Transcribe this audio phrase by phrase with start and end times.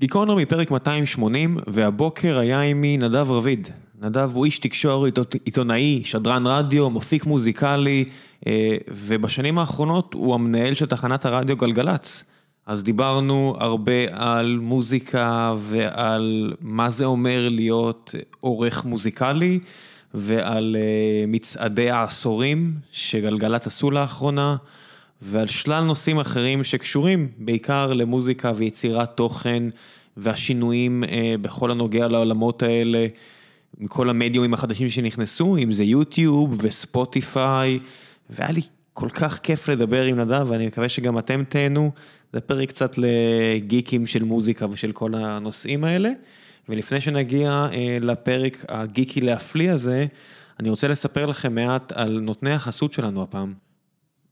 [0.00, 3.68] גיקונומי פרק 280, והבוקר היה עימי נדב רביד.
[4.00, 8.04] נדב הוא איש תקשורת, עיתונאי, שדרן רדיו, מפיק מוזיקלי,
[8.46, 12.24] אה, ובשנים האחרונות הוא המנהל של תחנת הרדיו גלגלצ.
[12.66, 19.58] אז דיברנו הרבה על מוזיקה ועל מה זה אומר להיות עורך מוזיקלי,
[20.14, 24.56] ועל אה, מצעדי העשורים שגלגלצ עשו לאחרונה.
[25.22, 29.62] ועל שלל נושאים אחרים שקשורים בעיקר למוזיקה ויצירת תוכן
[30.16, 33.06] והשינויים אה, בכל הנוגע לעולמות האלה,
[33.78, 37.78] מכל המדיומים החדשים שנכנסו, אם זה יוטיוב וספוטיפיי,
[38.30, 38.60] והיה לי
[38.92, 41.90] כל כך כיף לדבר עם נדב, ואני מקווה שגם אתם תהנו.
[42.32, 46.10] זה פרק קצת לגיקים של מוזיקה ושל כל הנושאים האלה.
[46.68, 50.06] ולפני שנגיע אה, לפרק הגיקי להפליא הזה,
[50.60, 53.67] אני רוצה לספר לכם מעט על נותני החסות שלנו הפעם.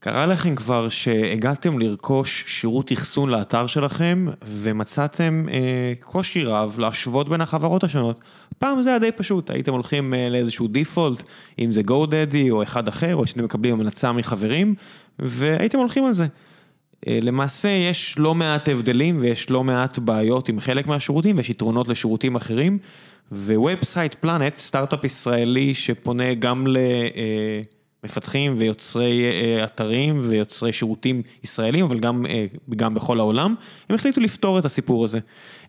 [0.01, 7.41] קרה לכם כבר שהגעתם לרכוש שירות אחסון לאתר שלכם ומצאתם אה, קושי רב להשוות בין
[7.41, 8.21] החברות השונות.
[8.59, 11.23] פעם זה היה די פשוט, הייתם הולכים אה, לאיזשהו דיפולט,
[11.59, 14.75] אם זה GoDaddy או אחד אחר, או שאתם מקבלים המלצה מחברים,
[15.19, 16.27] והייתם הולכים על זה.
[17.09, 21.89] אה, למעשה יש לא מעט הבדלים ויש לא מעט בעיות עם חלק מהשירותים ויש יתרונות
[21.89, 22.79] לשירותים אחרים.
[23.33, 26.77] ו Website Planet, סטארט-אפ ישראלי שפונה גם ל...
[26.77, 27.61] אה,
[28.05, 33.55] מפתחים ויוצרי אה, אתרים ויוצרי שירותים ישראלים, אבל גם, אה, גם בכל העולם,
[33.89, 35.19] הם החליטו לפתור את הסיפור הזה.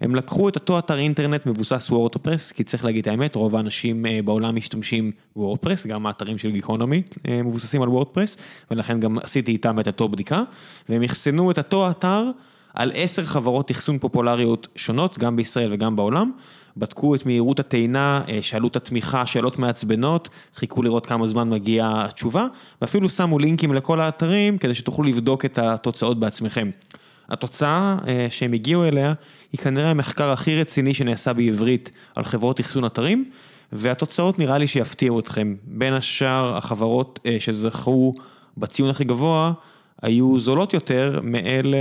[0.02, 4.06] הם לקחו את אותו אתר אינטרנט מבוסס WordPress, כי צריך להגיד את האמת, רוב האנשים
[4.06, 8.38] אה, בעולם משתמשים WordPress, גם האתרים של גיקונומי מבוססים על WordPress,
[8.72, 10.44] ולכן גם עשיתי איתם את אותו בדיקה,
[10.90, 12.24] והם אחסנו את אותו אתר
[12.74, 16.32] על עשר חברות אחסון פופולריות שונות, גם בישראל וגם בעולם.
[16.78, 22.06] בדקו את מהירות הטעינה, אה, שאלו את התמיכה, שאלות מעצבנות, חיכו לראות כמה זמן מגיעה
[22.06, 22.48] התשובה,
[22.82, 26.70] ואפילו שמו לינקים לכל האתרים כדי שתוכלו לבדוק את התוצאות בעצמכם.
[27.30, 29.14] התוצאה אה, שהם הגיעו אליה
[29.52, 33.26] היא כנראה המחקר הכי רציני שנעשה בעברית על חברות אחסון אתרים,
[33.72, 35.56] והתוצאות נראה לי שיפתיעו אתכם.
[35.64, 38.14] בין השאר החברות אה, שזכו
[38.58, 39.52] בציון הכי גבוה,
[40.02, 41.78] היו זולות יותר מאלה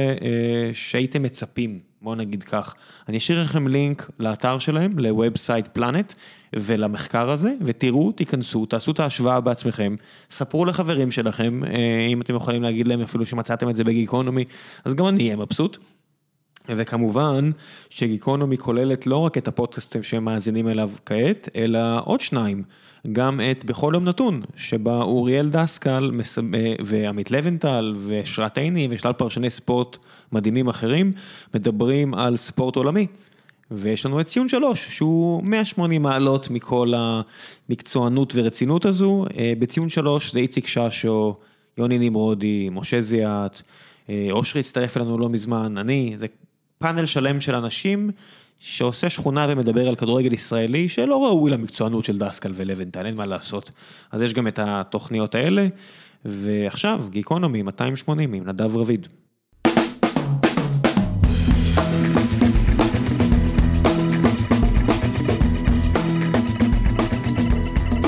[0.73, 1.79] שהייתם מצפים.
[2.07, 2.75] בואו נגיד כך,
[3.09, 6.13] אני אשאיר לכם לינק לאתר שלהם, ל Website Planet
[6.57, 9.95] ולמחקר הזה, ותראו, תיכנסו, תעשו את ההשוואה בעצמכם,
[10.31, 14.45] ספרו לחברים שלכם, אה, אם אתם יכולים להגיד להם אפילו שמצאתם את זה בגיקונומי,
[14.85, 15.79] אז גם אני אהיה מבסוט.
[16.69, 17.51] וכמובן
[17.91, 22.63] שגיקונומי כוללת לא רק את הפודקאסטים שאתם מאזינים אליו כעת, אלא עוד שניים.
[23.13, 26.11] גם את בכל יום נתון, שבה אוריאל דסקל
[26.55, 29.97] אה, ועמית לבנטל ושרת עיני ושלל פרשני ספורט
[30.33, 31.13] מדהימים אחרים,
[31.55, 33.07] מדברים על ספורט עולמי.
[33.71, 39.25] ויש לנו את ציון שלוש, שהוא 180 מעלות מכל המקצוענות ורצינות הזו.
[39.39, 41.37] אה, בציון שלוש זה איציק ששו,
[41.79, 43.63] יוני נמרודי, משה זיאת,
[44.09, 46.27] אה, אושרי הצטרף אלינו לא מזמן, אני, זה
[46.79, 48.11] פאנל שלם של אנשים
[48.59, 53.71] שעושה שכונה ומדבר על כדורגל ישראלי שלא ראוי למקצוענות של דסקל ולבנטל, אין מה לעשות.
[54.13, 55.67] אז יש גם את התוכניות האלה,
[56.25, 59.07] ועכשיו גיקונומי 280 עם נדב רביד.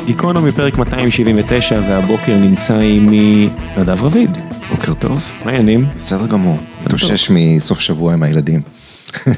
[0.06, 3.48] גיקונומי פרק 279 והבוקר נמצא עימי
[3.78, 4.30] נדב רביד.
[4.70, 5.30] בוקר טוב.
[5.44, 5.84] מה העניינים?
[5.97, 6.56] בסדר גמור.
[6.82, 8.78] מתאושש מסוף שבוע עם הילדים.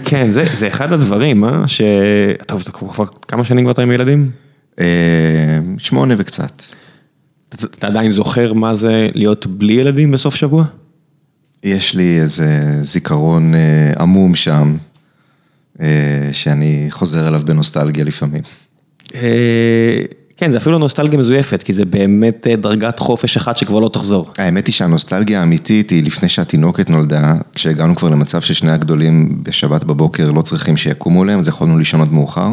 [0.05, 1.69] כן, זה, זה אחד הדברים, אה?
[1.69, 1.81] ש...
[2.47, 4.31] טוב, אתה כבר כמה שנים כבר אתה עם ילדים?
[4.81, 6.63] אה, שמונה וקצת.
[7.49, 10.65] אתה, אתה עדיין זוכר מה זה להיות בלי ילדים בסוף שבוע?
[11.65, 14.77] יש לי איזה זיכרון אה, עמום שם,
[15.81, 18.43] אה, שאני חוזר אליו בנוסטלגיה לפעמים.
[20.41, 24.33] כן, זה אפילו נוסטלגיה מזויפת, כי זה באמת אה, דרגת חופש אחת שכבר לא תחזור.
[24.39, 30.31] האמת היא שהנוסטלגיה האמיתית היא לפני שהתינוקת נולדה, כשהגענו כבר למצב ששני הגדולים בשבת בבוקר
[30.31, 32.49] לא צריכים שיקומו להם, אז יכולנו לישון עד מאוחר.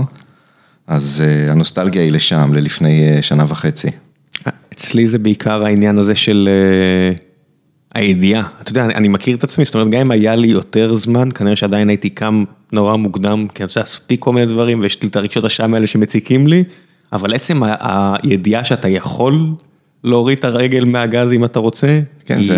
[0.87, 3.87] אז uh, הנוסטלגיה היא לשם, ללפני uh, שנה וחצי.
[4.73, 6.49] אצלי זה בעיקר העניין הזה של
[7.93, 8.43] הידיעה.
[8.61, 11.29] אתה יודע, אני, אני מכיר את עצמי, זאת אומרת, גם אם היה לי יותר זמן,
[11.35, 15.09] כנראה שעדיין הייתי קם נורא מוקדם, כי אני רוצה להספיק כל מיני דברים, ויש לי
[15.09, 16.63] את הרגשות השם האלה שמציקים לי.
[17.13, 19.53] אבל עצם הידיעה שאתה יכול
[20.03, 22.01] להוריד את הרגל מהגז אם אתה רוצה.
[22.25, 22.43] כן, היא...
[22.43, 22.57] זה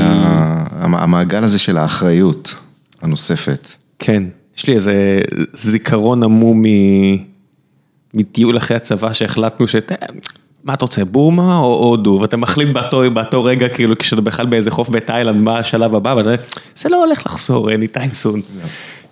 [0.81, 2.55] המעגל הזה של האחריות
[3.01, 3.69] הנוספת.
[3.99, 4.23] כן,
[4.57, 5.21] יש לי איזה
[5.53, 6.63] זיכרון עמום
[8.13, 9.75] מטיול אחרי הצבא שהחלטנו ש...
[10.63, 12.17] מה אתה רוצה, בורמה או הודו?
[12.21, 16.29] ואתה מחליט באותו, באותו רגע, כאילו, כשאתה בכלל באיזה חוף בתאילנד, מה השלב הבא, ואתה
[16.29, 16.41] אומר,
[16.75, 18.63] זה לא הולך לחזור, anytime soon.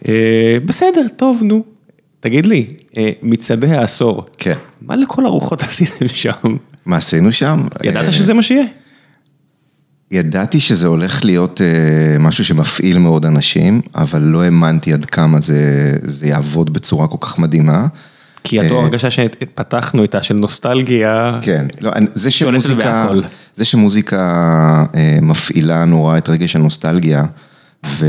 [0.10, 1.77] אה, בסדר, טוב, נו.
[2.20, 2.68] תגיד לי,
[2.98, 4.26] אה, מצעדי העשור.
[4.38, 4.54] כן.
[4.82, 6.58] מה לכל הרוחות עשיתם שם?
[6.86, 7.68] מה עשינו שם?
[7.84, 8.66] ידעת שזה מה שיהיה?
[10.12, 15.94] ידעתי שזה הולך להיות אה, משהו שמפעיל מאוד אנשים, אבל לא האמנתי עד כמה זה,
[16.02, 17.88] זה יעבוד בצורה כל כך מדהימה.
[18.44, 21.40] כי את הרגשה שפתחנו איתה של נוסטלגיה.
[21.42, 23.10] כן, לא, זה שמוזיקה,
[23.56, 24.20] זה שמוזיקה
[24.96, 27.26] אה, מפעילה נורא את רגש הנוסטלגיה,
[27.86, 28.06] ו,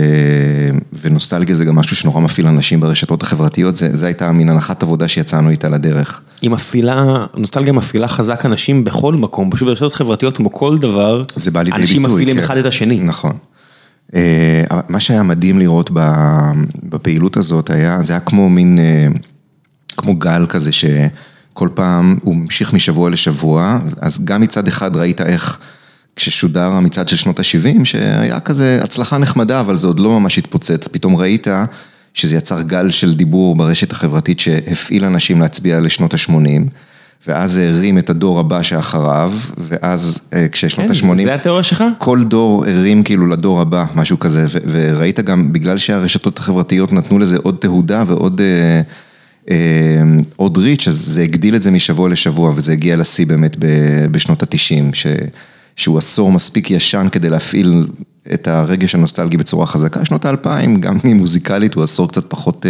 [1.00, 5.50] ונוסטלגיה זה גם משהו שנורא מפעיל אנשים ברשתות החברתיות, זה הייתה מין הנחת עבודה שיצאנו
[5.50, 6.20] איתה לדרך.
[6.42, 11.50] היא מפעילה, נוסטלגיה מפעילה חזק אנשים בכל מקום, פשוט ברשתות חברתיות כמו כל דבר, זה
[11.50, 12.42] בא לידי ביטוי, אנשים מפעילים כן.
[12.42, 13.00] אחד את השני.
[13.00, 13.32] נכון.
[14.88, 15.90] מה שהיה מדהים לראות
[16.82, 19.06] בפעילות הזאת היה, זה היה כמו מין, אה,
[19.96, 25.58] כמו גל כזה שכל פעם הוא המשיך משבוע לשבוע, אז גם מצד אחד ראית איך
[26.18, 30.88] כששודר המצעד של שנות ה-70, שהיה כזה הצלחה נחמדה, אבל זה עוד לא ממש התפוצץ,
[30.88, 31.46] פתאום ראית
[32.14, 36.62] שזה יצר גל של דיבור ברשת החברתית שהפעיל אנשים להצביע לשנות ה-80.
[37.26, 40.18] ואז זה הרים את הדור הבא שאחריו, ואז
[40.52, 41.02] כששנות ה-80...
[41.02, 41.84] כן, זה התיאוריה שלך?
[41.98, 47.36] כל דור הרים כאילו לדור הבא, משהו כזה, וראית גם, בגלל שהרשתות החברתיות נתנו לזה
[47.42, 48.40] עוד תהודה ועוד
[50.36, 53.56] עוד ריץ', אז זה הגדיל את זה משבוע לשבוע, וזה הגיע לשיא באמת
[54.10, 54.94] בשנות ה-90,
[55.78, 57.86] שהוא עשור מספיק ישן כדי להפעיל
[58.34, 62.66] את הרגש הנוסטלגי בצורה חזקה, שנות האלפיים, גם אם מוזיקלית הוא עשור קצת פחות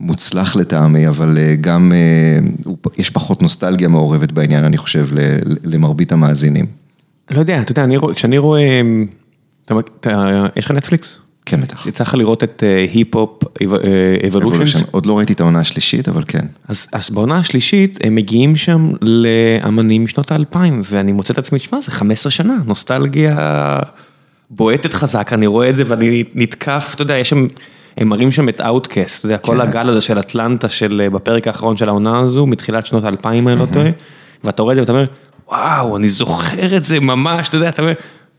[0.00, 1.92] מוצלח לטעמי, אבל גם
[2.98, 5.08] יש פחות נוסטלגיה מעורבת בעניין, אני חושב,
[5.64, 6.66] למרבית המאזינים.
[7.30, 8.80] לא יודע, אתה יודע, כשאני רואה,
[10.56, 11.18] יש לך נטפליקס?
[11.46, 11.86] כן, בטח.
[11.86, 12.62] יצא לך לראות את
[12.92, 13.42] היפ-הופ
[14.26, 14.82] אבולושנס?
[14.90, 16.46] עוד לא ראיתי את העונה השלישית, אבל כן.
[16.68, 21.90] אז בעונה השלישית הם מגיעים שם לאמנים משנות האלפיים, ואני מוצא את עצמי, תשמע, זה
[21.90, 23.78] 15 שנה, נוסטלגיה
[24.50, 27.46] בועטת חזק, אני רואה את זה ואני נתקף, אתה יודע, יש שם,
[27.96, 31.76] הם מראים שם את OutKast, אתה יודע, כל הגל הזה של אטלנטה, של בפרק האחרון
[31.76, 33.90] של העונה הזו, מתחילת שנות האלפיים, אני לא טועה,
[34.44, 35.06] ואתה רואה את זה ואתה אומר,
[35.48, 37.92] וואו, אני זוכר את זה ממש, אתה יודע, אתה אומר,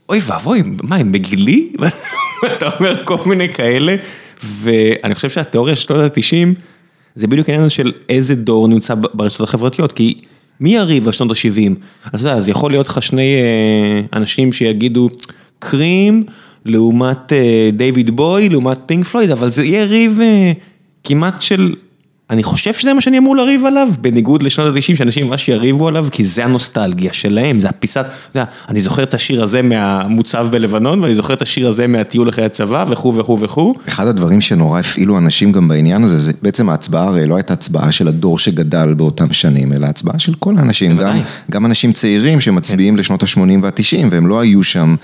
[0.08, 1.72] אוי ואבוי, מה, הם בגילי?
[2.56, 3.96] אתה אומר כל מיני כאלה,
[4.42, 6.60] ואני חושב שהתיאוריה של שנות ה-90,
[7.16, 10.14] זה בדיוק העניין של איזה דור נמצא ברשתות החברתיות, כי
[10.60, 11.70] מי יריב על שנות ה-70?
[12.12, 13.34] אז אתה יודע, אז יכול להיות לך שני
[14.12, 15.08] אנשים שיגידו,
[15.58, 16.24] קרים
[16.64, 17.32] לעומת
[17.72, 20.20] דיוויד בוי, לעומת פינק פלויד, אבל זה יהיה ריב
[21.04, 21.74] כמעט של...
[22.30, 26.06] אני חושב שזה מה שאני אמור לריב עליו, בניגוד לשנות ה-90 שאנשים ממש יריבו עליו,
[26.10, 31.00] כי זה הנוסטלגיה שלהם, זה הפיסת, אתה יודע, אני זוכר את השיר הזה מהמוצב בלבנון,
[31.02, 33.72] ואני זוכר את השיר הזה מהטיול אחרי הצבא, וכו' וכו' וכו'.
[33.88, 37.92] אחד הדברים שנורא הפעילו אנשים גם בעניין הזה, זה בעצם ההצבעה הרי לא הייתה הצבעה
[37.92, 41.20] של הדור שגדל באותם שנים, אלא הצבעה של כל האנשים, גם,
[41.50, 43.00] גם אנשים צעירים שמצביעים כן.
[43.00, 44.96] לשנות ה-80 וה-90, והם לא היו שם.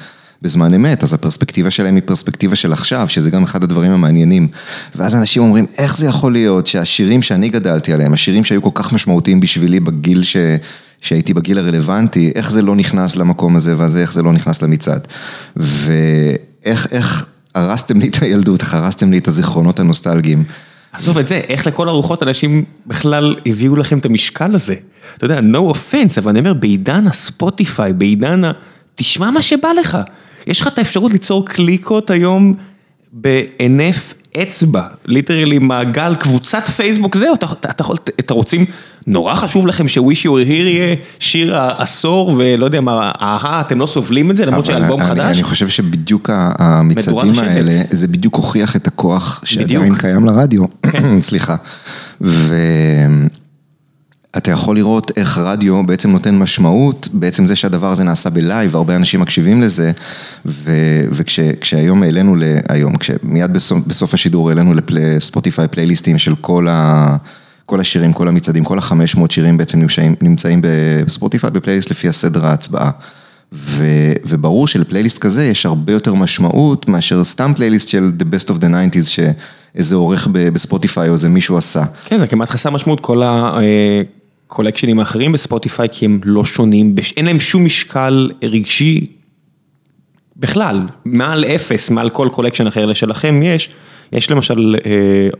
[0.42, 4.48] בזמן אמת, אז הפרספקטיבה שלהם היא פרספקטיבה של עכשיו, שזה גם אחד הדברים המעניינים.
[4.94, 8.92] ואז אנשים אומרים, איך זה יכול להיות שהשירים שאני גדלתי עליהם, השירים שהיו כל כך
[8.92, 10.36] משמעותיים בשבילי בגיל ש...
[11.00, 15.08] שהייתי בגיל הרלוונטי, איך זה לא נכנס למקום הזה, ואז איך זה לא נכנס למצעד.
[15.56, 20.44] ואיך, איך הרסתם לי את הילדות, איך הרסתם לי את הזיכרונות הנוסטלגיים.
[20.92, 24.74] עזוב את זה, איך לכל הרוחות אנשים בכלל הביאו לכם את המשקל הזה.
[25.16, 28.52] אתה יודע, no offense, אבל אני אומר, בעידן הספוטיפיי, בעידן ה...
[28.94, 29.98] תשמע מה שבא לך.
[30.46, 32.54] יש לך את האפשרות ליצור קליקות היום
[33.12, 37.84] בהינף אצבע, ליטרלי מעגל, קבוצת פייסבוק, זהו, אתה, אתה,
[38.20, 38.64] אתה רוצים,
[39.06, 43.86] נורא חשוב לכם שוויש יור היר יהיה שיר העשור ולא יודע מה, אהה, אתם לא
[43.86, 45.36] סובלים את זה למרות שאלבום חדש?
[45.36, 50.64] אני חושב שבדיוק המצעדים האלה, זה בדיוק הוכיח את הכוח שעדיין קיים לרדיו,
[51.20, 51.56] סליחה.
[54.36, 58.96] אתה יכול לראות איך רדיו בעצם נותן משמעות, בעצם זה שהדבר הזה נעשה בלייב, הרבה
[58.96, 59.92] אנשים מקשיבים לזה,
[61.10, 62.36] וכשהיום העלינו,
[62.68, 67.16] היום, כשמיד בסוף, בסוף השידור העלינו לספוטיפיי פלייליסטים של כל, ה,
[67.66, 70.60] כל השירים, כל המצעדים, כל החמש מאות שירים בעצם נמצאים, נמצאים
[71.06, 72.90] בספוטיפיי בפלייליסט לפי הסדר ההצבעה.
[73.52, 73.84] ו,
[74.24, 78.64] וברור שלפלייליסט כזה יש הרבה יותר משמעות מאשר סתם פלייליסט של The Best of the
[78.64, 81.84] 90's שאיזה עורך בספוטיפיי או איזה מישהו עשה.
[82.04, 83.58] כן, זה כמעט חסר משמעות כל ה...
[84.52, 89.06] קולקשנים האחרים בספוטיפיי, כי הם לא שונים, אין להם שום משקל רגשי
[90.36, 93.70] בכלל, מעל אפס, מעל כל collection אחר לשלכם יש,
[94.12, 94.76] יש למשל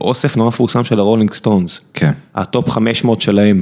[0.01, 2.11] אוסף נורא מפורסם של הרולינג סטונס, כן.
[2.35, 3.61] ה top 500 שלהם,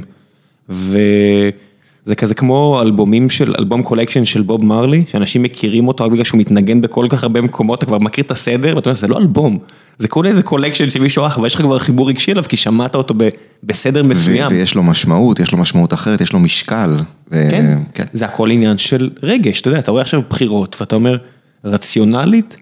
[2.06, 6.24] וזה כזה כמו אלבומים של, אלבום collection של בוב מרלי, שאנשים מכירים אותו רק בגלל
[6.24, 9.18] שהוא מתנגן בכל כך הרבה מקומות, אתה כבר מכיר את הסדר, ואתה אומר, זה לא
[9.18, 9.58] אלבום.
[9.98, 13.14] זה כל איזה collection שמישהו ערך, ויש לך כבר חיבור רגשי אליו, כי שמעת אותו
[13.62, 14.46] בסדר מסוים.
[14.50, 16.96] ויש לו משמעות, יש לו משמעות אחרת, יש לו משקל.
[17.30, 21.16] כן, זה הכל עניין של רגש, אתה יודע, אתה רואה עכשיו בחירות, ואתה אומר,
[21.64, 22.56] רציונלית,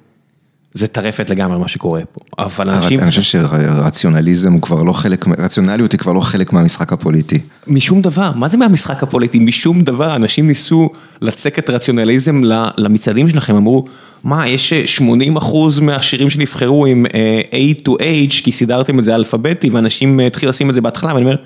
[0.74, 3.00] זה טרפת לגמרי מה שקורה פה, אבל אנשים...
[3.00, 7.38] אני חושב שרציונליזם הוא כבר לא חלק, רציונליות היא כבר לא חלק מהמשחק הפוליטי.
[7.66, 9.38] משום דבר, מה זה מהמשחק הפוליטי?
[9.38, 10.90] משום דבר, אנשים ניסו
[11.22, 12.42] לצקת רציונליזם
[12.78, 13.84] למצעדים שלכם, אמרו,
[14.24, 17.06] מה, יש 80 אחוז מהשירים שנבחרו עם
[17.50, 21.24] A to H, כי סידרתם את זה אלפביתי, ואנשים התחילו לשים את זה בהתחלה, ואני
[21.24, 21.36] אומר,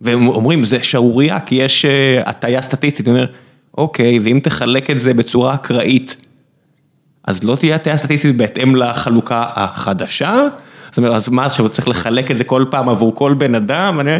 [0.00, 1.86] והם אומרים, זה שערורייה, כי יש
[2.24, 3.26] הטיה סטטיסטית, אני אומר,
[3.78, 6.16] אוקיי, ואם תחלק את זה בצורה אקראית,
[7.24, 10.42] אז לא תהיה הטיה סטטיסטית בהתאם לחלוקה החדשה?
[10.90, 14.00] זאת אומרת, אז מה עכשיו צריך לחלק את זה כל פעם עבור כל בן אדם?
[14.00, 14.16] אני...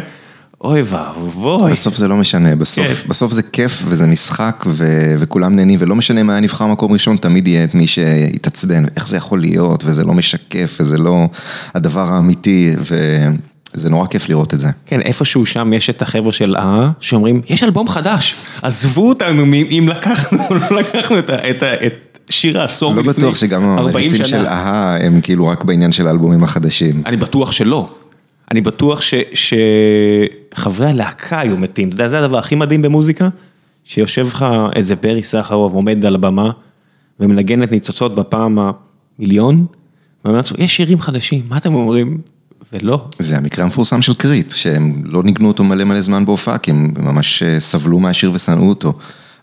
[0.63, 1.71] אוי ואבוי.
[1.71, 3.09] בסוף זה לא משנה, בסוף, כן.
[3.09, 4.85] בסוף זה כיף וזה משחק ו,
[5.19, 9.07] וכולם נהנים ולא משנה מה היה נבחר מקום ראשון, תמיד יהיה את מי שיתעצבן, איך
[9.07, 11.27] זה יכול להיות וזה לא משקף וזה לא
[11.73, 14.69] הדבר האמיתי וזה נורא כיף לראות את זה.
[14.85, 19.89] כן, איפשהו שם יש את החבר'ה של אה, שאומרים, יש אלבום חדש, עזבו אותנו אם
[19.91, 20.39] לקחנו
[20.69, 25.47] לא לקחנו את, את, את שיר העשור לא בטוח שגם המריצים של אהה הם כאילו
[25.47, 27.03] רק בעניין של האלבומים החדשים.
[27.05, 27.89] אני בטוח שלא.
[28.51, 29.01] אני בטוח
[29.33, 33.29] שחברי הלהקה היו מתים, אתה יודע, זה הדבר הכי מדהים במוזיקה,
[33.85, 36.51] שיושב לך איזה ברי סחרוב עומד על הבמה
[37.19, 38.57] ומנגן את ניצוצות בפעם
[39.19, 39.65] המיליון,
[40.25, 42.17] ואומר לעצמו, יש שירים חדשים, מה אתם אומרים?
[42.73, 43.05] ולא.
[43.19, 46.93] זה המקרה המפורסם של קריפ, שהם לא ניגנו אותו מלא מלא זמן בהופעה, כי הם
[46.99, 48.93] ממש אה, סבלו מהשיר ושנאו אותו.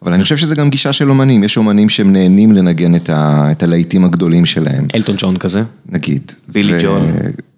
[0.02, 4.04] אבל אני חושב שזה גם גישה של אומנים, יש אומנים שהם נהנים לנגן את הלהיטים
[4.04, 4.86] הגדולים שלהם.
[4.94, 5.62] אלטון ג'ון כזה?
[5.88, 6.32] נגיד.
[6.48, 7.12] בילי ג'ואל.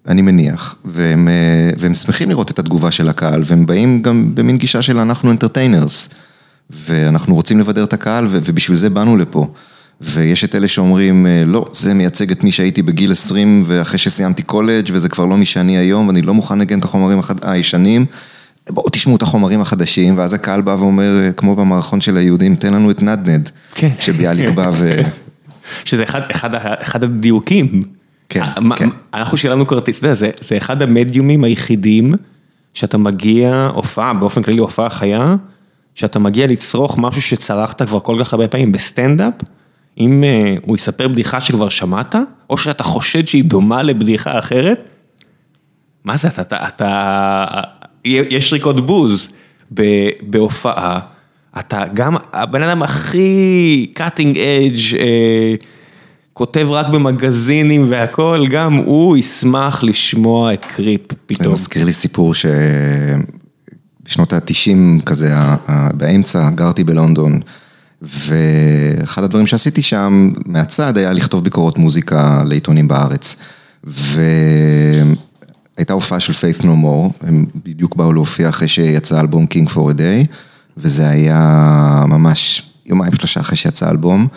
[0.07, 1.27] אני מניח, והם,
[1.77, 6.09] והם שמחים לראות את התגובה של הקהל, והם באים גם במין גישה של אנחנו entertainers,
[6.69, 9.47] ואנחנו רוצים לבדר את הקהל, ובשביל זה באנו לפה.
[10.01, 14.89] ויש את אלה שאומרים, לא, זה מייצג את מי שהייתי בגיל 20 ואחרי שסיימתי קולג'
[14.91, 18.05] וזה כבר לא מי שאני היום, ואני לא מוכן לנגן את החומרים הישנים.
[18.73, 22.91] בואו תשמעו את החומרים החדשים, ואז הקהל בא ואומר, כמו במערכון של היהודים, תן לנו
[22.91, 23.49] את נדנד.
[23.75, 23.89] כן.
[23.97, 25.01] כשביאליק בא ו...
[25.85, 27.81] שזה אחד, אחד, אחד הדיוקים.
[28.29, 28.43] כן,
[28.75, 28.89] כן.
[29.13, 32.13] אנחנו שילמנו כרטיס, אתה יודע, זה, זה אחד המדיומים היחידים,
[32.73, 35.35] שאתה מגיע, הופעה, באופן כללי הופעה חיה,
[35.95, 39.33] שאתה מגיע לצרוך משהו שצרכת כבר כל כך הרבה פעמים בסטנדאפ,
[39.97, 42.15] אם uh, הוא יספר בדיחה שכבר שמעת,
[42.49, 44.83] או שאתה חושד שהיא דומה לבדיחה אחרת,
[46.03, 49.29] מה זה, אתה, אתה, אתה יש שריקות בוז
[50.21, 50.99] בהופעה,
[51.59, 55.55] אתה גם הבן אדם הכי cutting edge, אה,
[56.33, 61.45] כותב רק במגזינים והכל, גם הוא ישמח לשמוע את קריפ פתאום.
[61.45, 62.33] זה מזכיר לי סיפור
[64.05, 65.33] שבשנות ה-90 כזה,
[65.93, 67.39] באמצע, גרתי בלונדון.
[68.01, 73.35] ואחד הדברים שעשיתי שם מהצד היה לכתוב ביקורות מוזיקה לעיתונים בארץ.
[73.87, 74.21] ו...
[75.77, 79.77] הייתה הופעה של Faith No More, הם בדיוק באו להופיע אחרי שיצא אלבום King for
[79.77, 80.27] a Day,
[80.77, 84.27] וזה היה ממש יומיים שלושה אחרי שיצא האלבום,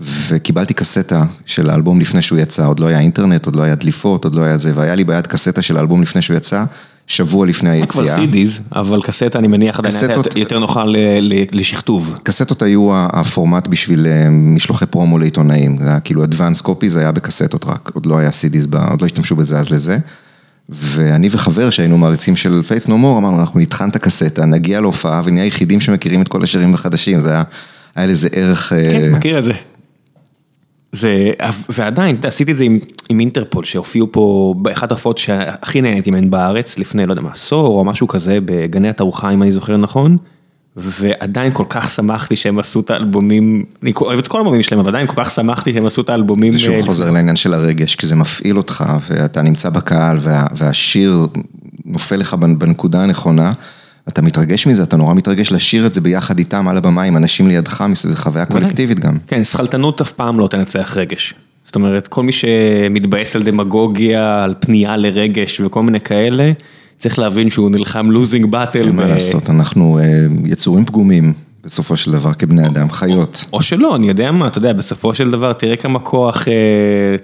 [0.00, 4.24] וקיבלתי קסטה של האלבום לפני שהוא יצא, עוד לא היה אינטרנט, עוד לא היה דליפות,
[4.24, 6.64] עוד לא היה זה, והיה לי ביד קסטה של האלבום לפני שהוא יצא,
[7.06, 7.86] שבוע לפני היציאה.
[7.86, 9.94] כבר סידיז, אבל קסטה אני מניח עדיין
[10.36, 10.84] יותר נוחה
[11.52, 12.18] לשכתוב.
[12.22, 17.64] קסטות היו הפורמט בשביל אה, משלוחי פרומו לעיתונאים, זה היה כאילו advanced copies היה בקסטות
[17.64, 19.98] רק, עוד לא היה סידיז, עוד לא השתמשו בזה אז לזה.
[20.72, 25.22] ואני וחבר שהיינו מעריצים של Faith No More, אמרנו, אנחנו נטחן את הקסטה, נגיע להופעה
[25.24, 27.42] ונהיה היחידים שמכירים את כל השירים החדשים, זה היה,
[27.96, 28.68] היה לזה ערך...
[28.68, 29.16] כן, uh...
[29.16, 29.52] מכיר את זה.
[30.92, 31.30] זה,
[31.68, 36.78] ועדיין, עשיתי את זה עם, עם אינטרפול, שהופיעו פה באחת ההופעות שהכי נהניתי מהן בארץ,
[36.78, 40.16] לפני, לא יודע מה, עשור או משהו כזה, בגני התערוכה, אם אני זוכר נכון.
[40.76, 44.88] ועדיין כל כך שמחתי שהם עשו את האלבומים, אני אוהב את כל האלבומים שלהם, אבל
[44.88, 46.52] עדיין כל כך שמחתי שהם עשו את האלבומים.
[46.52, 50.46] זה שוב אה, חוזר לעניין של הרגש, כי זה מפעיל אותך, ואתה נמצא בקהל, וה,
[50.56, 51.26] והשיר
[51.84, 53.52] נופל לך בנקודה הנכונה,
[54.08, 57.48] אתה מתרגש מזה, אתה נורא מתרגש לשיר את זה ביחד איתם על הבמה, עם אנשים
[57.48, 59.16] לידך, זו חוויה קולקטיבית גם.
[59.26, 61.34] כן, שכלתנות אף פעם לא תנצח רגש.
[61.64, 66.52] זאת אומרת, כל מי שמתבאס על דמגוגיה, על פנייה לרגש וכל מיני כאלה,
[67.00, 68.86] צריך להבין שהוא נלחם לוזינג באטל.
[68.86, 71.32] אין מה לעשות, אנחנו אה, יצורים פגומים.
[71.64, 73.44] בסופו של דבר כבני אדם, חיות.
[73.52, 76.54] או שלא, אני יודע מה, אתה יודע, בסופו של דבר, תראה כמה כוח, אה,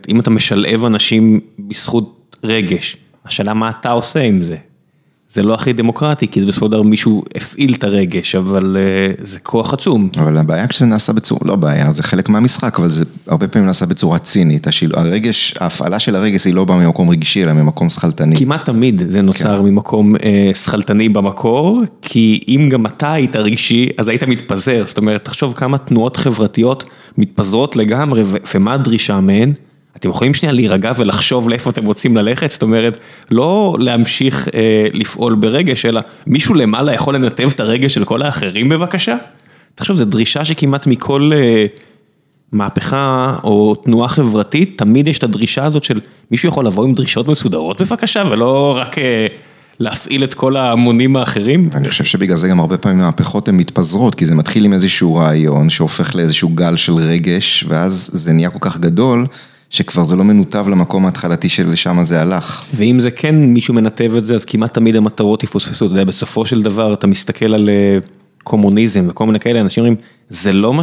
[0.09, 4.57] אם אתה משלב אנשים בזכות רגש, השאלה מה אתה עושה עם זה.
[5.37, 9.21] זה לא הכי דמוקרטי, כי זה בסופו של דבר מישהו הפעיל את הרגש, אבל uh,
[9.27, 10.09] זה כוח עצום.
[10.19, 13.87] אבל הבעיה כשזה נעשה בצורה, לא בעיה, זה חלק מהמשחק, אבל זה הרבה פעמים נעשה
[13.87, 14.67] בצורה צינית.
[14.67, 18.37] השיל, הרגש, ההפעלה של הרגש היא לא באה ממקום רגשי, אלא ממקום שכלתני.
[18.37, 19.65] כמעט תמיד זה נוצר כן.
[19.65, 20.19] ממקום uh,
[20.57, 24.85] שכלתני במקור, כי אם גם אתה היית רגשי, אז היית מתפזר.
[24.87, 26.85] זאת אומרת, תחשוב כמה תנועות חברתיות
[27.19, 28.25] מתפזרות לגמרי,
[28.55, 29.53] ומה הדרישה מהן?
[29.97, 32.97] אתם יכולים שנייה להירגע ולחשוב לאיפה אתם רוצים ללכת, זאת אומרת,
[33.31, 38.69] לא להמשיך אה, לפעול ברגש, אלא מישהו למעלה יכול לנתב את הרגש של כל האחרים
[38.69, 39.17] בבקשה?
[39.75, 41.67] תחשוב, זו דרישה שכמעט מכל אה,
[42.53, 46.01] מהפכה או תנועה חברתית, תמיד יש את הדרישה הזאת של
[46.31, 49.27] מישהו יכול לבוא עם דרישות מסודרות בבקשה, ולא רק אה,
[49.81, 51.69] להפעיל את כל ההמונים האחרים.
[51.75, 55.15] אני חושב שבגלל זה גם הרבה פעמים המהפכות הן מתפזרות, כי זה מתחיל עם איזשהו
[55.15, 59.27] רעיון שהופך לאיזשהו גל של רגש, ואז זה נהיה כל כך גדול,
[59.77, 62.65] שכבר זה לא מנותב למקום ההתחלתי שלשם זה הלך.
[62.75, 66.47] ואם זה כן מישהו מנתב את זה, אז כמעט תמיד המטרות יפוספסו, אתה יודע, בסופו
[66.47, 67.99] של דבר אתה מסתכל על אה,
[68.45, 69.97] קומוניזם וכל מיני כאלה, אנשים אומרים,
[70.31, 70.83] זה לא מה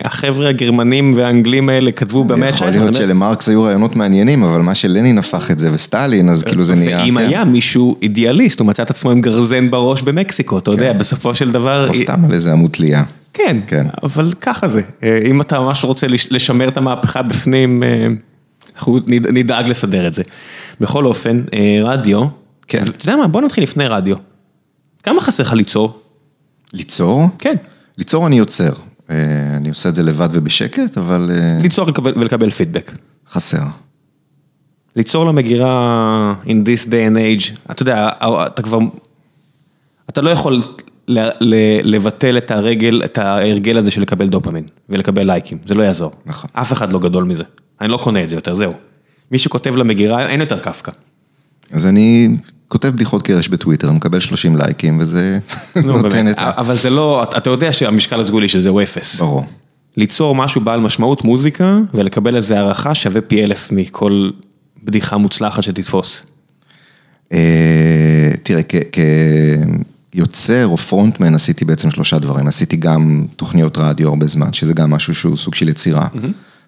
[0.00, 2.54] שהחבר'ה הגרמנים והאנגלים האלה כתבו במאה ה-19.
[2.54, 6.64] יכול להיות שלמרקס היו רעיונות מעניינים, אבל מה שלנין הפך את זה וסטלין, אז כאילו
[6.64, 6.98] זה נהיה...
[7.04, 7.26] ואם כן.
[7.26, 11.50] היה מישהו אידיאליסט, הוא מצא את עצמו עם גרזן בראש במקסיקו, אתה יודע, בסופו של
[11.50, 11.88] דבר...
[11.88, 13.02] או סתם על איזה עמוד תלייה.
[13.32, 13.86] כן, כן.
[14.02, 14.82] אבל ככה זה.
[15.02, 18.06] אה, אם אתה ממש רוצה לש- לשמר את המהפכה בפנים, אה,
[18.74, 20.22] אנחנו נד- נדאג לסדר את זה.
[20.80, 22.24] בכל אופן, אה, רדיו,
[22.68, 22.82] כן.
[22.88, 24.16] אתה יודע מה, בוא נתחיל לפני רדיו.
[25.02, 26.00] כמה חסר לך ליצור?
[26.72, 27.26] ליצור?
[27.38, 27.54] כן.
[27.98, 28.72] ליצור אני יוצר.
[29.56, 31.30] אני עושה את זה לבד ובשקט, אבל
[31.62, 31.86] ליצור
[32.16, 32.92] ולקבל- פידבק.
[33.30, 33.62] חסר.
[34.96, 38.08] ליצור למגירה in this day and age, אתה יודע,
[38.46, 38.78] אתה כבר,
[40.10, 40.62] אתה לא יכול
[41.82, 46.12] לבטל את הרגל, את ההרגל הזה של לקבל דופמין ולקבל לייקים, זה לא יעזור.
[46.26, 46.50] נכון.
[46.52, 47.44] אף אחד לא גדול מזה,
[47.80, 48.72] אני לא קונה את זה יותר, זהו.
[49.32, 50.92] מי שכותב למגירה, אין יותר קפקא.
[51.72, 52.36] אז אני
[52.68, 55.38] כותב בדיחות קרש בטוויטר, מקבל 30 לייקים, וזה
[55.84, 56.50] נו, נותן את ה...
[56.56, 59.20] אבל זה לא, אתה יודע שהמשקל הסגולי של זה הוא אפס.
[59.20, 59.44] ברור.
[59.96, 64.30] ליצור משהו בעל משמעות, מוזיקה, ולקבל איזה הערכה שווה פי אלף מכל
[64.84, 66.22] בדיחה מוצלחת שתתפוס.
[67.32, 68.62] אה, תראה,
[70.12, 72.46] כיוצר או פרונטמן עשיתי בעצם שלושה דברים.
[72.46, 76.06] עשיתי גם תוכניות רדיו הרבה זמן, שזה גם משהו שהוא סוג של יצירה,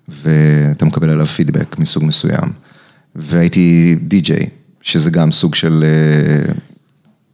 [0.09, 2.53] ואתה מקבל עליו פידבק מסוג מסוים.
[3.17, 4.47] והייתי די-ג'יי,
[4.83, 5.85] שזה גם סוג של...
[5.85, 6.53] אה,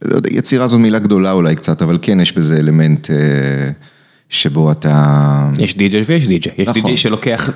[0.03, 3.17] לא יודע, יצירה זאת מילה גדולה אולי קצת, אבל כן יש בזה אלמנט אה,
[4.29, 5.51] שבו אתה...
[5.59, 6.83] יש די.ג'יי ויש די.ג'יי, יש נכון.
[6.83, 7.51] די.ג'יי שלוקח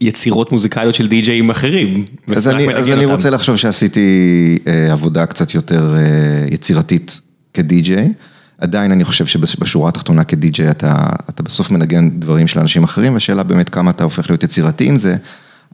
[0.00, 2.04] יצירות מוזיקליות של די.ג'יים אחרים.
[2.36, 3.04] אז אני, אז אני.
[3.04, 7.20] רוצה לחשוב שעשיתי אה, עבודה קצת יותר אה, יצירתית
[7.54, 8.12] כדי-ג'יי.
[8.58, 13.42] עדיין אני חושב שבשורה התחתונה כדי-ג'יי אתה, אתה בסוף מנגן דברים של אנשים אחרים, והשאלה
[13.42, 15.16] באמת כמה אתה הופך להיות יצירתי עם זה,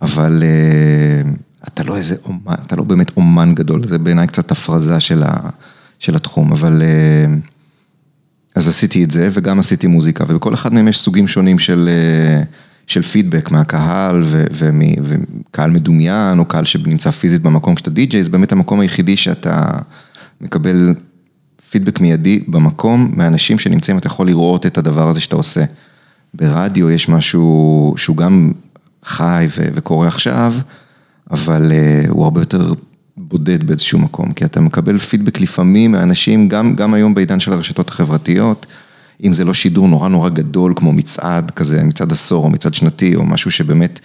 [0.03, 1.31] אבל אה,
[1.69, 5.33] אתה לא איזה אומן, אתה לא באמת אומן גדול, זה בעיניי קצת הפרזה של, ה,
[5.99, 6.83] של התחום, אבל...
[6.83, 7.35] אה,
[8.55, 12.43] אז עשיתי את זה וגם עשיתי מוזיקה, ובכל אחד מהם יש סוגים שונים של, אה,
[12.87, 18.31] של פידבק מהקהל ו, ומ, וקהל מדומיין, או קהל שנמצא פיזית במקום כשאתה די-ג'יי, זה
[18.31, 19.71] באמת המקום היחידי שאתה
[20.41, 20.95] מקבל
[21.71, 25.65] פידבק מיידי במקום, מאנשים שנמצאים, אתה יכול לראות את הדבר הזה שאתה עושה.
[26.35, 28.53] ברדיו יש משהו שהוא גם
[29.05, 30.55] חי ו, וקורה עכשיו,
[31.31, 32.75] אבל אה, הוא הרבה יותר
[33.17, 37.89] בודד באיזשהו מקום, כי אתה מקבל פידבק לפעמים מאנשים, גם, גם היום בעידן של הרשתות
[37.89, 38.67] החברתיות,
[39.25, 43.17] אם זה לא שידור נורא נורא גדול, כמו מצעד כזה, מצעד עשור או מצעד שנתי,
[43.17, 44.01] או משהו שבאמת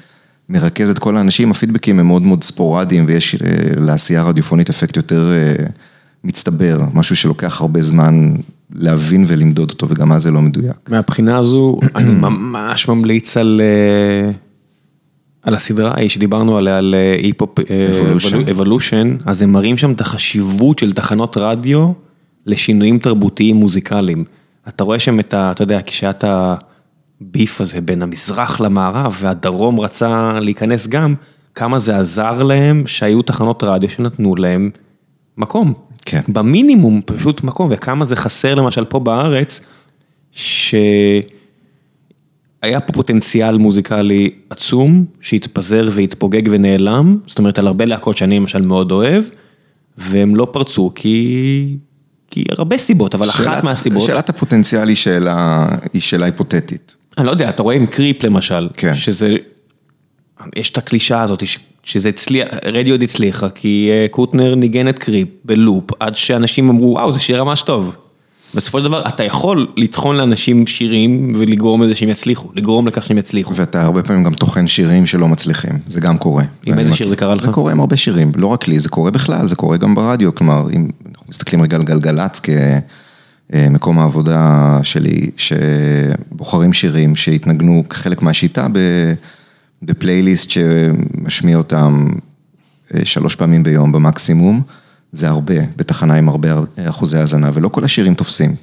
[0.50, 3.40] מרכז את כל האנשים, הפידבקים הם מאוד מאוד ספורדיים, ויש אה,
[3.78, 5.66] לעשייה רדיופונית אפקט יותר אה,
[6.26, 8.34] מצטבר, משהו שלוקח הרבה זמן
[8.74, 10.90] להבין ולמדוד אותו, וגם אז זה לא מדויק.
[10.90, 14.32] מהבחינה הזו, אני ממש ממליץ על, אה,
[15.42, 18.52] על הסדרה ההיא שדיברנו עליה, על אה, היפ-הופ Evolution.
[18.52, 21.92] אבולושן, אז הם מראים שם את החשיבות של תחנות רדיו
[22.46, 24.24] לשינויים תרבותיים מוזיקליים.
[24.68, 25.52] אתה רואה שם את ה...
[25.52, 31.16] אתה יודע, כשהיה את הביף הזה בין המזרח למערב, והדרום רצה להיכנס גם,
[31.56, 34.70] כמה זה עזר להם שהיו תחנות רדיו שנתנו להם
[35.38, 35.74] מקום.
[36.06, 36.22] כן.
[36.28, 39.60] במינימום פשוט מקום, וכמה זה חסר למשל פה בארץ,
[40.32, 41.22] שהיה
[42.86, 48.92] פה פוטנציאל מוזיקלי עצום, שהתפזר והתפוגג ונעלם, זאת אומרת על הרבה להקות שאני למשל מאוד
[48.92, 49.24] אוהב,
[49.98, 51.78] והם לא פרצו כי...
[52.32, 56.96] כי הרבה סיבות, אבל אחת שאלת- מהסיבות, שאלת הפוטנציאל היא שאלה, היא שאלה היפותטית.
[57.18, 58.96] אני לא יודע, אתה רואה עם קריפ למשל, כן.
[58.96, 59.36] שזה,
[60.56, 61.44] יש את הקלישה הזאת,
[61.86, 67.12] שזה הצליח, רדיו הצליחה, כי אה, קוטנר ניגן את קריפ בלופ, עד שאנשים אמרו, וואו,
[67.12, 67.98] זה שיר ממש טוב.
[68.56, 73.18] בסופו של דבר, אתה יכול לטחון לאנשים שירים ולגרום לזה שהם יצליחו, לגרום לכך שהם
[73.18, 73.56] יצליחו.
[73.56, 76.44] ואתה הרבה פעמים גם טוחן שירים שלא מצליחים, זה גם קורה.
[76.66, 77.46] עם איזה שיר זה קרה לך?
[77.46, 80.36] זה קורה עם הרבה שירים, לא רק לי, זה קורה בכלל, זה קורה גם ברדיו,
[80.36, 82.42] כלומר, אם אנחנו מסתכלים רגע על גלגלצ
[83.52, 89.14] כמקום העבודה שלי, שבוחרים שירים שהתנגנו כחלק מהשיטה ב-
[89.86, 92.08] בפלייליסט שמשמיע אותם
[92.94, 94.62] אה, שלוש פעמים ביום במקסימום,
[95.12, 98.56] זה הרבה, בתחנה עם הרבה אחוזי האזנה, ולא כל השירים תופסים.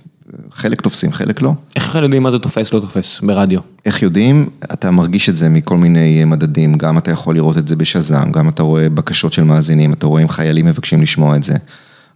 [0.52, 1.54] חלק תופסים, חלק לא.
[1.76, 3.60] איך יודעים מה זה תופס, לא תופס, ברדיו?
[3.86, 4.48] איך יודעים?
[4.72, 8.48] אתה מרגיש את זה מכל מיני מדדים, גם אתה יכול לראות את זה בשזם, גם
[8.48, 11.54] אתה רואה בקשות של מאזינים, אתה רואה אם חיילים מבקשים לשמוע את זה.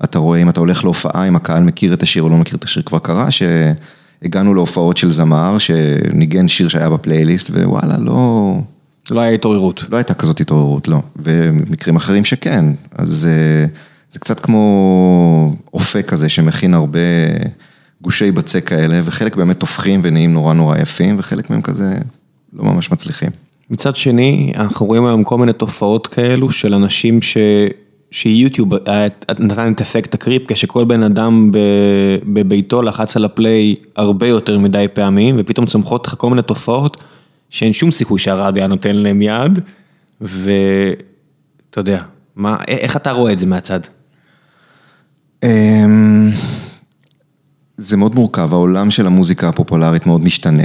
[0.05, 2.65] אתה רואה אם אתה הולך להופעה, אם הקהל מכיר את השיר או לא מכיר את
[2.65, 2.83] השיר.
[2.83, 8.59] כבר קרה שהגענו להופעות של זמר, שניגן שיר שהיה בפלייליסט, ווואלה, לא,
[9.11, 9.85] לא היה התעוררות.
[9.91, 10.99] לא הייתה כזאת התעוררות, לא.
[11.17, 12.65] ומקרים אחרים שכן.
[12.93, 13.67] אז אה,
[14.13, 16.99] זה קצת כמו אופה כזה שמכין הרבה
[18.03, 21.95] גושי בצק כאלה, וחלק באמת הופכים ונהיים נורא נורא יפים, וחלק מהם כזה
[22.53, 23.31] לא ממש מצליחים.
[23.71, 27.37] מצד שני, אנחנו רואים היום כל מיני תופעות כאלו של אנשים ש...
[28.11, 28.75] שיוטיוב
[29.39, 31.51] נתן את אפקט הקריפ, כשכל בן אדם
[32.25, 37.05] בביתו לחץ על הפליי הרבה יותר מדי פעמים, ופתאום צומחות לך כל מיני תופעות
[37.51, 39.59] שאין שום סיכוי שהרדיו היה נותן להם יד,
[40.21, 42.03] ואתה יודע,
[42.37, 43.81] מה, איך אתה רואה את זה מהצד?
[45.43, 46.31] אמ,
[47.77, 50.65] זה מאוד מורכב, העולם של המוזיקה הפופולרית מאוד משתנה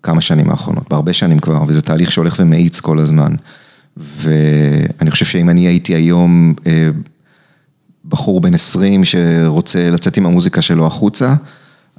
[0.00, 3.32] בכמה שנים האחרונות, בהרבה שנים כבר, וזה תהליך שהולך ומאיץ כל הזמן.
[3.96, 6.88] ואני חושב שאם אני הייתי היום אה,
[8.04, 11.34] בחור בן 20 שרוצה לצאת עם המוזיקה שלו החוצה,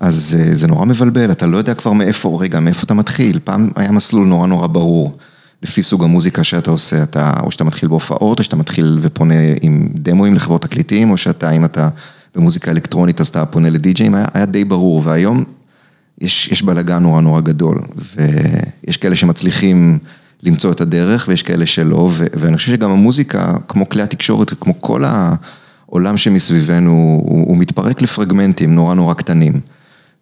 [0.01, 3.69] אז אה, זה נורא מבלבל, אתה לא יודע כבר מאיפה, רגע, מאיפה אתה מתחיל, פעם
[3.75, 5.17] היה מסלול נורא נורא ברור.
[5.63, 9.89] לפי סוג המוזיקה שאתה עושה, אתה, או שאתה מתחיל בהופעות, או שאתה מתחיל ופונה עם
[9.93, 11.89] דמוים לחברות תקליטים, או שאתה, אם אתה
[12.35, 15.43] במוזיקה אלקטרונית, אז אתה פונה לדי-ג'אים, היה, היה די ברור, והיום
[16.21, 19.99] יש, יש בלאגן נורא נורא גדול, ויש כאלה שמצליחים
[20.43, 24.81] למצוא את הדרך, ויש כאלה שלא, ו, ואני חושב שגם המוזיקה, כמו כלי התקשורת, כמו
[24.81, 29.61] כל העולם שמסביבנו, הוא, הוא מתפרק לפרגמנטים נורא נורא קטנים.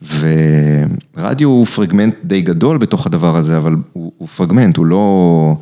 [0.01, 5.55] ורדיו הוא פרגמנט די גדול בתוך הדבר הזה, אבל הוא, הוא פרגמנט, הוא לא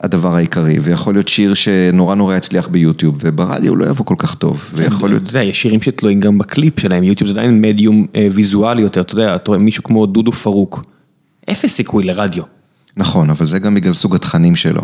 [0.00, 4.34] הדבר העיקרי, ויכול להיות שיר שנורא נורא יצליח ביוטיוב, וברדיו הוא לא יבוא כל כך
[4.34, 5.22] טוב, כן, ויכול להיות...
[5.22, 9.00] אתה יודע, יש שירים שתלויים גם בקליפ שלהם, יוטיוב זה עדיין מדיום אה, ויזואלי יותר,
[9.00, 10.84] אתה יודע, אתה רואה מישהו כמו דודו פארוק,
[11.50, 12.42] אפס סיכוי לרדיו.
[12.96, 14.82] נכון, אבל זה גם בגלל סוג התכנים שלו.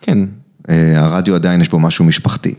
[0.00, 0.18] כן.
[0.68, 2.54] אה, הרדיו עדיין יש בו משהו משפחתי,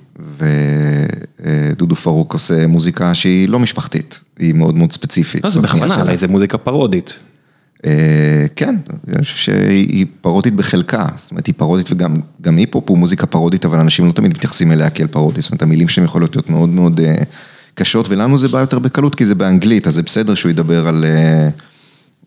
[1.77, 5.43] ודודו פארוק עושה מוזיקה שהיא לא משפחתית, היא מאוד מאוד ספציפית.
[5.43, 7.17] לא, זה בכוונה, הרי זה מוזיקה פארודית.
[7.85, 8.75] אה, כן,
[9.07, 13.79] אני חושב שהיא פארודית בחלקה, זאת אומרת היא פארודית וגם היפ-הופ הוא מוזיקה פארודית, אבל
[13.79, 16.99] אנשים לא תמיד מתייחסים אליה כאל פארודית, זאת אומרת המילים שלהם יכולות להיות מאוד מאוד
[16.99, 17.13] אה,
[17.73, 20.95] קשות, ולנו זה בא יותר בקלות כי זה באנגלית, אז זה בסדר שהוא ידבר על...
[20.95, 21.05] על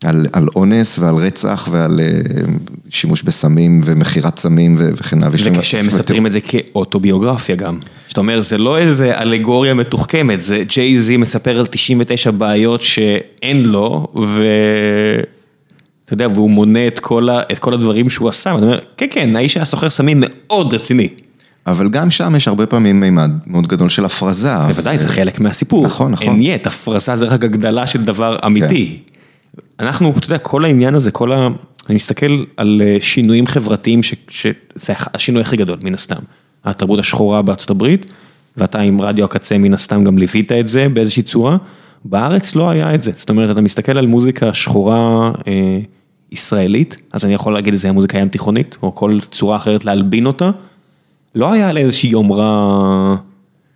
[0.03, 2.05] על אונס ועל רצח ועל אה,
[2.89, 5.37] שימוש בסמים ומכירת סמים וכן הלאה.
[5.53, 7.79] וכשהם מספרים את זה כאוטוביוגרפיה גם.
[8.07, 13.63] זאת אומרת, זה לא איזה אלגוריה מתוחכמת, זה ג'יי זי מספר על 99 בעיות שאין
[13.63, 19.07] לו, ואתה יודע, והוא מונה את כל את כל הדברים שהוא עשה, ואני אומר, כן,
[19.11, 21.07] כן, האיש היה סוחר סמים מאוד רציני.
[21.67, 24.57] אבל גם שם יש הרבה פעמים מימד מאוד גדול של הפרזה.
[24.67, 25.85] בוודאי, זה חלק מהסיפור.
[25.85, 26.27] נכון, נכון.
[26.27, 28.99] אין יet, הפרזה זה רק הגדלה של דבר אמיתי.
[29.81, 31.47] אנחנו, אתה יודע, כל העניין הזה, כל ה...
[31.89, 36.19] אני מסתכל על אה, שינויים חברתיים, שזה השינוי הכי גדול, מן הסתם.
[36.65, 38.11] התרבות השחורה בארצות הברית,
[38.57, 41.57] ואתה עם רדיו הקצה, מן הסתם גם ליווית את זה באיזושהי צורה.
[42.05, 45.79] בארץ לא היה את זה, זאת אומרת, אתה מסתכל על מוזיקה שחורה אה,
[46.31, 49.85] ישראלית, אז אני יכול להגיד את זה היה מוזיקה ים תיכונית, או כל צורה אחרת
[49.85, 50.51] להלבין אותה.
[51.35, 53.15] לא היה לה איזושהי יומרה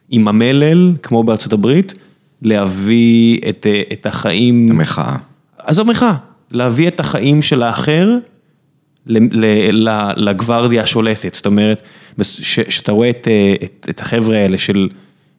[0.10, 1.94] עם המלל, כמו בארצות הברית,
[2.42, 4.72] להביא את, אה, את החיים...
[4.72, 5.18] המחאה.
[5.66, 6.16] עזוב מחאה,
[6.52, 8.18] להביא את החיים של האחר
[10.16, 11.82] לגוורדיה השולטת, זאת אומרת,
[12.22, 13.28] שאתה רואה את
[13.64, 14.88] את, את החבר'ה האלה של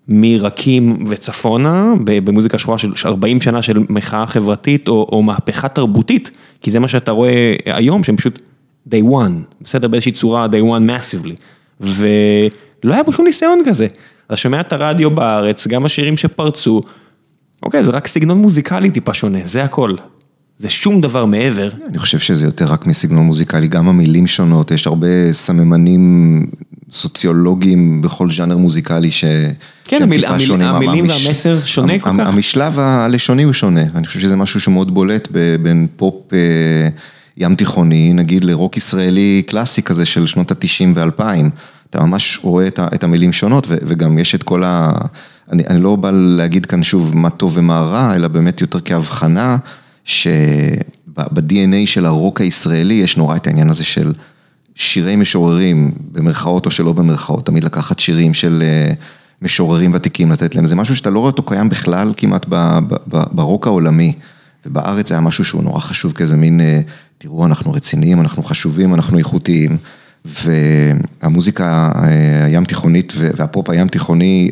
[0.09, 6.71] מרקים וצפונה, במוזיקה שחורה של 40 שנה של מחאה חברתית או או מהפכה תרבותית, כי
[6.71, 8.43] זה מה שאתה רואה היום, שהם פשוט
[8.91, 11.41] day one, בסדר, באיזושהי צורה day one massively,
[11.81, 13.87] ולא היה פה שום ניסיון כזה.
[14.27, 16.81] אתה שומע את הרדיו בארץ, גם השירים שפרצו,
[17.63, 19.95] אוקיי, זה רק סגנון מוזיקלי טיפה שונה, זה הכל.
[20.59, 21.69] זה שום דבר מעבר.
[21.89, 26.47] אני חושב שזה יותר רק מסגנון מוזיקלי, גם המילים שונות, יש הרבה סממנים
[26.91, 29.25] סוציולוגיים בכל ז'אנר מוזיקלי ש...
[29.85, 31.25] כן, המיל, המיל, המילים המש...
[31.25, 32.29] והמסר שונה המ, כל כך.
[32.29, 35.29] המשלב הלשוני הוא שונה, אני חושב שזה משהו שמאוד בולט
[35.63, 36.39] בין פופ אה,
[37.37, 41.23] ים תיכוני, נגיד לרוק ישראלי קלאסי כזה של שנות ה-90 ו-2000,
[41.91, 44.93] אתה ממש רואה את המילים שונות וגם יש את כל ה...
[45.53, 49.57] אני, אני לא בא להגיד כאן שוב מה טוב ומה רע, אלא באמת יותר כהבחנה.
[50.07, 54.13] שב-DNA של הרוק הישראלי יש נורא את העניין הזה של
[54.75, 58.93] שירי משוררים, במרכאות או שלא במרכאות, תמיד לקחת שירים של אה,
[59.43, 62.47] משוררים ותיקים, לתת להם, זה משהו שאתה לא רואה אותו קיים בכלל כמעט
[63.07, 64.13] ברוק העולמי,
[64.67, 66.81] ובארץ היה משהו שהוא נורא חשוב כאיזה מין, אה,
[67.19, 69.77] תראו, אנחנו רציניים, אנחנו חשובים, אנחנו איכותיים,
[70.25, 74.51] והמוזיקה אה, הים תיכונית והפופ הים תיכוני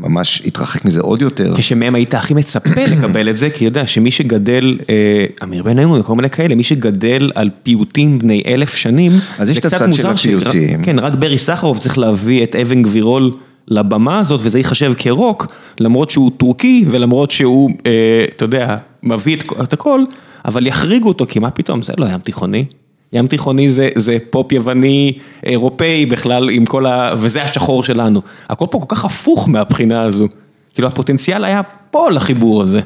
[0.00, 1.54] ממש התרחק מזה עוד יותר.
[1.56, 4.94] כשמהם היית הכי מצפה לקבל את זה, כי יודע שמי שגדל, אה,
[5.42, 9.64] אמיר בניון וכל מיני כאלה, מי שגדל על פיוטים בני אלף שנים, אז יש את
[9.64, 10.82] הצד של הפיוטים.
[10.82, 13.32] כן, רק ברי סחרוף צריך להביא את אבן גבירול
[13.68, 15.46] לבמה הזאת, וזה ייחשב כרוק,
[15.80, 20.04] למרות שהוא טורקי ולמרות שהוא, אה, אתה יודע, מביא את הכל,
[20.44, 22.64] אבל יחריגו אותו, כי מה פתאום, זה לא ים תיכוני.
[23.12, 27.14] ים תיכוני זה, זה פופ יווני, אירופאי בכלל, עם כל ה...
[27.18, 28.22] וזה השחור שלנו.
[28.48, 30.26] הכל פה כל כך הפוך מהבחינה הזו.
[30.74, 32.80] כאילו הפוטנציאל היה פה לחיבור הזה.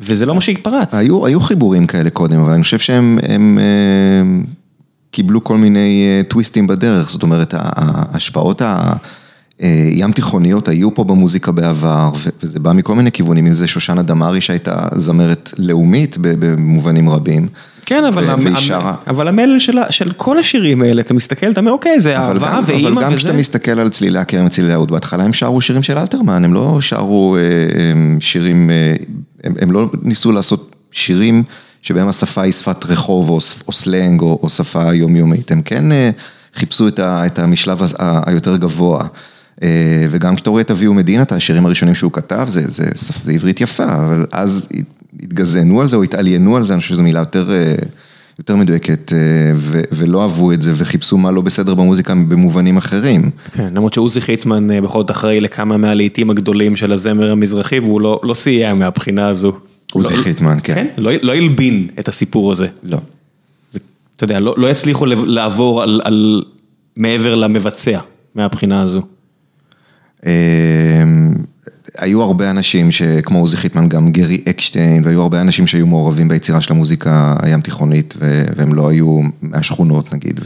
[0.00, 0.94] וזה לא מה שהתפרץ.
[0.94, 3.58] היו, היו חיבורים כאלה קודם, אבל אני חושב שהם הם,
[4.20, 4.44] הם,
[5.10, 8.62] קיבלו כל מיני אה, טוויסטים בדרך, זאת אומרת, ההשפעות
[9.60, 12.10] הים תיכוניות היו פה במוזיקה בעבר,
[12.42, 17.48] וזה בא מכל מיני כיוונים, אם זה שושנה דמארי שהייתה זמרת לאומית במובנים רבים.
[17.86, 18.30] כן, אבל,
[19.06, 22.88] אבל המלל של, של כל השירים האלה, אתה מסתכל, אתה אומר, אוקיי, זה אהבה ואימא
[22.88, 22.88] וזה.
[22.88, 26.44] אבל גם כשאתה מסתכל על צלילי הכרם וצלילי האוד, בהתחלה הם שרו שירים של אלתרמן,
[26.44, 27.40] הם לא שרו אה,
[28.20, 28.94] שירים, אה,
[29.44, 31.42] הם, הם לא ניסו לעשות שירים
[31.82, 36.10] שבהם השפה היא שפת רחוב או, או סלנג או, או שפה יומיומית, הם כן אה,
[36.54, 39.06] חיפשו את, ה, את המשלב היותר גבוה.
[40.10, 43.60] וגם כשאתה רואה את אביהו מדינה, את השירים הראשונים שהוא כתב, זה, זה, זה עברית
[43.60, 44.68] יפה, אבל אז
[45.22, 47.74] התגזענו על זה או התעליינו על זה, אני חושב שזו מילה יותר, אה,
[48.38, 49.18] יותר מדויקת, אה,
[49.54, 53.30] ו, ולא אהבו את זה וחיפשו מה לא בסדר במוזיקה במובנים אחרים.
[53.52, 58.00] כן, למרות שעוזי חיטמן אה, בכל זאת אחראי לכמה מהלהיטים הגדולים של הזמר המזרחי, והוא
[58.00, 59.52] לא, לא סייע מהבחינה הזו.
[59.92, 60.74] עוזי לא, חיטמן, כן.
[60.74, 62.66] כן, לא, לא הלבין את הסיפור הזה.
[62.82, 62.98] לא.
[63.72, 63.78] זה,
[64.16, 66.42] אתה יודע, לא, לא יצליחו לעבור על, על
[66.96, 67.98] מעבר למבצע
[68.34, 69.02] מהבחינה הזו.
[71.98, 76.60] היו הרבה אנשים שכמו עוזי חיטמן, גם גרי אקשטיין, והיו הרבה אנשים שהיו מעורבים ביצירה
[76.60, 78.14] של המוזיקה הים תיכונית,
[78.56, 80.40] והם לא היו מהשכונות נגיד,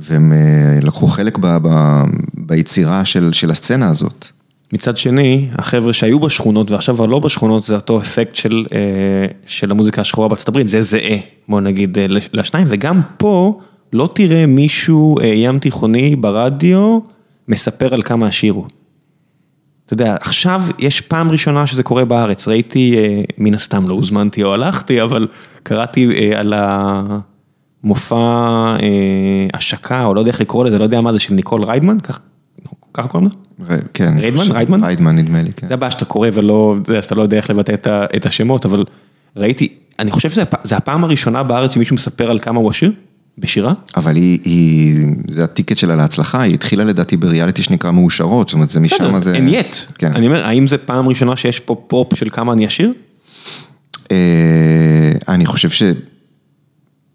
[0.00, 2.02] והם אה, לקחו חלק ב, ב,
[2.34, 4.26] ביצירה של, של הסצנה הזאת.
[4.72, 8.78] מצד שני, החבר'ה שהיו בשכונות ועכשיו כבר לא בשכונות, זה אותו אפקט של, אה,
[9.46, 11.16] של המוזיקה השחורה בארצות הברית, זה זהה,
[11.48, 13.60] בוא נגיד, אה, לשניים, וגם פה
[13.92, 16.98] לא תראה מישהו ים תיכוני ברדיו
[17.48, 18.54] מספר על כמה השיר.
[19.88, 24.42] אתה יודע, עכשיו יש פעם ראשונה שזה קורה בארץ, ראיתי, אה, מן הסתם לא הוזמנתי
[24.42, 25.26] או הלכתי, אבל
[25.62, 26.54] קראתי אה, על
[27.84, 31.64] המופע אה, השקה, או לא יודע איך לקרוא לזה, לא יודע מה זה, של ניקול
[31.64, 31.96] ריידמן,
[32.94, 33.30] ככה קוראים
[33.68, 33.76] לה?
[33.94, 34.14] כן.
[34.18, 34.52] ריידמן?
[34.52, 34.84] ריידמן?
[34.84, 35.66] ריידמן נדמה לי, כן.
[35.66, 37.74] זה הבעיה שאתה קורא ולא, אתה לא יודע איך לבטא
[38.16, 38.84] את השמות, אבל
[39.36, 42.92] ראיתי, אני חושב שזה הפעם הראשונה בארץ שמישהו מספר על כמה הוא עשיר.
[43.40, 43.72] בשירה?
[43.96, 48.54] אבל היא, היא, זה ה ticket שלה להצלחה, היא התחילה לדעתי בריאליטי שנקרא מאושרות, זאת
[48.54, 49.34] אומרת זה משם זה...
[49.34, 49.76] אין יט.
[49.98, 50.12] כן.
[50.14, 52.92] אני אומר, האם זה פעם ראשונה שיש פה פופ של כמה אני עשיר?
[54.12, 55.86] אה, אני חושב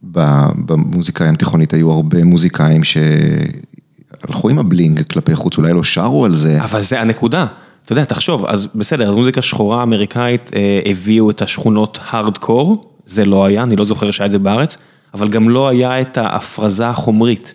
[0.04, 6.26] שבמוזיקה הים תיכונית היו הרבה מוזיקאים שהלכו עם ה bling כלפי חוץ, אולי לא שרו
[6.26, 6.64] על זה.
[6.64, 7.46] אבל זה הנקודה.
[7.86, 13.26] אתה יודע, תחשוב, אז בסדר, אז מוזיקה שחורה אמריקאית אה, הביאו את השכונות הארדקור, זה
[13.26, 14.78] לא היה, אני לא זוכר שהיה את זה בארץ.
[15.14, 17.54] אבל גם לא היה את ההפרזה החומרית.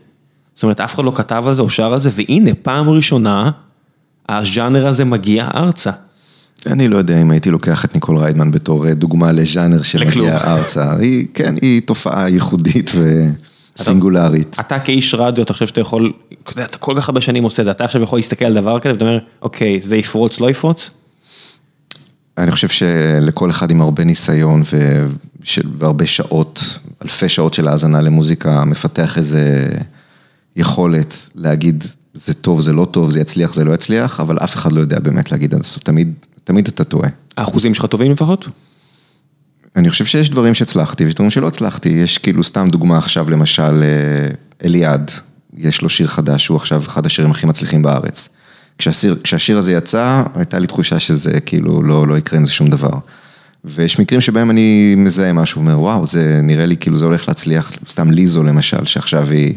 [0.54, 3.50] זאת אומרת, אף אחד לא כתב על זה או שר על זה, והנה, פעם ראשונה,
[4.28, 5.90] הז'אנר הזה מגיע ארצה.
[6.66, 10.96] אני לא יודע אם הייתי לוקח את ניקול ריידמן בתור דוגמה לז'אנר שמגיע ארצה.
[10.96, 12.90] היא, כן, היא תופעה ייחודית
[13.76, 14.48] וסינגולרית.
[14.54, 16.12] אתה, אתה כאיש רדיו, אתה חושב שאתה יכול,
[16.48, 18.92] אתה כל כך הרבה שנים עושה את זה, אתה עכשיו יכול להסתכל על דבר כזה
[18.92, 20.90] ואתה אומר, אוקיי, זה יפרוץ, לא יפרוץ?
[22.38, 25.06] אני חושב שלכל אחד עם הרבה ניסיון ו...
[25.76, 29.66] והרבה שעות, אלפי שעות של האזנה למוזיקה, מפתח איזה
[30.56, 31.84] יכולת להגיד,
[32.14, 34.98] זה טוב, זה לא טוב, זה יצליח, זה לא יצליח, אבל אף אחד לא יודע
[34.98, 36.12] באמת להגיד עד הסוף, תמיד,
[36.44, 37.08] תמיד אתה טועה.
[37.36, 38.48] האחוזים שלך טובים לפחות?
[39.76, 43.82] אני חושב שיש דברים שהצלחתי ויש דברים שלא הצלחתי, יש כאילו סתם דוגמה עכשיו למשל
[43.82, 44.28] אה,
[44.64, 45.10] אליעד,
[45.56, 48.28] יש לו שיר חדש, הוא עכשיו אחד השירים הכי מצליחים בארץ.
[48.78, 52.68] כשהשיר, כשהשיר הזה יצא, הייתה לי תחושה שזה כאילו לא, לא יקרה עם זה שום
[52.68, 52.90] דבר.
[53.68, 57.72] ויש מקרים שבהם אני מזהה משהו, אומר וואו, זה נראה לי כאילו זה הולך להצליח,
[57.88, 59.54] סתם ליזו למשל, שעכשיו היא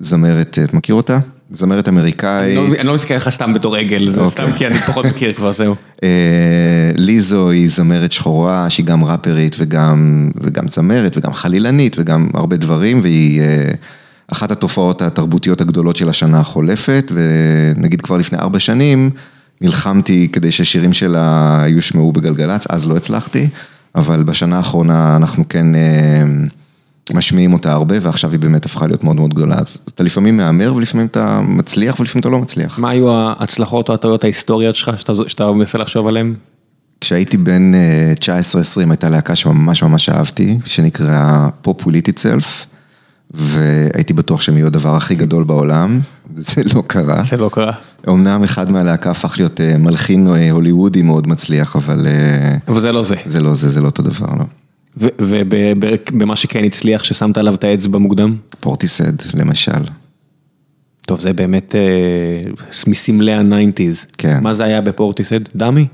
[0.00, 1.18] זמרת, את מכיר אותה?
[1.50, 2.58] זמרת אמריקאית.
[2.78, 5.74] אני לא מסתכל לך סתם בתור עגל, זה סתם כי אני פחות מכיר כבר, זהו.
[6.02, 13.00] אה, ליזו היא זמרת שחורה, שהיא גם ראפרית וגם זמרת וגם חלילנית וגם הרבה דברים,
[13.02, 13.70] והיא אה,
[14.32, 19.10] אחת התופעות התרבותיות הגדולות של השנה החולפת, ונגיד כבר לפני ארבע שנים,
[19.60, 23.48] נלחמתי כדי ששירים שלה יושמעו בגלגלצ, אז לא הצלחתי,
[23.94, 26.22] אבל בשנה האחרונה אנחנו כן אה,
[27.14, 29.56] משמיעים אותה הרבה, ועכשיו היא באמת הפכה להיות מאוד מאוד גדולה.
[29.58, 32.78] אז אתה לפעמים מהמר ולפעמים אתה מצליח ולפעמים אתה לא מצליח.
[32.78, 36.34] מה היו ההצלחות או הטעויות ההיסטוריות שלך שאתה, שאתה מנסה לחשוב עליהן?
[37.00, 37.76] כשהייתי בן 19-20
[38.78, 42.66] אה, הייתה להקה שממש ממש אהבתי, שנקראה Populate Itself.
[43.30, 46.00] והייתי בטוח שהם יהיו הדבר הכי גדול בעולם,
[46.34, 47.24] וזה לא קרה.
[47.24, 47.72] זה לא קרה.
[48.08, 52.06] אמנם אחד מהלהקה הפך להיות אה, מלחין אה, הוליוודי מאוד מצליח, אבל...
[52.06, 53.14] אה, אבל זה לא זה.
[53.26, 54.44] זה לא זה, זה לא אותו דבר, לא.
[54.96, 58.36] ובמה שכן הצליח, ששמת עליו את האצבע מוקדם?
[58.60, 59.82] פורטיסד, למשל.
[61.06, 61.74] טוב, זה באמת
[62.86, 64.06] מסמלי ה nineties.
[64.18, 64.38] כן.
[64.42, 65.40] מה זה היה ב Portishead?
[65.56, 65.86] Dummy?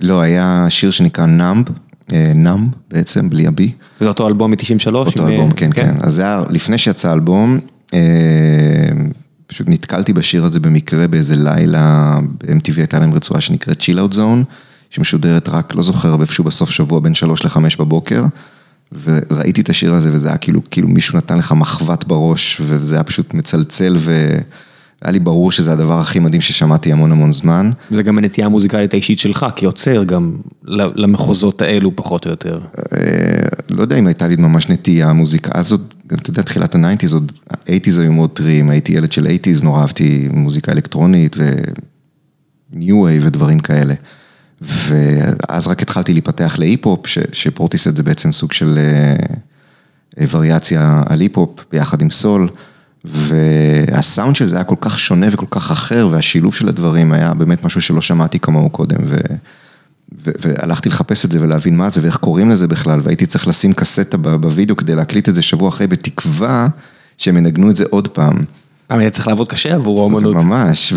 [0.00, 1.64] לא, היה שיר שנקרא Numb,
[2.34, 3.72] נאם בעצם, בלי הבי.
[4.00, 4.94] זה אותו אלבום מ-93?
[4.94, 5.94] אותו אלבום, כן, כן.
[6.00, 7.58] אז זה היה לפני שיצא האלבום,
[9.50, 14.44] פשוט נתקלתי בשיר הזה במקרה באיזה לילה, ב-MTV הייתה להם רצועה שנקראת Chill Out Zone,
[14.90, 18.24] שמשודרת רק, לא זוכר, איפשהו בסוף שבוע בין 3 ל-5 בבוקר.
[19.02, 23.04] וראיתי את השיר הזה וזה היה כאילו, כאילו מישהו נתן לך מחבת בראש וזה היה
[23.04, 23.96] פשוט מצלצל
[25.02, 27.70] והיה לי ברור שזה הדבר הכי מדהים ששמעתי המון המון זמן.
[27.90, 32.60] זה גם הנטייה המוזיקלית האישית שלך כיוצר גם למחוזות האלו פחות או יותר.
[33.70, 37.32] לא יודע אם הייתה לי ממש נטייה, המוזיקה הזאת, אתה יודע, תחילת ה nineties, עוד
[37.50, 41.36] ה eighties היו מאוד טריים, הייתי ילד של eighties, נורא אהבתי מוזיקה אלקטרונית
[42.72, 43.94] ו new wave ודברים כאלה.
[44.60, 48.78] ואז רק התחלתי להיפתח להיפ-הופ, שפורטיסט זה בעצם סוג של
[50.30, 52.48] וריאציה על היפ-הופ ביחד עם soul,
[53.04, 57.64] והסאונד של זה היה כל כך שונה וכל כך אחר, והשילוב של הדברים היה באמת
[57.64, 59.16] משהו שלא שמעתי כמוהו קודם, ו...
[60.12, 64.16] והלכתי לחפש את זה ולהבין מה זה ואיך קוראים לזה בכלל, והייתי צריך לשים קסטה
[64.16, 66.68] בווידאו כדי להקליט את זה שבוע אחרי, בתקווה
[67.18, 68.36] שהם ינגנו את זה עוד פעם.
[68.90, 70.34] היה צריך לעבוד קשה עבור האומנות.
[70.34, 70.92] ממש,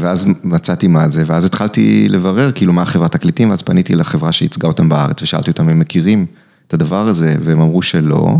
[0.00, 4.68] ואז מצאתי מה זה, ואז התחלתי לברר כאילו מה החברת תקליטים, ואז פניתי לחברה שייצגה
[4.68, 6.26] אותם בארץ, ושאלתי אותם אם הם מכירים
[6.68, 8.36] את הדבר הזה, והם אמרו שלא.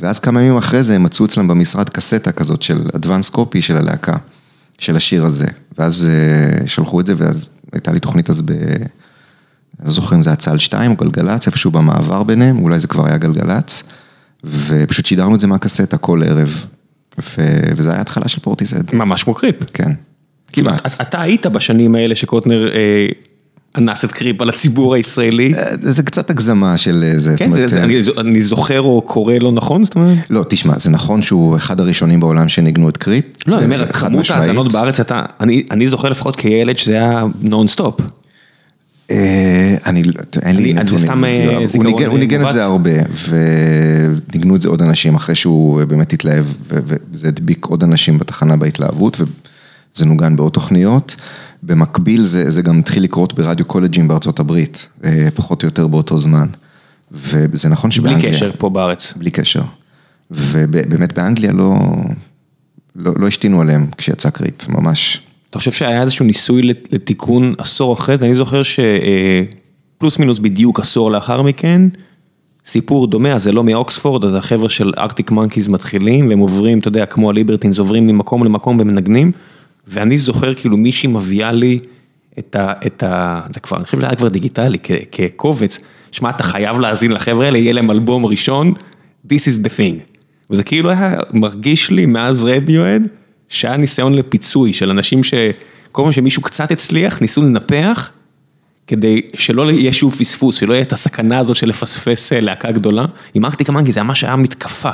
[0.00, 3.76] ואז כמה ימים אחרי זה הם מצאו אצלם במשרד קסטה כזאת של אדוונס קופי של
[3.76, 4.16] הלהקה,
[4.78, 5.46] של השיר הזה.
[5.78, 6.08] ואז
[6.66, 8.50] שלחו את זה, ואז הייתה לי תוכנית אז ב...
[9.80, 12.86] אני לא זוכר אם זה היה צה"ל 2 או גלגלצ, איפשהו במעבר ביניהם, אולי זה
[12.86, 13.82] כבר היה גלגלצ,
[14.44, 16.66] ופשוט שידרנו את זה מהקסטה כל ערב.
[17.76, 18.94] וזה היה התחלה של פורטיזד.
[18.94, 19.56] ממש כמו קריפ.
[19.72, 19.92] כן,
[20.52, 21.00] כמעט.
[21.00, 22.68] אתה היית בשנים האלה שקוטנר
[23.78, 25.54] אנס את Creep על הציבור הישראלי?
[25.80, 27.34] זה קצת הגזמה של זה.
[27.36, 27.50] כן,
[28.18, 30.18] אני זוכר או קורא לא נכון, זאת אומרת?
[30.30, 33.24] לא, תשמע, זה נכון שהוא אחד הראשונים בעולם שניגנו את Creep.
[33.46, 34.96] לא, אני אומר, כמות ההאזנות בארץ,
[35.70, 38.00] אני זוכר לפחות כילד שזה היה נונסטופ.
[39.10, 40.02] אני,
[40.42, 41.10] אין לי נתונים,
[42.06, 42.90] הוא ניגן את זה הרבה
[43.28, 49.20] וניגנו את זה עוד אנשים אחרי שהוא באמת התלהב וזה הדביק עוד אנשים בתחנה בהתלהבות
[49.20, 51.16] וזה נוגן בעוד תוכניות,
[51.66, 54.88] במקביל זה גם התחיל לקרות ברדיו קולג'ים בארצות הברית,
[55.34, 56.46] פחות או יותר באותו זמן
[57.12, 59.62] וזה נכון שבאנגליה, בלי קשר פה בארץ, בלי קשר,
[60.30, 61.52] ובאמת באנגליה
[62.96, 65.20] לא השתינו עליהם כשיצא קריפ, ממש.
[65.50, 68.26] אתה חושב שהיה איזשהו ניסוי לתיקון עשור אחרי זה?
[68.26, 71.82] אני זוכר שפלוס מינוס בדיוק עשור לאחר מכן,
[72.66, 77.06] סיפור דומה, זה לא מאוקספורד, אז החבר'ה של ארקטיק מנקיז מתחילים, והם עוברים, אתה יודע,
[77.06, 79.32] כמו הליברטינס, עוברים ממקום למקום ומנגנים,
[79.86, 81.78] ואני זוכר כאילו מישהי מביאה לי
[82.38, 83.40] את ה...
[83.54, 84.78] זה כבר, אני חושב שזה היה כבר דיגיטלי,
[85.12, 85.78] כקובץ,
[86.12, 88.74] שמע, אתה חייב להאזין לחבר'ה האלה, יהיה להם אלבום ראשון,
[89.26, 90.14] This is the thing.
[90.50, 93.08] וזה כאילו היה מרגיש לי מאז רדיואד,
[93.48, 98.10] שהיה ניסיון לפיצוי של אנשים שכל פעם שמישהו קצת הצליח, ניסו לנפח,
[98.86, 103.04] כדי שלא יהיה שוב פספוס, שלא יהיה את הסכנה הזאת של לפספס להקה גדולה.
[103.34, 104.90] עם ארקטיק מנקי זה ממש היה מתקפה.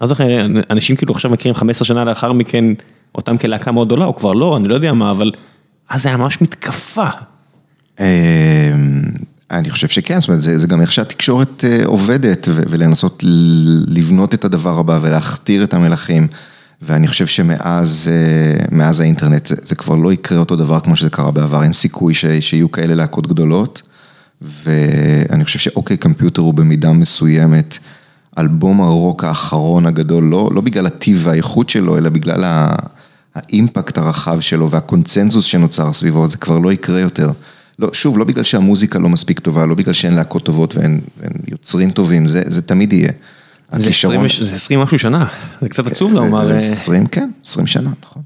[0.00, 2.64] לא זוכר, אנשים כאילו עכשיו מכירים 15 שנה לאחר מכן,
[3.14, 5.32] אותם כלהקה מאוד גדולה, או כבר לא, אני לא יודע מה, אבל
[5.88, 7.08] אז זה היה ממש מתקפה.
[9.50, 13.24] אני חושב שכן, זאת אומרת, זה גם איך שהתקשורת עובדת, ולנסות
[13.86, 16.26] לבנות את הדבר הבא ולהכתיר את המלכים.
[16.82, 21.72] ואני חושב שמאז האינטרנט זה כבר לא יקרה אותו דבר כמו שזה קרה בעבר, אין
[21.72, 23.82] סיכוי שיהיו כאלה להקות גדולות.
[24.42, 27.78] ואני חושב שאוקיי קמפיוטר הוא במידה מסוימת
[28.38, 32.68] אלבום הרוק האחרון הגדול, לא, לא בגלל הטיב והאיכות שלו, אלא בגלל
[33.34, 37.30] האימפקט הרחב שלו והקונצנזוס שנוצר סביבו, זה כבר לא יקרה יותר.
[37.78, 41.00] לא, שוב, לא בגלל שהמוזיקה לא מספיק טובה, לא בגלל שאין להקות טובות ואין
[41.50, 43.12] יוצרים טובים, זה, זה תמיד יהיה.
[43.78, 43.90] זה
[44.54, 45.26] עשרים משהו שנה,
[45.60, 46.44] זה קצת עצוב לומר.
[46.44, 48.22] זה עשרים, כן, עשרים שנה, נכון.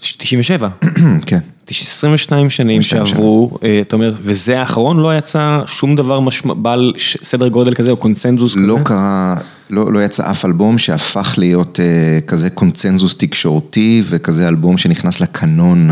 [0.00, 0.68] 97.
[1.26, 1.38] כן.
[1.70, 7.90] 22 שנים שעברו, אתה אומר, וזה האחרון, לא יצא שום דבר בעל סדר גודל כזה
[7.90, 8.66] או קונצנזוס כזה?
[8.66, 9.34] לא קרה,
[9.70, 11.80] לא יצא אף אלבום שהפך להיות
[12.26, 15.90] כזה קונצנזוס תקשורתי וכזה אלבום שנכנס לקנון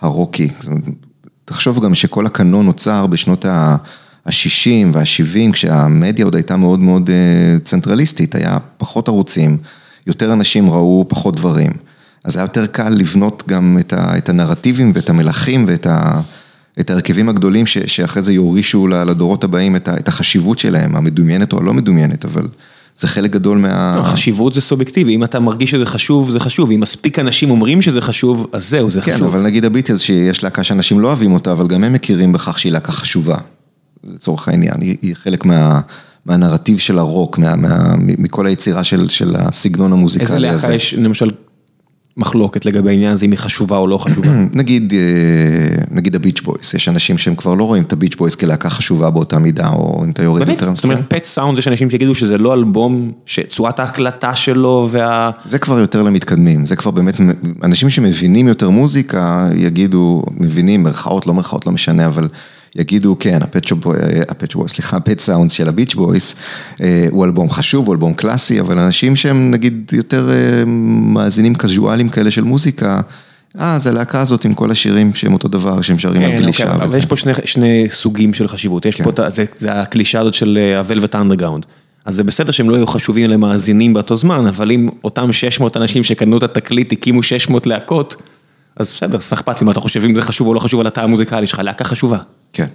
[0.00, 0.48] הרוקי.
[1.44, 3.76] תחשוב גם שכל הקנון נוצר בשנות ה...
[4.26, 7.10] ה-60 וה-70, כשהמדיה עוד הייתה מאוד מאוד
[7.64, 9.56] צנטרליסטית, היה פחות ערוצים,
[10.06, 11.70] יותר אנשים ראו פחות דברים.
[12.24, 15.64] אז היה יותר קל לבנות גם את הנרטיבים ואת המלכים
[16.76, 22.24] ואת ההרכבים הגדולים שאחרי זה יורישו לדורות הבאים את החשיבות שלהם, המדומיינת או הלא מדומיינת,
[22.24, 22.42] אבל
[22.98, 24.02] זה חלק גדול מה...
[24.04, 28.00] חשיבות זה סובייקטיבי, אם אתה מרגיש שזה חשוב, זה חשוב, אם מספיק אנשים אומרים שזה
[28.00, 29.14] חשוב, אז זהו, זה חשוב.
[29.14, 32.58] כן, אבל נגיד הביטלס שיש להקה שאנשים לא אוהבים אותה, אבל גם הם מכירים בכך
[32.58, 33.36] שהיא להקה חשובה.
[34.04, 35.44] לצורך העניין, היא חלק
[36.26, 37.38] מהנרטיב של הרוק,
[37.98, 40.34] מכל היצירה של הסגנון המוזיקלי הזה.
[40.34, 41.30] איזה להקה יש, למשל,
[42.16, 44.28] מחלוקת לגבי העניין הזה, אם היא חשובה או לא חשובה.
[44.54, 48.16] נגיד, אה, נגיד ה Beach Boys, יש אנשים שהם כבר לא רואים את ה Beach
[48.16, 50.74] Boys כלהקה חשובה באותה מידה, או אם אתה יורד באמת, יותר...
[50.74, 55.30] זאת אומרת, Pet Sounds יש אנשים שיגידו שזה לא אלבום, שצורת ההקלטה שלו וה...
[55.44, 57.20] זה כבר יותר למתקדמים, זה כבר באמת,
[57.62, 62.28] אנשים שמבינים יותר מוזיקה יגידו, מבינים, מרכאות, לא מרכאות, לא משנה, אבל
[62.76, 63.86] יגידו, כן, ה Pet Shop,
[64.28, 66.34] ה Pet Shop, סליחה, ה Pet Sounds של ה Beach Boys,
[66.82, 70.64] אה, הוא אלבום חשוב, הוא אלבום קלאסי, אבל אנשים שהם נגיד יותר אה,
[71.14, 73.00] מאזינים קזואלים כאלה של מוזיקה,
[73.60, 76.72] אה, זה הלהקה הזאת עם כל השירים שהם אותו דבר, שהם שרים על כן, גלישה
[76.72, 76.98] אוקיי, אבל.
[76.98, 79.04] יש פה שני, שני סוגים של חשיבות, יש כן.
[79.04, 79.30] פה.
[79.30, 81.66] זה, זה הקלישה הזאת של אה, ה-Velvet Underground.
[82.04, 86.04] אז זה בסדר שהם לא יהיו חשובים למאזינים באותו זמן, אבל אם אותם 600 אנשים
[86.04, 88.16] שקנו את התקליט הקימו 600 להקות,
[88.76, 90.86] אז בסדר, אז אכפת לי מה אתה חושב, אם זה חשוב או לא חשוב על
[90.86, 92.18] התא המוזיקלי שלך, להקה חשובה.
[92.54, 92.66] כן.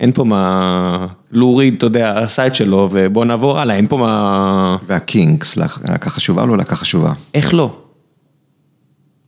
[0.00, 1.06] אין פה מה...
[1.32, 4.76] לוריד, אתה יודע, את שלו, ובוא נעבור הלאה, אין פה מה...
[4.86, 7.12] והקינגס, להקה חשובה או לא להקה חשובה?
[7.34, 7.80] איך לא?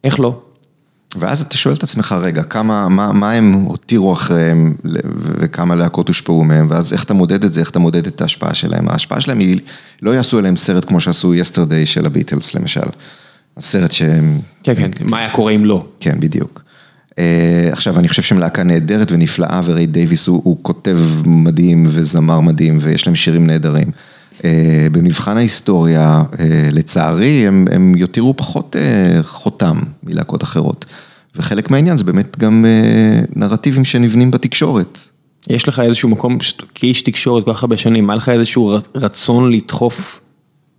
[0.04, 0.40] איך לא?
[1.16, 4.74] ואז אתה שואל את עצמך, רגע, כמה, מה, מה הם הותירו אחריהם
[5.38, 8.54] וכמה להקות הושפעו מהם, ואז איך אתה מודד את זה, איך אתה מודד את ההשפעה
[8.54, 8.88] שלהם.
[8.88, 9.58] ההשפעה שלהם היא,
[10.02, 12.80] לא יעשו עליהם סרט כמו שעשו יסטרדי של הביטלס למשל.
[13.56, 15.86] הסרט שהם, כן, כן, מה היה קורה אם לא?
[16.00, 16.62] כן, בדיוק.
[17.18, 22.40] אה, עכשיו, אני חושב שהם להקה נהדרת ונפלאה, וריי דייוויס הוא, הוא כותב מדהים וזמר
[22.40, 23.90] מדהים, ויש להם שירים נהדרים.
[24.44, 30.84] אה, במבחן ההיסטוריה, אה, לצערי, הם, הם יותירו פחות אה, חותם מלהקות אחרות.
[31.36, 34.98] וחלק מהעניין זה באמת גם אה, נרטיבים שנבנים בתקשורת.
[35.50, 36.38] יש לך איזשהו מקום,
[36.74, 40.20] כאיש תקשורת כל כך הרבה שנים, היה לך איזשהו רצון לדחוף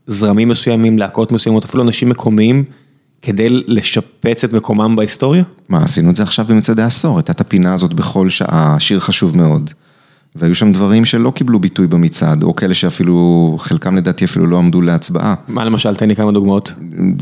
[0.08, 2.64] זרמים מסוימים, להקות מסוימות, אפילו אנשים מקומיים,
[3.22, 5.44] כדי לשפץ את מקומם בהיסטוריה?
[5.70, 9.38] מה, עשינו את זה עכשיו במצעדי העשור, הייתה את הפינה הזאת בכל שעה, שיר חשוב
[9.38, 9.70] מאוד.
[10.36, 14.82] והיו שם דברים שלא קיבלו ביטוי במצעד, או כאלה שאפילו, חלקם לדעתי אפילו לא עמדו
[14.82, 15.36] להצבעה.
[15.48, 16.74] מה למשל, תן לי כמה דוגמאות.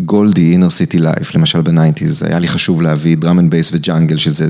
[0.06, 3.79] Goldie, Inner City Life, למשל ב nineties, היה לי חשוב להביא drum and bass ו
[3.79, 4.48] jungle, שזה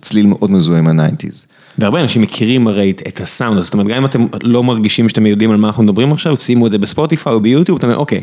[0.00, 1.46] צליל מאוד מזוהה עם ה nineties.
[1.78, 5.26] והרבה אנשים מכירים הרי את- את הסאונד, זאת אומרת, גם אם אתם לא מרגישים שאתם
[5.26, 8.20] יודעים על מה אנחנו מדברים עכשיו, שימו את זה בספוטיפיי או ביוטיוב, אתה אומר, אוקיי,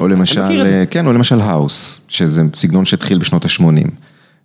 [0.00, 0.84] או למשל, זה.
[0.90, 3.88] כן, או למשל house, שזה סגנון שהתחיל בשנות ה-80,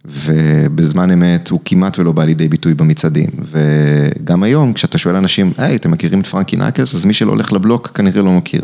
[0.06, 5.76] ובזמן אמת הוא כמעט ולא בא לידי ביטוי במצעדים, וגם היום כשאתה שואל אנשים, היי,
[5.76, 6.96] אתם מכירים את Frankie Knuckles?
[6.96, 8.62] אז מי שלא הולך לבלוק כנראה לא מכיר.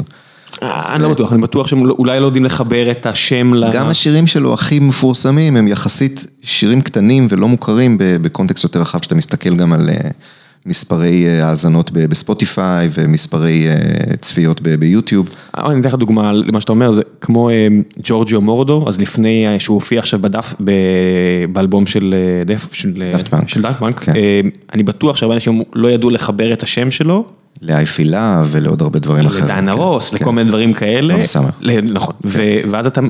[0.64, 3.72] אה, אני לא בטוח, אני בטוח שהם לא- אולי לא יודעים לחבר את השם ל...
[3.74, 9.02] גם השירים שלו הכי מפורסמים הם יחסית שירים קטנים ולא מוכרים ב- בקונטקסט יותר רחב,
[9.02, 9.96] שאתה מסתכל גם על אה,
[10.66, 15.30] מספרי אה, האזנות בספוטיפיי ומספרי אה, צפיות ביוטיוב.
[15.57, 17.49] אה, אני אתן לך דוגמה למה שאתה אומר, זה כמו
[18.03, 20.53] ג'ורג'יו מורדו, אז לפני שהוא הופיע עכשיו בדף,
[21.51, 24.13] באלבום של דאפט פאנק, כן.
[24.74, 27.26] אני בטוח שהרבה אנשים לא ידעו לחבר את השם שלו,
[27.61, 29.43] לאי פילה ולעוד הרבה דברים אחרים.
[29.43, 30.18] לדנה כן, רוס, כן.
[30.22, 31.16] לכל מיני דברים כאלה,
[31.84, 33.01] נכון, ו- ואז אתה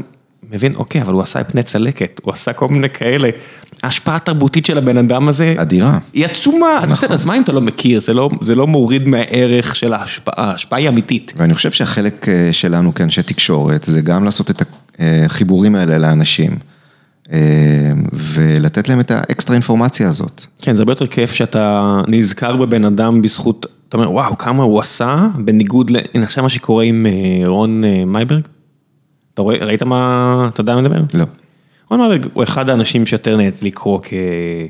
[0.52, 3.30] מבין, אוקיי, אבל הוא עשה פני צלקת, הוא עשה כל מיני כאלה,
[3.86, 6.00] ההשפעה התרבותית של הבן אדם הזה, אדירה.
[6.14, 6.94] היא עצומה, אז נכון.
[6.96, 10.34] בסדר, אז מה אם אתה לא מכיר, זה לא- זה לא מוריד מהערך של ההשפעה,
[10.52, 11.34] ההשפעה היא אמיתית.
[11.38, 14.62] ואני חושב שהחלק אה, שלנו כאנשי תקשורת, זה גם לעשות את
[15.00, 16.58] החיבורים האלה לאנשים,
[17.32, 17.40] אה,
[18.14, 20.46] ולתת להם את האקסטרה אינפורמציה הזאת.
[20.62, 24.80] כן, זה הרבה יותר כיף שאתה נזכר בבן אדם בזכות, אתה אומר, וואו, כמה הוא
[24.80, 25.96] עשה, בניגוד ל...
[26.14, 28.42] הנה עכשיו מה שקורה עם אה, רון אה, מיברג.
[29.34, 31.02] אתה רואה, ראית מה, אתה יודע מה אני מדבר?
[31.20, 31.26] לא.
[31.90, 34.00] רון מיברג הוא אחד האנשים שיותר נהניתי לקרוא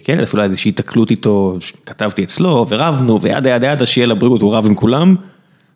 [0.04, 4.42] כילד, אפילו היה איזושהי התקלות איתו, כתבתי אצלו, ורבנו, ו yada yada yada, שיהיה לבריאות,
[4.42, 5.16] הוא רב עם כולם.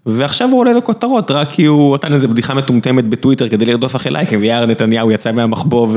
[0.05, 4.11] ועכשיו הוא עולה לכותרות, רק כי הוא נתן איזה בדיחה מטומטמת בטוויטר כדי לרדוף אחרי
[4.11, 5.87] לייקים, ויאיר נתניהו יצא מהמחבוא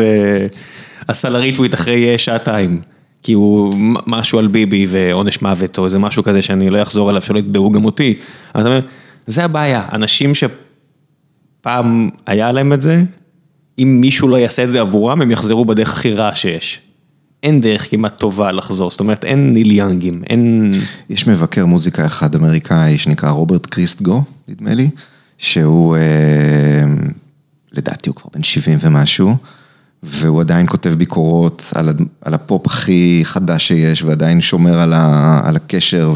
[1.08, 2.80] ועשה לה ריטוויט אחרי אה, שעתיים.
[3.22, 3.74] כי הוא
[4.06, 7.72] משהו על ביבי ועונש מוות, או איזה משהו כזה שאני לא אחזור עליו, שלא יתבעו
[7.72, 8.14] גם אותי.
[8.54, 8.80] אבל אתה אומר,
[9.26, 13.02] זה הבעיה, אנשים שפעם היה להם את זה,
[13.78, 16.80] אם מישהו לא יעשה את זה עבורם, הם יחזרו בדרך הכי רעה שיש.
[17.42, 20.70] אין דרך כמעט טובה לחזור, זאת אומרת, אין ניל יאנגים, אין...
[21.10, 24.90] יש מבקר מוזיקה אחד אמריקאי שנקרא רוברט קריסטגו, נדמה לי,
[25.38, 26.84] שהוא, אה,
[27.72, 29.36] לדעתי הוא כבר בן 70 ומשהו,
[30.02, 31.88] והוא עדיין כותב ביקורות על,
[32.20, 36.14] על הפופ הכי חדש שיש, ועדיין שומר על, ה, על הקשר,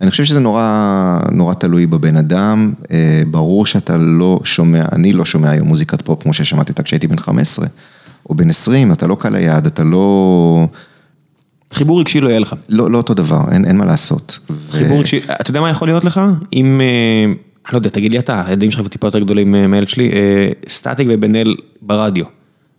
[0.00, 5.24] ואני חושב שזה נורא, נורא תלוי בבן אדם, אה, ברור שאתה לא שומע, אני לא
[5.24, 7.66] שומע היום מוזיקת פופ כמו ששמעתי אותה כשהייתי בן 15,
[8.30, 10.66] או בן 20, אתה לא קל היד, אתה לא...
[11.72, 12.54] חיבור רגשי לא יהיה לך.
[12.68, 14.38] לא, לא אותו דבר, אין, אין מה לעשות.
[14.50, 16.20] ו- חיבור רגשי, אתה יודע מה יכול להיות לך?
[16.52, 17.24] אם, אה,
[17.66, 21.08] אני לא יודע, תגיד לי אתה, הילדים שלך טיפה יותר גדולים מהילד שלי, אה, סטטיק
[21.10, 22.24] ובן אל ברדיו,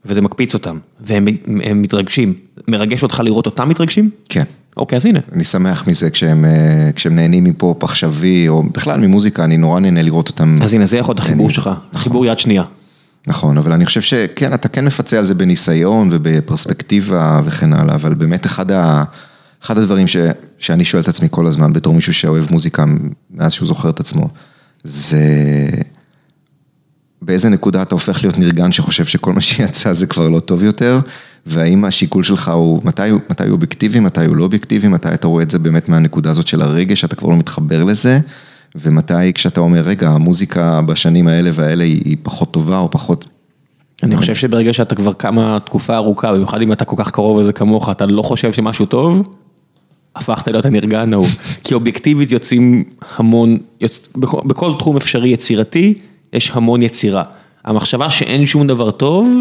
[0.06, 1.28] וזה מקפיץ אותם, והם
[1.64, 2.34] הם מתרגשים.
[2.68, 4.10] מרגש אותך לראות אותם מתרגשים?
[4.30, 4.44] כן.
[4.78, 5.20] אוקיי, אז הנה.
[5.32, 10.02] אני שמח מזה כשהם, אה, כשהם נהנים מפופ עכשווי, או בכלל ממוזיקה, אני נורא נהנה
[10.02, 10.56] לראות אותם.
[10.64, 12.64] אז הנה, זה יכול להיות החיבור שלך, חיבור יד שנייה.
[13.28, 18.14] נכון, אבל אני חושב שכן, אתה כן מפצה על זה בניסיון ובפרספקטיבה וכן הלאה, אבל
[18.14, 19.04] באמת אחד, ה,
[19.64, 20.18] אחד הדברים ש,
[20.60, 22.86] שאני שואל את עצמי כל הזמן, בתור מישהו שאוהב מוזיקה
[23.32, 24.28] מאז שהוא זוכר את עצמו,
[24.84, 25.20] זה
[27.22, 31.00] באיזה נקודה אתה הופך להיות נרגן שחושב שכל מה שיצא זה כבר לא טוב יותר,
[31.46, 35.44] והאם השיקול שלך הוא, מתי, מתי הוא אובייקטיבי, מתי הוא לא אובייקטיבי, מתי אתה רואה
[35.44, 38.20] את זה באמת מהנקודה הזאת של הרגש, אתה כבר לא מתחבר לזה,
[38.76, 43.28] ומתי כשאתה אומר, רגע, המוזיקה בשנים האלה והאלה היא, היא פחות טובה או פחות...
[44.04, 47.54] אני חושב שברגע שאתה כבר כמה תקופה ארוכה, במיוחד אם אתה כל כך קרוב לזה
[47.54, 49.24] כמוך, אתה לא חושב שמשהו טוב,
[50.16, 51.28] הפכת להיות הנרגן ההוא.
[51.64, 52.84] כי אובייקטיבית יוצאים
[53.18, 54.10] המון, יוצ...
[54.16, 55.94] בכל, בכל תחום אפשרי יצירתי,
[56.34, 57.24] יש המון יצירה.
[57.66, 59.40] המחשבה שאין שום דבר טוב,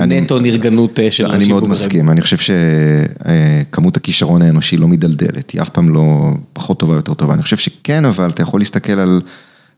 [0.00, 1.80] אני- נטו נרגנות אה, של אני אנשים מאוד בומרים.
[1.80, 6.96] מסכים, אני חושב שכמות הכישרון האנושי לא מדלדלת, היא אף פעם לא פחות טובה או
[6.96, 7.34] יותר טובה.
[7.34, 9.20] אני חושב שכן, אבל אתה יכול להסתכל על,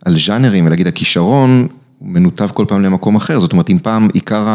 [0.05, 1.67] על ז'אנרים ולהגיד הכישרון
[2.03, 4.47] מנותב כל פעם למקום אחר, זאת אומרת אם פעם עיקר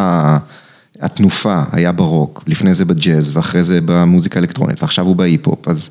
[0.99, 5.89] התנופה היה ברוק, לפני זה בג'אז ואחרי זה במוזיקה האלקטרונית ועכשיו הוא בהיפ-הופ, אז...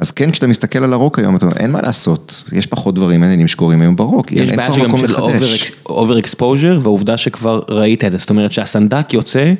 [0.00, 3.20] אז כן, כשאתה מסתכל על הרוק היום, אתה אומר, אין מה לעשות, יש פחות דברים
[3.20, 5.72] מעניינים שקורים היום ברוק, יש אין בעיה כבר שגם מקום של לחדש.
[5.86, 9.52] over exposure, והעובדה שכבר ראית את זה, זאת אומרת שהסנדק יוצא,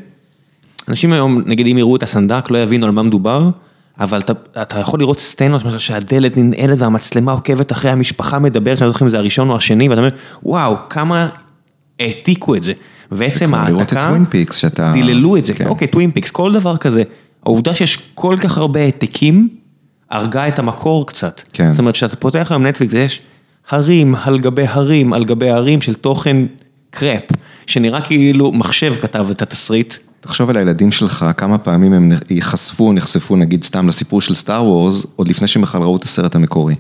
[0.89, 3.51] אנשים היום, נגיד אם יראו את הסנדק, לא יבינו על מה מדובר,
[4.01, 4.33] אבל אתה,
[4.63, 9.05] אתה יכול לראות סצנות, למשל שהדלת ננעלת והמצלמה עוקבת אחרי המשפחה מדברת, שאני לא זוכר
[9.05, 10.11] אם זה הראשון או השני, ואתה אומר,
[10.43, 11.29] וואו, כמה
[12.01, 12.73] העתיקו את זה.
[13.13, 14.17] ועצם ההעתקה,
[14.93, 15.67] דיללו את זה, כן.
[15.67, 17.03] אוקיי, Twin Peaks, כל דבר כזה.
[17.43, 19.49] העובדה שיש כל כך הרבה העתקים,
[20.11, 21.43] הרגה את המקור קצת.
[21.53, 21.73] כן.
[21.73, 23.21] זאת אומרת, כשאתה פותח היום נטפליקס, יש
[23.69, 26.37] הרים על גבי הרים על גבי הרים של תוכן
[26.91, 27.23] crap,
[27.67, 29.95] שנראה כאילו מחשב כתב את התסריט.
[30.21, 35.07] תחשוב על הילדים שלך, כמה פעמים הם ייחשפו, נחשפו נגיד סתם לסיפור של Star Wars,
[35.17, 36.75] עוד לפני שהם בכלל ראו את הסרט המקורי.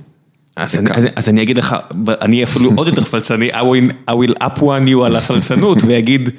[0.56, 1.76] אז אני, אז, אז אני אגיד לך,
[2.08, 6.30] אני אפילו עוד יותר פלצני, I will, I will up one you על הפלצנות, ואגיד,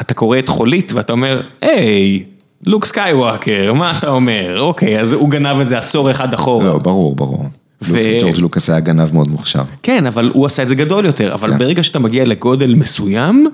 [0.00, 2.24] אתה קורא את חולית ואתה אומר, היי,
[2.66, 4.60] לוק סקייווקר, מה אתה אומר?
[4.60, 6.64] אוקיי, אז הוא גנב את זה עשור אחד אחורה.
[6.64, 7.44] לא, ברור, ברור.
[7.82, 9.62] ו- ג'ורג' לוקאס היה גנב מאוד מוכשר.
[9.82, 11.58] כן, אבל הוא עשה את זה גדול יותר, אבל כן.
[11.58, 13.46] ברגע שאתה מגיע לגודל מסוים,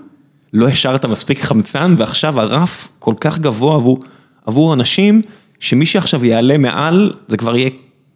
[0.53, 3.99] לא השארת מספיק חמצן, ועכשיו הרף כל כך גבוה עבור,
[4.47, 5.23] עבור אנשים,
[5.61, 7.71] שמי שעכשיו יעלה מעל, זה כבר יהיה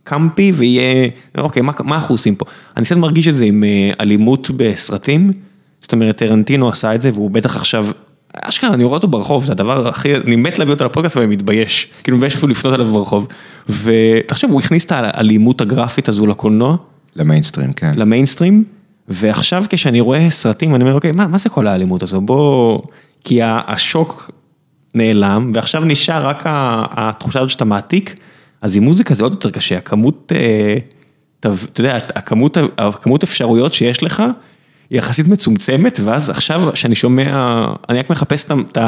[0.04, 2.44] קמפי ויהיה, אוקיי, מה, מה אנחנו עושים פה?
[2.76, 5.32] אני קצת מרגיש את זה עם אה, אלימות בסרטים,
[5.80, 7.86] זאת אומרת, טרנטינו עשה את זה, והוא בטח עכשיו,
[8.34, 11.88] אשכרה, אני רואה אותו ברחוב, זה הדבר הכי, אני מת להביא אותו לפודקאסט ואני מתבייש,
[12.02, 13.26] כאילו מתבייש אפילו לפנות אליו ברחוב,
[13.68, 16.76] ותחשוב, הוא הכניס את האלימות הגרפית הזו לקולנוע,
[17.16, 17.92] למיינסטרים, כן.
[17.96, 18.64] למיינסטרים,
[19.08, 22.20] ועכשיו כשאני רואה סרטים, אני אומר, אוקיי, מה, מה זה כל האלימות הזו?
[22.20, 22.78] בוא...
[23.24, 24.30] כי השוק
[24.94, 28.14] נעלם, ועכשיו נשאר רק התחושה הזאת שאתה מעתיק,
[28.62, 30.76] אז עם מוזיקה זה עוד יותר קשה, הכמות, אה,
[31.40, 34.22] אתה יודע, הכמות, הכמות אפשרויות שיש לך,
[34.90, 38.78] יחסית מצומצמת, ואז עכשיו שאני שומע, אני רק מחפש את את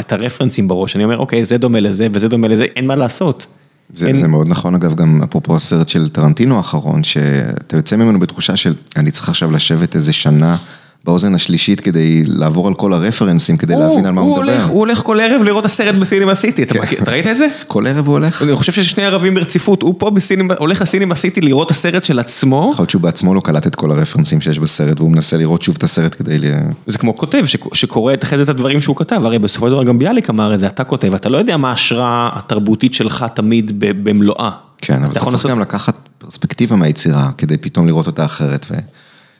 [0.00, 3.46] את הרפרנסים בראש, אני אומר, אוקיי, זה דומה לזה וזה דומה לזה, אין מה לעשות.
[3.92, 8.18] זה, אין- זה מאוד נכון, אגב, גם אפרופו הסרט של טרנטינו האחרון, שאתה יוצא ממנו
[8.20, 10.56] בתחושה של, אני צריך עכשיו לשבת איזה שנה
[11.04, 14.52] באוזן השלישית כדי לעבור על כל הרפרנסים, כדי להבין על מה הוא מדבר.
[14.52, 16.80] הולך, הוא הולך כל ערב לראות הסרט בסינמה סיטי, אתה כן.
[16.82, 17.46] מכיר- אתה ראית את זה?
[17.66, 18.42] כל ערב הוא הולך?
[18.42, 22.18] אני חושב שיש שני ערבים ברציפות, הוא פה בסינמה, הולך לסינמה סיטי לראות הסרט של
[22.18, 25.62] עצמו, יכול להיות שהוא בעצמו לא קלט את כל הרפרנסים שיש בסרט, והוא מנסה לראות
[25.62, 26.44] שוב את הסרט כדי ל...
[26.86, 29.84] זה כמו כותב שקו- שקורא את זה את הדברים שהוא כתב, הרי בסופו של דבר
[29.84, 33.72] גם ביאליק אמר את זה, אתה כותב, אתה לא יודע מה ההשראה התרבותית שלך תמיד
[33.78, 34.50] במלואה.
[34.82, 38.66] כן, אבל אתה יכול צריך לעשות- גם לקחת פרספקטיבה מהיצירה, כדי פתאום לראות אותה אחרת.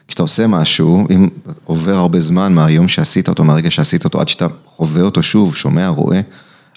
[0.09, 1.29] וכשאתה עושה משהו, אם
[1.65, 5.89] עובר הרבה זמן מהיום שעשית אותו, מהרגע שעשית אותו, עד שאתה חווה אותו שוב, שומע,
[5.89, 6.21] רואה,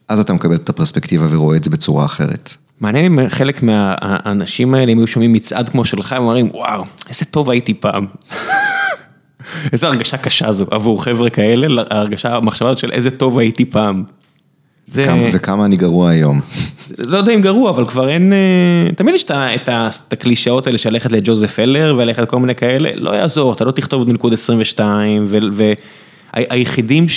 [0.07, 2.53] אז אתה מקבל את הפרספקטיבה ורואה את זה בצורה אחרת.
[2.81, 7.25] מעניין אם חלק מהאנשים האלה, אם היו שומעים מצעד כמו שלך, הם אומרים, וואו, איזה
[7.25, 8.05] טוב הייתי פעם.
[9.73, 14.03] איזה הרגשה קשה זו עבור חבר'ה כאלה, ההרגשה, המחשבה הזאת של איזה טוב הייתי פעם.
[14.91, 15.03] זה...
[15.03, 16.41] כמה, וכמה אני גרוע היום.
[16.97, 18.33] לא יודע אם גרוע, אבל כבר אין...
[18.33, 23.11] אה, תמיד יש את הקלישאות האלה של ללכת לג'וזף אלר וללכת לכל מיני כאלה, לא
[23.11, 25.27] יעזור, אתה לא תכתוב מלכוד 22,
[26.33, 27.09] והיחידים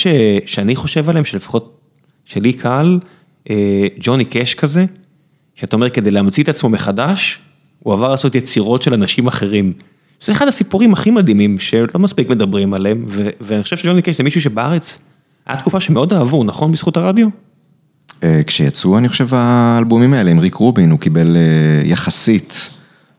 [0.45, 1.77] שאני חושב עליהם, שלפחות
[2.25, 2.99] שלי קהל,
[3.49, 4.85] אה, ג'וני קאש כזה,
[5.55, 7.39] שאתה אומר כדי להמציא את עצמו מחדש,
[7.79, 9.73] הוא עבר לעשות יצירות של אנשים אחרים.
[10.21, 13.05] זה אחד הסיפורים הכי מדהימים שלא מספיק מדברים עליהם,
[13.41, 15.01] ואני חושב שג'וני קאש זה מישהו שבארץ,
[15.45, 16.71] היה תקופה שמאוד אהבו, נכון?
[16.71, 17.27] בזכות הרדיו?
[18.25, 22.69] אה, כשיצאו, אני חושב, האלבומים האלה עם ריק רובין, הוא קיבל אה, יחסית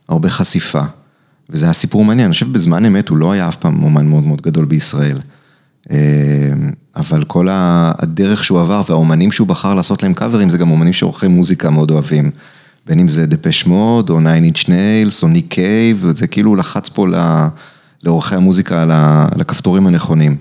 [0.08, 0.82] הרבה חשיפה.
[1.50, 4.24] וזה היה סיפור מעניין, אני חושב בזמן אמת הוא לא היה אף פעם אומן מאוד
[4.24, 5.18] מאוד גדול בישראל.
[5.90, 5.96] אה,
[6.96, 11.28] אבל כל הדרך שהוא עבר והאומנים שהוא בחר לעשות להם קאברים, זה גם אומנים שעורכי
[11.28, 12.30] מוזיקה מאוד אוהבים.
[12.86, 16.88] בין אם זה Depeche Mode, או Nine Inch Nails, או ניק קייב, וזה כאילו לחץ
[16.88, 17.06] פה
[18.02, 18.84] לעורכי המוזיקה
[19.40, 20.36] הכפתורים הנכונים.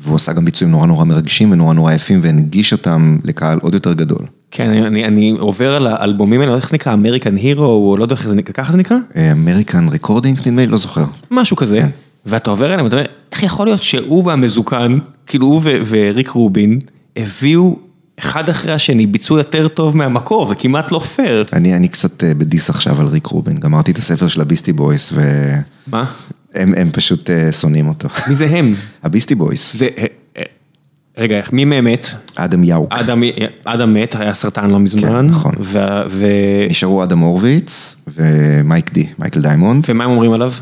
[0.00, 3.92] והוא עשה גם ביצועים נורא נורא מרגשים ונורא נורא יפים, והנגיש אותם לקהל עוד יותר
[3.92, 4.26] גדול.
[4.50, 8.14] כן, אני, אני עובר על האלבומים האלה, איך זה נקרא, American Hero, או לא יודע
[8.14, 8.96] איך זה נקרא, ככה זה נקרא?
[9.32, 11.04] American Recordings נדמה לי, לא זוכר.
[11.30, 11.88] משהו כזה, כן.
[12.26, 16.78] ואתה עובר אליהם, ואתה אומר, איך יכול להיות שהוא והמזוקן, כאילו הוא וריק רובין,
[17.16, 17.76] הביאו
[18.18, 21.44] אחד אחרי השני ביצוע יותר טוב מהמקור, זה כמעט לא פייר.
[21.52, 24.44] אני, אני קצת אה, ב diss עכשיו על ריק רובין, גמרתי את הספר של ה
[24.44, 26.04] Beastie Boys, והם מה?
[26.54, 28.08] הם פשוט אה, שונאים אותו.
[28.28, 28.74] מי זה הם?
[29.04, 30.42] ה Beastie Boys, זה, אה,
[31.18, 32.08] רגע, מי מהם מת?
[32.34, 32.92] אדם יאוק.
[32.92, 33.22] אדם,
[33.64, 35.02] אדם מת, היה סרטן לא מזמן.
[35.02, 35.52] כן, נכון.
[35.60, 35.78] ו,
[36.10, 36.26] ו,
[36.70, 39.84] נשארו אדם הורוביץ ומייק די, מייקל דיימונד.
[39.88, 40.52] ומה הם אומרים עליו?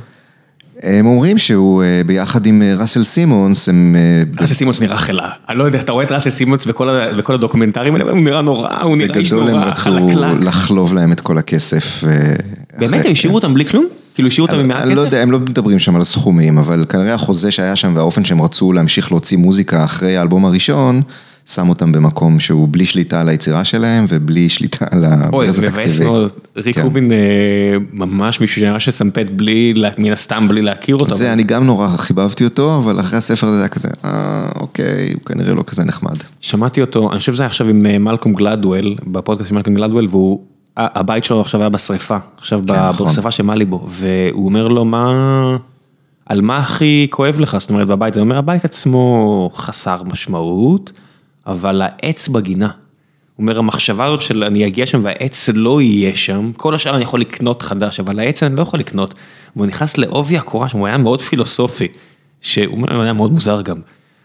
[0.83, 3.97] הם אומרים שהוא אה, ביחד עם אה, ראסל סימונס, הם...
[3.99, 5.29] אה, ראסל סימונס נראה חלאה.
[5.49, 8.97] אני לא יודע, אתה רואה את ראסל סימונס בכל הדוקומנטרים האלה, הוא נראה נורא, הוא
[8.97, 10.43] נראה איש בגדול הם נורא רצו חלקלק.
[10.45, 12.05] לחלוב להם את כל הכסף.
[12.79, 13.87] באמת, הם השאירו אותם בלי כלום?
[14.15, 15.05] כאילו השאירו אותם עם מעט אני לא כסף?
[15.05, 18.73] יודע, הם לא מדברים שם על הסכומים, אבל כנראה החוזה שהיה שם והאופן שהם רצו
[18.73, 21.03] להמשיך להוציא מוזיקה אחרי האלבום הראשון,
[21.47, 25.63] שם אותם במקום שהוא בלי שליטה על היצירה שלהם ובלי שליטה על אוי, הברז זה
[25.63, 26.05] מבאס התקציבי.
[26.05, 26.33] מאוד.
[26.57, 26.83] ריק כן.
[26.83, 27.17] רובין אה,
[27.93, 31.17] ממש מישהו שנראה שסמפט בלי, מן הסתם בלי להכיר אותו.
[31.17, 35.23] זה, אני גם נורא חיבבתי אותו, אבל אחרי הספר הזה היה כזה, אה, אוקיי, הוא
[35.23, 36.17] כנראה לא כזה נחמד.
[36.41, 40.07] שמעתי אותו, אני חושב שזה היה עכשיו עם אה, מלקום גלדוול, בפודקאסט של מלקום גלדוול,
[40.11, 40.41] והוא,
[40.77, 43.09] הבית שלו עכשיו היה בשריפה, עכשיו כן, נכון.
[43.09, 45.57] בשריפה של מאליבו, והוא אומר לו, מה,
[46.27, 50.93] על מה הכי כואב לך, זאת אומרת בבית, הוא אומר, הבית עצמו חסר משמעות,
[51.47, 52.71] אבל העץ בגינה.
[53.37, 57.03] הוא אומר, המחשבה הזאת של אני אגיע שם והעץ לא יהיה שם, כל השאר אני
[57.03, 59.15] יכול לקנות חדש, אבל העץ אני לא יכול לקנות.
[59.57, 61.89] והוא נכנס לעובי הקורה שם, הוא היה מאוד פילוסופי,
[62.41, 63.77] שהוא היה מאוד מוזר גם.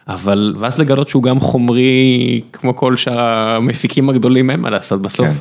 [0.08, 5.28] אבל, ואז לגלות שהוא גם חומרי, כמו כל שאר המפיקים הגדולים, אין מה לעשות בסוף.
[5.28, 5.34] כן.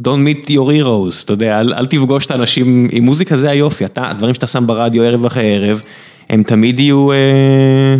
[0.00, 3.84] Don't meet your heroes, אתה יודע, אל, אל תפגוש את האנשים, עם מוזיקה זה היופי,
[3.84, 5.82] אתה, הדברים שאתה שם ברדיו ערב אחרי ערב,
[6.30, 7.96] הם תמיד יהיו אה,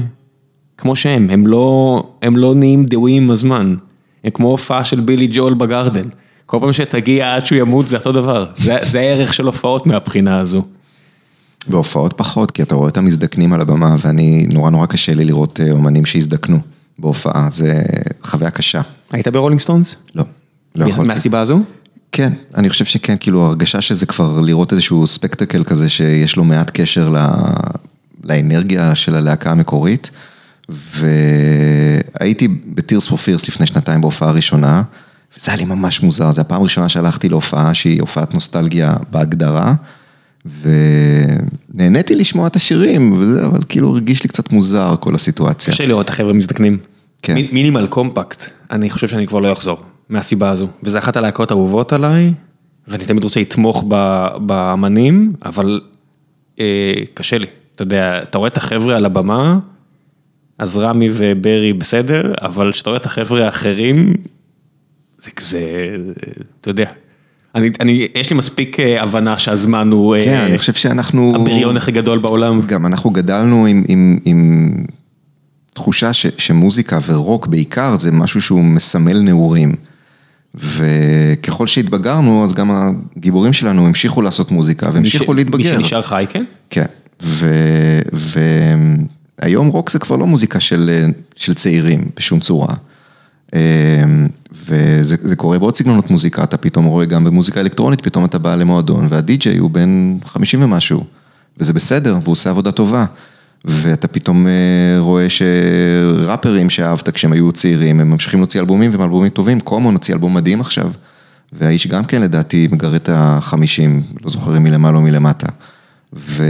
[0.78, 3.74] כמו שהם, הם לא, הם לא נהיים דהויים עם הזמן,
[4.24, 6.08] הם כמו הופעה של בילי ג'ואל בגרדן,
[6.46, 10.40] כל פעם שתגיע עד שהוא ימות זה אותו דבר, זה, זה הערך של הופעות מהבחינה
[10.40, 10.62] הזו.
[11.68, 15.60] בהופעות פחות, כי אתה רואה אותם מזדקנים על הבמה, ואני, נורא נורא קשה לי לראות
[15.60, 16.58] אה, אומנים שהזדקנו
[16.98, 17.82] בהופעה, זה
[18.22, 18.80] חוויה קשה.
[19.12, 19.94] היית ב Rolling Stones?
[20.14, 20.24] לא,
[20.76, 21.08] לא יכולתי.
[21.08, 21.60] מהסיבה הזו?
[22.12, 26.70] כן, אני חושב שכן, כאילו הרגשה שזה כבר לראות איזשהו ספקטקל כזה שיש לו מעט
[26.74, 27.16] קשר ל...
[28.24, 30.10] לאנרגיה של הלהקה המקורית.
[30.68, 34.82] והייתי בטירס פור פירס לפני שנתיים בהופעה ראשונה,
[35.38, 39.74] וזה היה לי ממש מוזר, זו הפעם הראשונה שהלכתי להופעה שהיא הופעת נוסטלגיה בהגדרה,
[40.62, 45.72] ונהניתי לשמוע את השירים, וזה, אבל כאילו הרגיש לי קצת מוזר כל הסיטואציה.
[45.74, 46.78] קשה לראות את החבר'ה מזדקנים.
[47.22, 47.34] כן.
[47.34, 50.68] מי- מינימל קומפקט, אני חושב שאני כבר לא אחזור, מהסיבה הזו.
[50.82, 52.34] וזה אחת הלהקות האהובות עליי,
[52.88, 55.80] ואני תמיד רוצה לתמוך ב- באמנים, אבל
[56.60, 56.64] אה,
[57.14, 57.46] קשה לי.
[57.74, 59.58] אתה יודע, אתה רואה את החבר'ה על הבמה,
[60.58, 64.14] אז רמי וברי בסדר, אבל כשאתה רואה את החבר'ה האחרים,
[65.24, 65.60] זה כזה,
[66.60, 66.90] אתה יודע.
[67.54, 71.32] אני, אני, יש לי מספיק אה, הבנה שהזמן הוא אה, כן, אני חושב שאנחנו...
[71.36, 72.60] הבריון הכי גדול בעולם.
[72.66, 74.72] גם אנחנו גדלנו עם, עם, עם
[75.74, 79.74] תחושה ש, שמוזיקה ורוק בעיקר זה משהו שהוא מסמל נעורים.
[80.54, 82.70] וככל שהתבגרנו, אז גם
[83.16, 85.76] הגיבורים שלנו המשיכו לעשות מוזיקה והמשיכו ש- להתבגר.
[85.76, 86.44] מי שנשאר חי, כן?
[86.70, 86.86] כן,
[89.42, 92.74] והיום רוק זה כבר לא מוזיקה של, של צעירים בשום צורה.
[94.52, 98.54] וזה זה קורה בעוד סגנונות מוזיקה, אתה פתאום רואה גם במוזיקה אלקטרונית, פתאום אתה בא
[98.54, 101.04] למועדון והדי-ג'יי הוא בן 50 ומשהו,
[101.58, 103.04] וזה בסדר, והוא עושה עבודה טובה.
[103.64, 104.52] ואתה פתאום אה,
[104.98, 110.14] רואה שראפרים שאהבת כשהם היו צעירים, הם ממשיכים להוציא אלבומים והם אלבומים טובים, קומון הוציא
[110.14, 110.90] אלבום מדהים עכשיו.
[111.52, 115.46] והאיש גם כן לדעתי מגרד את החמישים, לא זוכר מלמעלה או מלמטה.
[116.12, 116.44] ו...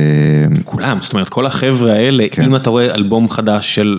[0.64, 2.42] כולם, זאת אומרת, כל החבר'ה האלה, כן.
[2.44, 3.98] אם אתה רואה אלבום חדש של,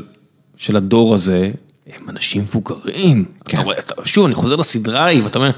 [0.57, 1.51] של הדור הזה,
[1.97, 3.25] הם אנשים מבוגרים.
[3.45, 3.57] כן.
[3.57, 5.57] אתה רואה, אתה, שוב, אני חוזר לסדרה ההיא, ואתה אומר, אתה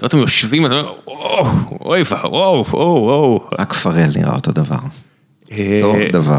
[0.00, 1.46] רואה, אתם יושבים, אתה אומר, וואו,
[1.80, 3.44] אוי וואו, וואו, וואו.
[3.58, 4.76] רק פרל נראה אותו דבר.
[5.52, 6.38] אה, אותו דבר.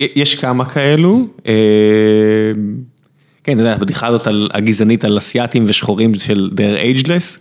[0.00, 1.18] יש כמה כאלו.
[1.46, 1.52] אה,
[3.44, 7.38] כן, אתה יודע, הבדיחה הזאת על- הגזענית על אסיאתים ושחורים של their ageless,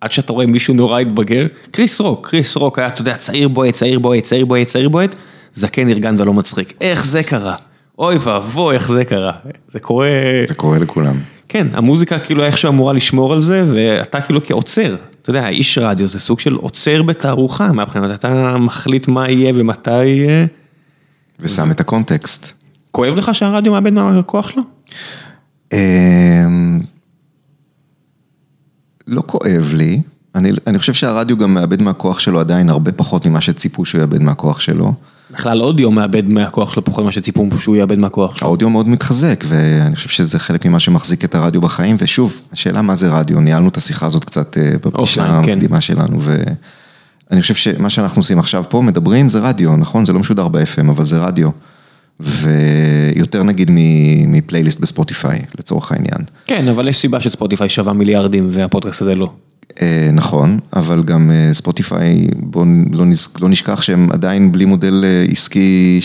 [0.00, 3.74] עד שאתה רואה מישהו נורא התבגר, קריס רוק, קריס רוק היה, אתה יודע, צעיר בועט,
[3.74, 5.14] צעיר בועט, צעיר בועט, צעיר בועט,
[5.54, 6.72] זקן ארגן ולא מצחיק.
[6.80, 7.54] איך זה קרה?
[7.98, 9.32] אוי ואבוי, איך זה קרה.
[9.68, 10.08] זה קורה...
[10.48, 11.16] זה קורה לכולם.
[11.48, 14.96] כן, המוזיקה כאילו איכשהו אמורה לשמור על זה, ואתה כאילו כעוצר.
[15.22, 20.04] אתה יודע, איש רדיו זה סוג של עוצר בתערוכה, מהבחינת אתה מחליט מה יהיה ומתי
[20.04, 20.46] יהיה.
[21.40, 22.52] ושם את הקונטקסט.
[22.90, 24.62] כואב לך שהרדיו מאבד מהכוח שלו?
[29.06, 30.02] לא כואב לי,
[30.34, 34.22] אני, אני חושב שהרדיו גם מאבד מהכוח שלו עדיין הרבה פחות ממה שציפו שהוא יאבד
[34.22, 34.92] מהכוח שלו.
[35.30, 38.48] בכלל אודיו מאבד מהכוח שלו פחות ממה שציפו שהוא יאבד מהכוח שלו.
[38.48, 42.94] האודיו מאוד מתחזק, ואני חושב שזה חלק ממה שמחזיק את הרדיו בחיים, ושוב, השאלה מה
[42.94, 45.30] זה רדיו, ניהלנו את השיחה הזאת קצת אה, בפגישה כן.
[45.30, 50.04] המקדימה שלנו, ואני חושב שמה שאנחנו עושים עכשיו פה, מדברים, זה רדיו, נכון?
[50.04, 51.50] זה לא משודר ב-FM, אבל זה רדיו.
[52.20, 53.70] ויותר נגיד
[54.26, 56.18] מפלייליסט בספוטיפיי, לצורך העניין.
[56.46, 59.30] כן, אבל יש סיבה שספוטיפיי שווה מיליארדים והפודקאסט הזה לא.
[59.82, 63.04] אה, נכון, אבל גם אה, ספוטיפיי, בואו לא,
[63.40, 66.00] לא נשכח שהם עדיין בלי מודל אה, עסקי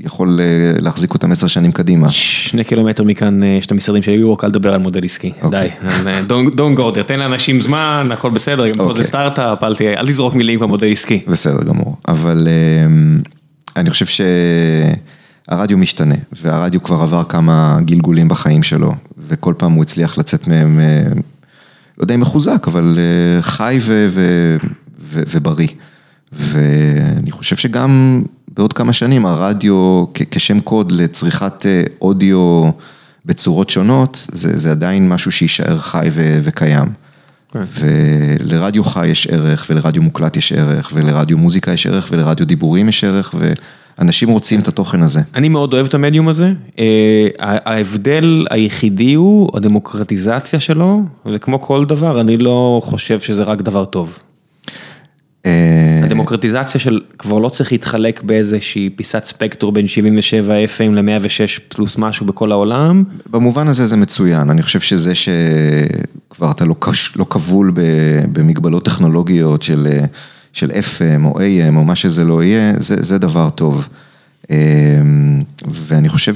[0.00, 0.40] שיכול
[0.80, 2.10] להחזיק אותם עשר שנים קדימה.
[2.10, 5.42] שני קילומטר מכאן יש את המשרדים של WeWork, אל תדבר על מודל עסקי, די.
[5.42, 5.70] אוקיי.
[6.06, 9.04] אה, don't go there, תן לאנשים זמן, הכל בסדר, גם פה זה אוקיי.
[9.04, 11.20] סטארט-אפ, אל אל תזרוק מילים כמו מודל עסקי.
[11.28, 12.48] בסדר גמור, אבל
[13.76, 14.06] אני חושב
[15.46, 18.94] שהרדיו משתנה, והרדיו כבר עבר כמה גלגולים בחיים שלו,
[19.28, 21.02] וכל פעם הוא הצליח לצאת מהם, אה,
[21.98, 24.56] לא יודע אם מחוזק, אבל אה, חי ו- ו-
[25.00, 25.68] ו- ובריא.
[26.32, 32.70] ואני חושב שגם בעוד כמה שנים הרדיו כ- כשם קוד לצריכת אה, אודיו
[33.26, 36.88] בצורות שונות, זה, זה עדיין משהו שיישאר חי ו- וקיים.
[37.54, 43.04] ולרדיו חי יש ערך, ולרדיו מוקלט יש ערך, ולרדיו מוזיקה יש ערך, ולרדיו דיבורים יש
[43.04, 43.34] ערך,
[43.98, 45.20] ואנשים רוצים את התוכן הזה.
[45.34, 52.20] אני מאוד אוהב את המדיום הזה, אה, ההבדל היחידי הוא הדמוקרטיזציה שלו, וכמו כל דבר,
[52.20, 54.18] אני לא חושב שזה רק דבר טוב.
[55.46, 61.98] אה, הדמוקרטיזציה של כבר לא צריך להתחלק באיזושהי פיסת ספקטור בין 77 FM ל-106 פלוס
[61.98, 63.04] משהו בכל העולם.
[63.30, 66.74] במובן הזה זה מצוין, אני חושב שזה שכבר אתה לא,
[67.16, 67.72] לא כבול
[68.32, 69.86] במגבלות טכנולוגיות של,
[70.52, 73.88] של FM או AM או מה שזה לא יהיה, זה, זה דבר טוב.
[74.50, 74.56] אה,
[75.70, 76.34] ואני חושב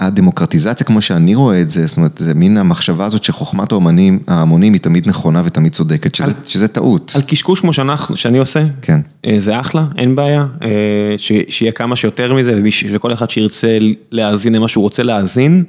[0.00, 4.72] שהדמוקרטיזציה כמו שאני רואה את זה, זאת אומרת, זה מין המחשבה הזאת שחוכמת האומנים, ההמונים
[4.72, 7.12] היא תמיד נכונה ותמיד צודקת, שזה, שזה טעות.
[7.14, 9.00] על קשקוש כמו שאנחנו, שאני עושה, כן.
[9.26, 10.68] אה, זה אחלה, אין בעיה, אה,
[11.16, 13.78] ש- שיהיה כמה שיותר מזה, וכל אחד שירצה
[14.10, 15.64] להאזין למה שהוא רוצה להאזין.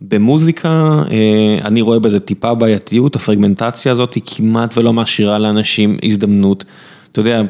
[0.00, 0.68] במוזיקה,
[1.10, 6.64] אה, אני רואה בזה טיפה בעייתיות, הפרגמנטציה הזאת היא כמעט ולא משאירה לאנשים הזדמנות.
[7.12, 7.42] אתה יודע,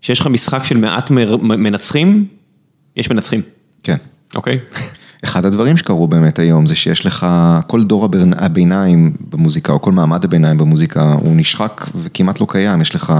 [0.00, 1.10] שיש לך משחק של מעט
[1.40, 2.26] מנצחים,
[2.96, 3.42] יש מנצחים,
[3.82, 3.96] כן.
[4.34, 4.58] אוקיי?
[5.24, 7.26] אחד הדברים שקרו באמת היום זה שיש לך,
[7.66, 12.94] כל דור הביניים במוזיקה, או כל מעמד הביניים במוזיקה, הוא נשחק וכמעט לא קיים, יש
[12.94, 13.12] לך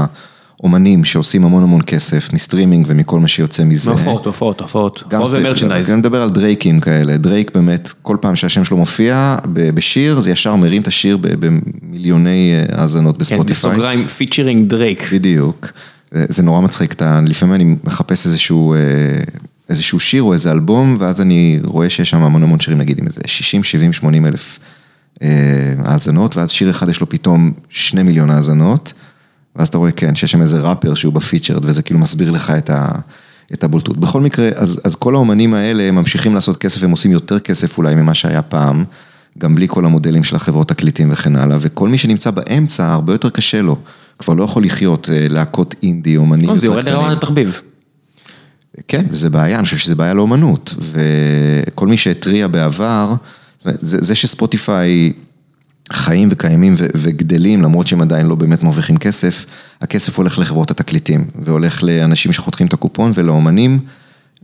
[0.63, 3.91] אומנים שעושים המון המון כסף מסטרימינג ומכל מה שיוצא מזה.
[3.91, 5.91] הופעות, הופעות, הופעות, גם הופעות ו merchandise.
[5.91, 10.57] אני מדבר על דרייקים כאלה, דרייק באמת, כל פעם שהשם שלו מופיע בשיר, זה ישר
[10.57, 13.71] מרים את השיר במיליוני אה, האזנות כן, בספוטיפיי.
[13.71, 15.13] בסוגריים, featuring דרייק.
[15.13, 15.73] בדיוק,
[16.13, 18.79] זה נורא מצחיק, לפעמים אני מחפש איזשהו, אה,
[19.73, 23.07] איזשהו שיר או איזה אלבום, ואז אני רואה שיש שם המון המון שירים, נגיד עם
[23.07, 24.59] איזה 60, 70, 80 אלף
[25.23, 25.29] אה,
[25.85, 28.93] האזנות, ואז שיר אחד יש לו פתאום שני מיליון האזנות,
[29.57, 32.71] ואז אתה רואה, כן, שיש שם איזה ראפר שהוא בפיצ'רד, וזה כאילו מסביר לך את
[32.71, 32.89] ה...
[33.53, 33.97] את הבולטות.
[33.97, 37.95] בכל מקרה, אז, אז כל האומנים האלה ממשיכים לעשות כסף, הם עושים יותר כסף אולי
[37.95, 38.85] ממה שהיה פעם,
[39.39, 43.31] גם בלי כל המודלים של החברות תקליטים וכן הלאה, וכל מי שנמצא באמצע, הרבה יותר
[43.31, 43.77] קשה לו.
[44.19, 47.01] כבר לא יכול לחיות אה, להקות אינדי, אומנים לא, זה יותר יורד קטנים.
[47.01, 47.61] לרמת התחביב.
[48.89, 53.15] כן, וזה בעיה, אני חושב שזה בעיה לאומנות, וכל מי שהתריע בעבר,
[53.65, 55.13] זה, זה שספוטיפיי
[55.93, 59.47] חיים וקיימים ו- וגדלים, למרות שהם עדיין לא באמת מרוויחים כסף,
[59.81, 63.79] הכסף הולך לחברות התקליטים, והולך לאנשים שחותכים את הקופון, ולאומנים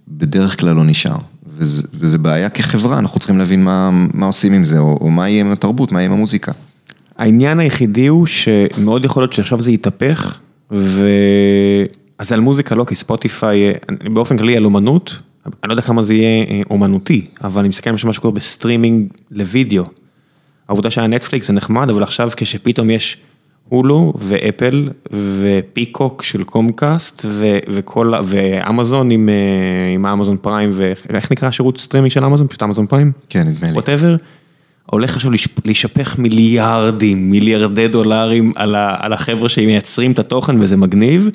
[0.09, 1.17] בדרך כלל לא נשאר.
[1.57, 5.29] וזה, וזה בעיה כחברה, אנחנו צריכים להבין מה, מה עושים עם זה, או, או מה
[5.29, 6.53] יהיה עם התרבות, מה יהיה עם המוזיקה.
[7.19, 10.39] העניין היחידי הוא שמאוד יכול להיות שעכשיו זה יתהפך,
[10.73, 11.09] ו...
[12.19, 13.73] אז על מוזיקה לא, כי ספוטיפיי,
[14.13, 15.17] באופן כללי על אומנות,
[15.47, 19.07] אני לא יודע כמה זה יהיה אה, אומנותי, אבל אני מסתכל על מה שקורה בסטרימינג
[19.31, 19.85] לוידאו.
[20.69, 23.17] העובדה שהיה נטפליקס זה נחמד, אבל עכשיו כשפתאום יש
[23.69, 29.35] הולו ואפל ופיקוק של קומקאסט ו- וכל, ואמזון עם, אה,
[29.95, 32.47] עם האמזון פריים, ואיך נקרא השירות סטרימינג של אמזון?
[32.49, 33.13] פשוט אמזון פריים?
[33.29, 33.73] כן, נדמה לי.
[33.75, 34.17] Whatever,
[34.87, 40.77] הולך עכשיו להישפ- להישפך מיליארדים, מיליארדי דולרים על ה- על החבר'ה שמייצרים את התוכן וזה
[40.77, 41.29] מגניב.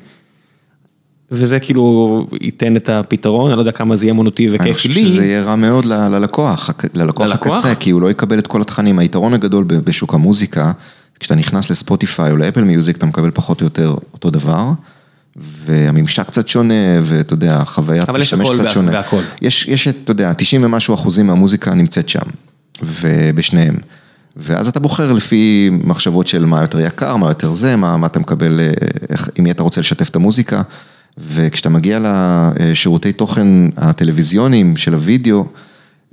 [1.34, 5.06] וזה כאילו ייתן את הפתרון, אני לא יודע כמה זה יהיה אני וכיף חושב לי.
[5.06, 7.32] שזה יהיה רע מאוד ללקוח, ללקוח?
[7.32, 9.00] הקצה, כי הוא לא יקבל את כל התכנים.
[9.00, 10.72] היתרון הגדול בשוק המוזיקה,
[11.20, 14.72] כשאתה נכנס לספוטיפיי או לאפל מיוזיק, אתה מקבל פחות או יותר אותו דבר,
[15.36, 16.74] והממשק קצת שונה,
[17.04, 18.92] ואתה יודע, חוויית אבל יש משתמש הכל קצת שונה.
[18.92, 19.22] והכל.
[19.42, 22.26] יש, יש את, אתה יודע, 90 ומשהו אחוזים מהמוזיקה נמצאת שם,
[22.84, 23.76] ובשניהם.
[24.36, 28.20] ואז אתה בוחר לפי מחשבות של מה יותר יקר, מה יותר זה, מה, מה אתה
[28.20, 28.72] מקבל, אה,
[29.10, 30.62] איך, עם מי אתה רוצה לשתף את המוזיקה.
[31.18, 32.00] וכשאתה מגיע
[32.60, 33.48] לשירותי תוכן
[33.78, 35.46] הטלוויזיוניים של הוידאו,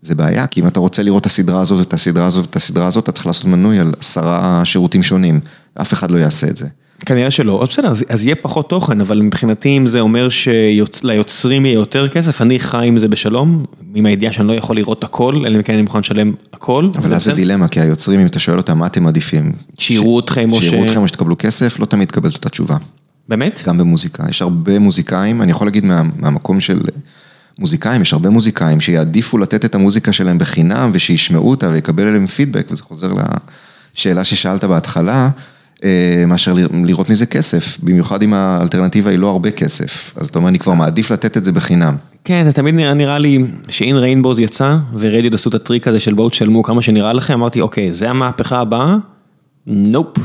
[0.03, 2.87] זה בעיה, כי אם אתה רוצה לראות את הסדרה הזאת, את הסדרה הזאת, את הסדרה
[2.87, 5.41] הזאת, אתה צריך לעשות מנוי על עשרה שירותים שונים,
[5.81, 6.67] אף אחד לא יעשה את זה.
[7.07, 11.67] כנראה שלא, אז בסדר, אז, אז יהיה פחות תוכן, אבל מבחינתי אם זה אומר שליוצרים
[11.67, 15.35] יהיה יותר כסף, אני חי עם זה בשלום, עם הידיעה שאני לא יכול לראות הכל,
[15.47, 16.91] אלא אם כן אני מוכן לשלם הכל.
[16.97, 20.53] אבל אז זה דילמה, כי היוצרים, אם אתה שואל אותם מה אתם מעדיפים, שיראו אתכם
[20.53, 20.65] או ש...
[20.65, 22.77] שיראו אתכם או שתקבלו כסף, לא תמיד תקבל את אותה תשובה.
[23.31, 23.63] באמת?
[23.67, 26.81] גם במוזיקה, יש הרבה מוזיקאים, אני יכול להגיד מה, מהמקום של
[27.59, 32.67] מוזיקאים, יש הרבה מוזיקאים שיעדיפו לתת את המוזיקה שלהם בחינם ושישמעו אותה ויקבל עליהם פידבק,
[32.71, 33.13] וזה חוזר
[33.95, 35.31] לשאלה ששאלת בהתחלה.
[35.85, 36.55] אה, מאשר
[36.85, 40.75] לראות מזה כסף, במיוחד אם האלטרנטיבה היא לא הרבה כסף, אז אתה אומר, אני כבר
[40.75, 41.97] מעדיף לתת את זה בחינם.
[42.25, 46.15] כן, זה תמיד נראה, נראה לי שאין ריינבוז יצא, ורדיוד עשו את הטריק הזה של
[46.15, 48.97] בואו תשלמו כמה שנראה לכם, אמרתי, אוקיי, זה המהפכה הבאה?
[49.67, 50.19] Nope.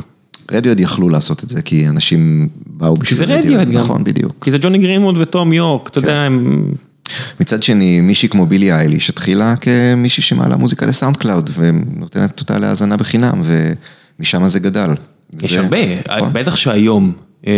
[0.52, 3.42] רדיוהד יכלו לעשות את זה, כי אנשים באו בשביל רדיוהד.
[3.42, 3.82] כי זה רדיוהד גם.
[3.82, 4.44] נכון, בדיוק.
[4.44, 6.16] כי זה ג'וני גרינווד וטום יורק, אתה יודע, כן.
[6.16, 6.74] הם...
[7.40, 12.98] מצד שני, מישהי כמו בילי אייליש התחילה כמישהי שמעלה מוזיקה לסאונד קלאוד, ונותנת אותה להאזנה
[12.98, 13.42] בחינם,
[14.20, 14.90] ומשם זה גדל.
[15.42, 15.78] יש הרבה,
[16.08, 16.34] נכון.
[16.34, 17.14] בטח שהיום,
[17.48, 17.52] אמ,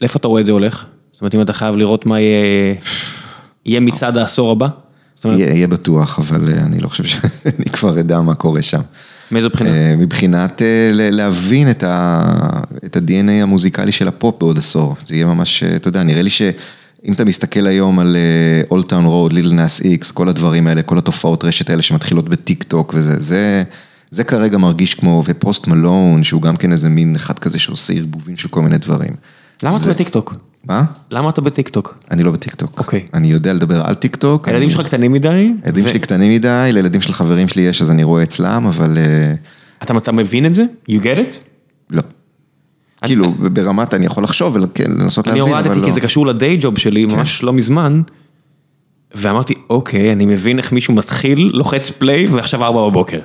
[0.00, 0.84] לאיפה אתה רואה את זה הולך?
[1.12, 4.68] זאת אומרת, אם אתה חייב לראות מה יהיה מצעד העשור הבא?
[5.24, 8.80] יהיה בטוח, אבל אה, אני לא חושב שאני כבר אדע מה קורה שם.
[9.32, 9.70] מאיזו בחינה?
[9.70, 14.96] אה, מבחינת אה, להבין את ה-DNA המוזיקלי של הפופ בעוד עשור.
[15.04, 18.16] זה יהיה ממש, אתה יודע, נראה לי שאם אתה מסתכל היום על
[18.70, 22.62] Old Town Road, Lil Nas X, כל הדברים האלה, כל התופעות רשת האלה שמתחילות בטיק
[22.62, 23.62] טוק וזה, זה...
[24.12, 28.36] זה כרגע מרגיש כמו, ופוסט מלון, שהוא גם כן איזה מין אחד כזה שעושה ערבובים
[28.36, 29.12] של כל מיני דברים.
[29.62, 30.34] למה אתה בטיקטוק?
[30.64, 30.84] מה?
[31.10, 31.98] למה אתה בטיקטוק?
[32.10, 32.78] אני לא בטיקטוק.
[32.78, 33.04] אוקיי.
[33.14, 34.48] אני יודע לדבר על טיקטוק.
[34.48, 35.52] הילדים שלך קטנים מדי?
[35.62, 38.98] הילדים שלי קטנים מדי, לילדים של חברים שלי יש, אז אני רואה אצלם, אבל...
[38.98, 39.34] אה,
[39.82, 40.64] אתה מבין את זה?
[40.90, 41.44] You get it?
[41.90, 42.02] לא.
[43.04, 45.58] כאילו, ברמת אני יכול לחשוב ולנסות להבין, אבל לא.
[45.58, 47.16] אני הורדתי כי זה קשור ל day job שלי, כן.
[47.16, 48.02] ממש לא מזמן.
[49.14, 53.18] ואמרתי, אוקיי, אני מבין איך מישהו מתחיל, לוחץ play, ועכשיו ארבע בבוקר.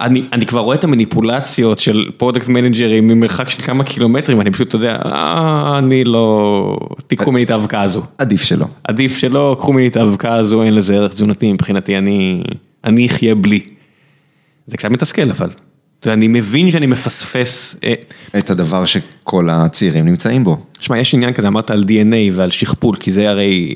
[0.00, 4.68] אני אני כבר רואה את המניפולציות של product מנג'רים ממרחק של כמה קילומטרים, אני פשוט,
[4.68, 6.78] אתה יודע, אה, אני לא...
[7.06, 8.02] תיקחו ממני את האבקה הזו.
[8.18, 8.66] עדיף שלא.
[8.84, 12.42] עדיף שלא, קחו ממני את האבקה הזו, אין לזה ערך תזונתי מבחינתי, אני
[12.84, 13.60] אני אחיה בלי.
[14.66, 15.50] זה קצת מתסכל אבל.
[16.06, 17.76] אני מבין שאני מפספס...
[17.84, 17.94] אה,
[18.38, 20.56] את הדבר שכל הצעירים נמצאים בו.
[20.80, 23.74] שמע, יש עניין כזה, אמרת על DNA ועל שכפול, כי זה הרי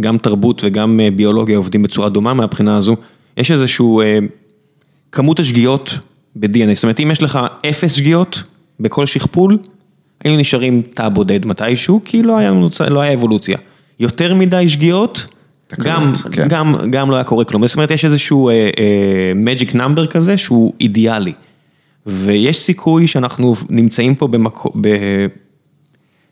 [0.00, 2.96] גם תרבות וגם אה, ביולוגיה עובדים בצורה דומה מהבחינה הזו.
[3.36, 4.02] יש איזשהו...
[5.12, 5.98] כמות השגיאות
[6.36, 7.38] ב-DNA, זאת אומרת אם יש לך
[7.70, 8.42] אפס שגיאות
[8.80, 9.58] בכל שכפול,
[10.24, 12.52] היינו נשארים תא בודד מתישהו, כי לא היה,
[12.88, 13.58] לא היה אבולוציה.
[14.00, 15.26] יותר מדי שגיאות,
[15.80, 16.48] גם, כן.
[16.48, 17.66] גם, גם לא היה קורה כלום.
[17.66, 18.50] זאת אומרת, יש איזשהו
[19.34, 21.32] מג'יק uh, נאמבר כזה שהוא אידיאלי.
[22.06, 24.88] ויש סיכוי שאנחנו נמצאים פה במקו, ב,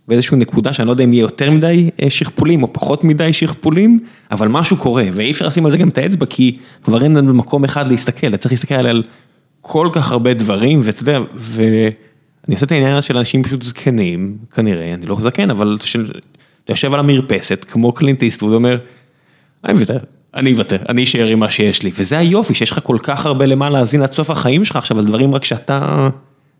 [0.08, 4.00] באיזושהי נקודה שאני לא יודע אם יהיה יותר מדי אה, שכפולים או פחות מדי שכפולים,
[4.30, 7.34] אבל משהו קורה, ואי אפשר לשים על זה גם את האצבע, כי כבר אין לנו
[7.34, 9.02] מקום אחד להסתכל, אתה צריך להסתכל על
[9.60, 14.94] כל כך הרבה דברים, ואתה יודע, ואני עושה את העניין של אנשים פשוט זקנים, כנראה,
[14.94, 15.78] אני לא זקן, אבל
[16.64, 18.78] אתה יושב על המרפסת, כמו קלינטיסט, והוא אומר,
[19.64, 19.98] אני מוותר,
[20.34, 23.46] אני אוותר, אני אשאר עם מה שיש לי, וזה היופי, שיש לך כל כך הרבה
[23.46, 26.08] למה להאזין עד סוף החיים שלך עכשיו, על דברים רק שאתה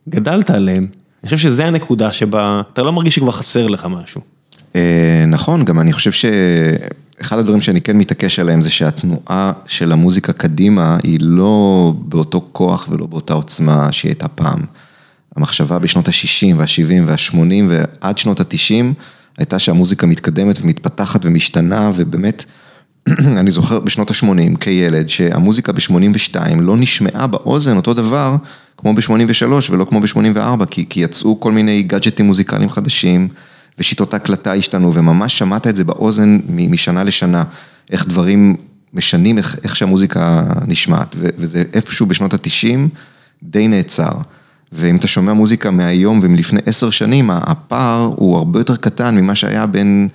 [0.09, 0.85] גדלת עליהם.
[1.23, 4.21] אני חושב שזה הנקודה שבה, אתה לא מרגיש שכבר חסר לך משהו.
[4.77, 10.33] אה, נכון, גם אני חושב שאחד הדברים שאני כן מתעקש עליהם זה שהתנועה של המוזיקה
[10.33, 14.61] קדימה היא לא באותו כוח ולא באותה עוצמה שהיא הייתה פעם.
[15.37, 17.39] המחשבה בשנות ה-60 וה-70 וה-80
[17.69, 18.85] ועד שנות ה-90
[19.39, 22.45] הייתה שהמוזיקה מתקדמת ומתפתחת ומשתנה ובאמת,
[23.41, 28.37] אני זוכר בשנות ה-80 כילד שהמוזיקה ב-82 לא נשמעה באוזן אותו דבר
[28.77, 33.29] כמו ב-83 ולא כמו ב-84, כי, כי יצאו כל מיני גאדג'טים מוזיקליים חדשים,
[33.79, 37.45] ושיטות ההקלטה השתנו, וממש שמעת את זה באוזן משנה לשנה,
[37.91, 38.57] איך דברים
[38.95, 42.79] משנים, איך, איך שהמוזיקה נשמעת, וזה איפשהו בשנות ה-90
[43.43, 44.13] די נעצר.
[44.73, 49.67] ואם אתה שומע מוזיקה מהיום ומלפני עשר שנים, הפער הוא הרבה יותר קטן ממה שהיה
[49.67, 50.09] בין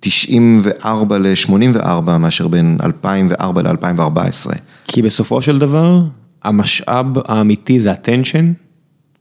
[0.00, 4.52] 94 ל-84 מאשר בין 2004 ל-2014.
[4.86, 6.02] כי בסופו של דבר,
[6.44, 8.44] המשאב האמיתי זה attention,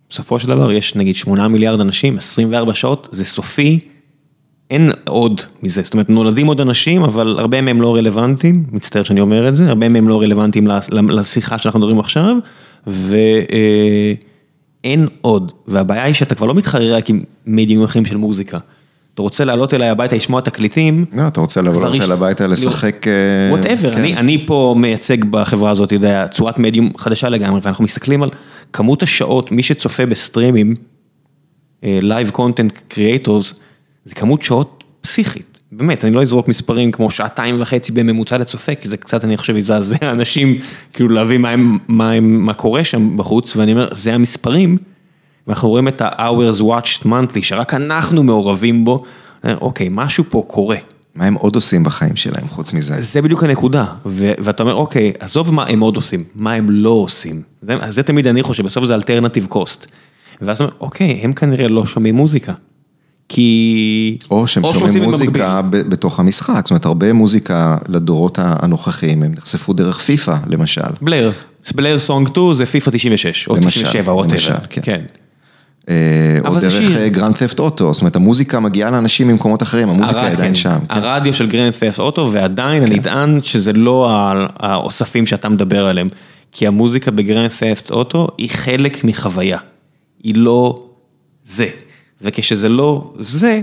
[0.09, 3.79] בסופו של דבר יש נגיד 8 מיליארד אנשים, 24 שעות, זה סופי,
[4.69, 9.21] אין עוד מזה, זאת אומרת נולדים עוד אנשים, אבל הרבה מהם לא רלוונטיים, מצטער שאני
[9.21, 12.35] אומר את זה, הרבה מהם לא רלוונטיים לשיחה שאנחנו מדברים עכשיו,
[12.87, 13.19] ואין
[15.01, 18.57] אה, עוד, והבעיה היא שאתה כבר לא מתחרה רק עם מדיום אחרים של מוזיקה.
[19.19, 21.05] אתה רוצה לעלות אליי הביתה, לשמוע תקליטים.
[21.13, 23.05] לא, אתה רוצה לעלות אליי הביתה, לשחק...
[23.51, 24.17] Whatever, כן.
[24.17, 28.29] אני פה מייצג בחברה הזאת, יודע, צורת מדיום חדשה לגמרי, ואנחנו מסתכלים על
[28.73, 30.73] כמות השעות, מי שצופה בסטרימים,
[31.83, 33.53] Live Content Creators,
[34.05, 35.57] זה כמות שעות פסיכית.
[35.71, 39.57] באמת, אני לא אזרוק מספרים כמו שעתיים וחצי בממוצע לצופה, כי זה קצת, אני חושב,
[39.57, 40.57] יזעזע אנשים,
[40.93, 44.77] כאילו להבין מה, הם, מה, הם, מה קורה שם בחוץ, ואני אומר, זה המספרים.
[45.49, 49.03] ואנחנו רואים את ה-hours watched monthly, שרק אנחנו מעורבים בו,
[49.61, 50.77] אוקיי, משהו פה קורה.
[51.15, 53.01] מה הם עוד עושים בחיים שלהם חוץ מזה?
[53.01, 56.89] זה בדיוק הנקודה, ו- ואתה אומר, אוקיי, עזוב מה הם עוד עושים, מה הם לא
[56.89, 57.41] עושים.
[57.61, 59.85] זה, זה תמיד אני חושב, בסוף זה אלטרנטיב קוסט.
[60.41, 62.53] ואז אתה אומר, אוקיי, הם כנראה לא שומעים מוזיקה.
[63.29, 64.17] כי...
[64.31, 65.11] או שהם שעושים שומעים במקביל.
[65.11, 70.81] מוזיקה ב- בתוך המשחק, זאת אומרת, הרבה מוזיקה לדורות הנוכחיים, הם נחשפו דרך פיפא, למשל.
[71.01, 71.31] בלר,
[71.75, 74.67] בלר Song 2 זה פיפא 96, או למשל, 97, או whatever.
[74.69, 74.81] כן.
[74.83, 75.01] כן.
[75.89, 75.95] אה,
[76.45, 77.11] או דרך.
[77.11, 80.55] Grand Theft Auto, זאת אומרת, המוזיקה מגיעה לאנשים ממקומות אחרים, המוזיקה עדיין כן.
[80.55, 80.79] שם.
[80.89, 80.93] כן.
[80.97, 84.09] הרדיו של Grand Theft Auto, ועדיין אני אטען שזה לא
[84.59, 86.07] האוספים שאתה מדבר עליהם.
[86.51, 89.57] כי המוזיקה ב Grand Theft Auto היא חלק מחוויה.
[90.23, 90.75] היא לא
[91.43, 91.67] זה.
[92.21, 93.61] וכשזה לא זה,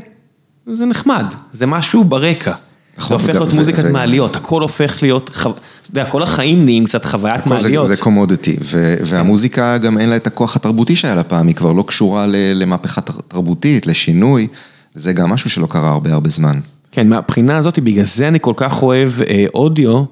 [0.72, 1.24] זה נחמד.
[1.53, 2.55] זה משהו ברקע.
[2.97, 5.51] זה נכון, הופך וגם- להיות מוזיקת מעליות, הכל הופך להיות, אתה
[5.90, 7.86] יודע, כל החיים נהיים קצת חוויית זה- מעליות.
[7.86, 8.57] זה קומודיטי,
[9.05, 13.01] והמוזיקה גם אין לה את הכוח התרבותי שהיה לה פעם, היא כבר לא קשורה למהפכה
[13.01, 14.49] תר- תרבותית, לשינוי,
[14.94, 16.59] זה גם משהו שלא קרה הרבה הרבה זמן.
[16.92, 20.05] כן, מהבחינה הזאת, בגלל זה אני כל כך אוהב אה, אודיו,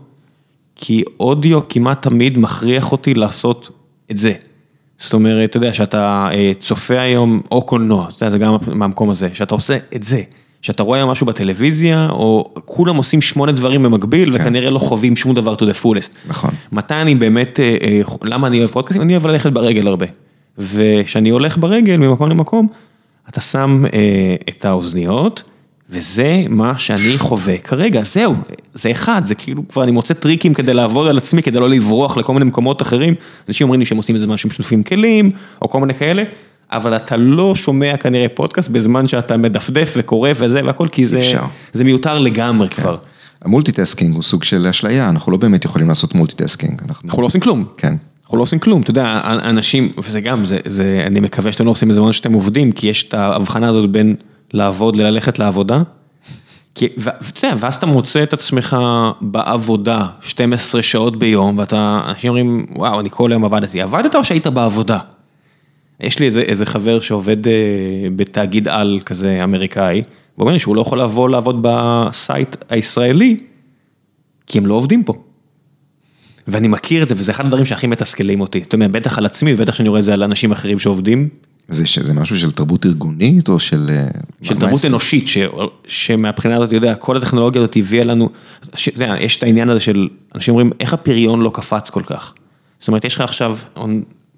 [0.77, 3.71] כי אודיו כמעט תמיד מכריח אותי לעשות
[4.11, 4.33] את זה.
[4.99, 9.11] זאת אומרת, אתה יודע, שאתה אה, צופה היום, או קולנוע, אתה יודע, זה גם מהמקום
[9.11, 10.23] הזה, שאתה עושה את זה.
[10.65, 15.55] שאתה רואה משהו בטלוויזיה, או כולם עושים שמונה דברים במקביל, וכנראה לא חווים שום דבר
[15.55, 16.17] to the fullest.
[16.27, 16.51] נכון.
[16.73, 19.03] מתי אני באמת, אה, אה, למה אני אוהב פודקאסטים?
[19.03, 20.07] אני אוהב ללכת ברגל הרבה.
[20.59, 22.69] וכשאני הולך ברגל ממקום למקום,
[23.29, 24.01] אתה שם אה,
[24.49, 25.43] את האוזניות,
[25.91, 28.35] וזה מה שאני חווה כרגע, זהו,
[28.75, 32.17] זה אחד, זה כאילו כבר אני מוצא טריקים כדי לעבוד על עצמי, כדי לא לברוח
[32.17, 33.15] לכל מיני מקומות אחרים.
[33.49, 35.31] אנשים אומרים לי שהם עושים את זה משהו שותפים כלים,
[35.63, 36.23] או כל מיני כאלה,
[36.77, 41.21] אבל אתה לא שומע כנראה פודקאסט בזמן שאתה מדפדף וקורא וזה והכל, כי זה.
[41.73, 42.95] זה מיותר לגמרי כבר.
[43.43, 46.83] המולטיטסקינג הוא סוג של אשליה, אנחנו לא באמת יכולים לעשות מולטיטסקינג.
[46.89, 47.09] אנחנו...
[47.09, 47.65] אנחנו לא עושים כלום.
[47.77, 47.95] כן.
[48.25, 51.71] אנחנו לא עושים כלום, אתה יודע, אנשים, וזה גם, זה, זה, אני מקווה שאתם לא
[51.71, 54.15] עושים את זה בזמן שאתם עובדים, כי יש את ההבחנה הזאת בין
[54.53, 55.83] לעבוד לללכת לעבודה.
[56.75, 58.77] כי, ו- ואתה יודע, ואז אתה מוצא את עצמך
[59.21, 63.83] בעבודה 12 שעות ביום, ואתה, אנשים אומרים, וואו, אני כל היום עבדתי.
[63.83, 64.99] עבדת או שהיית בעבודה?
[66.01, 67.53] יש לי איזה, איזה חבר שעובד אה,
[68.17, 70.03] בתאגיד על כזה אמריקאי,
[70.39, 73.37] ואומר לי שהוא לא יכול לבוא לעבוד בסייט הישראלי,
[74.47, 75.13] כי הם לא עובדים פה.
[76.49, 78.59] ואני מכיר את זה, וזה אחד הדברים שהכי מתסכלים אותי.
[78.59, 81.29] אתה יודע, בטח על עצמי, ובטח שאני רואה את זה על אנשים אחרים שעובדים,
[81.69, 83.91] זה, ש- זה משהו של תרבות ארגונית או של...
[83.91, 84.07] אה,
[84.43, 85.39] של תרבות מה- אנושית, ש,
[85.87, 88.29] שמהבחינה הזאת, אתה יודע, כל הטכנולוגיה הזאת הביאה לנו,
[88.75, 92.35] ש, יודע, יש את העניין הזה של, אנשים אומרים, איך הפריון לא קפץ כל כך?
[92.79, 93.57] זאת אומרת, יש לך עכשיו,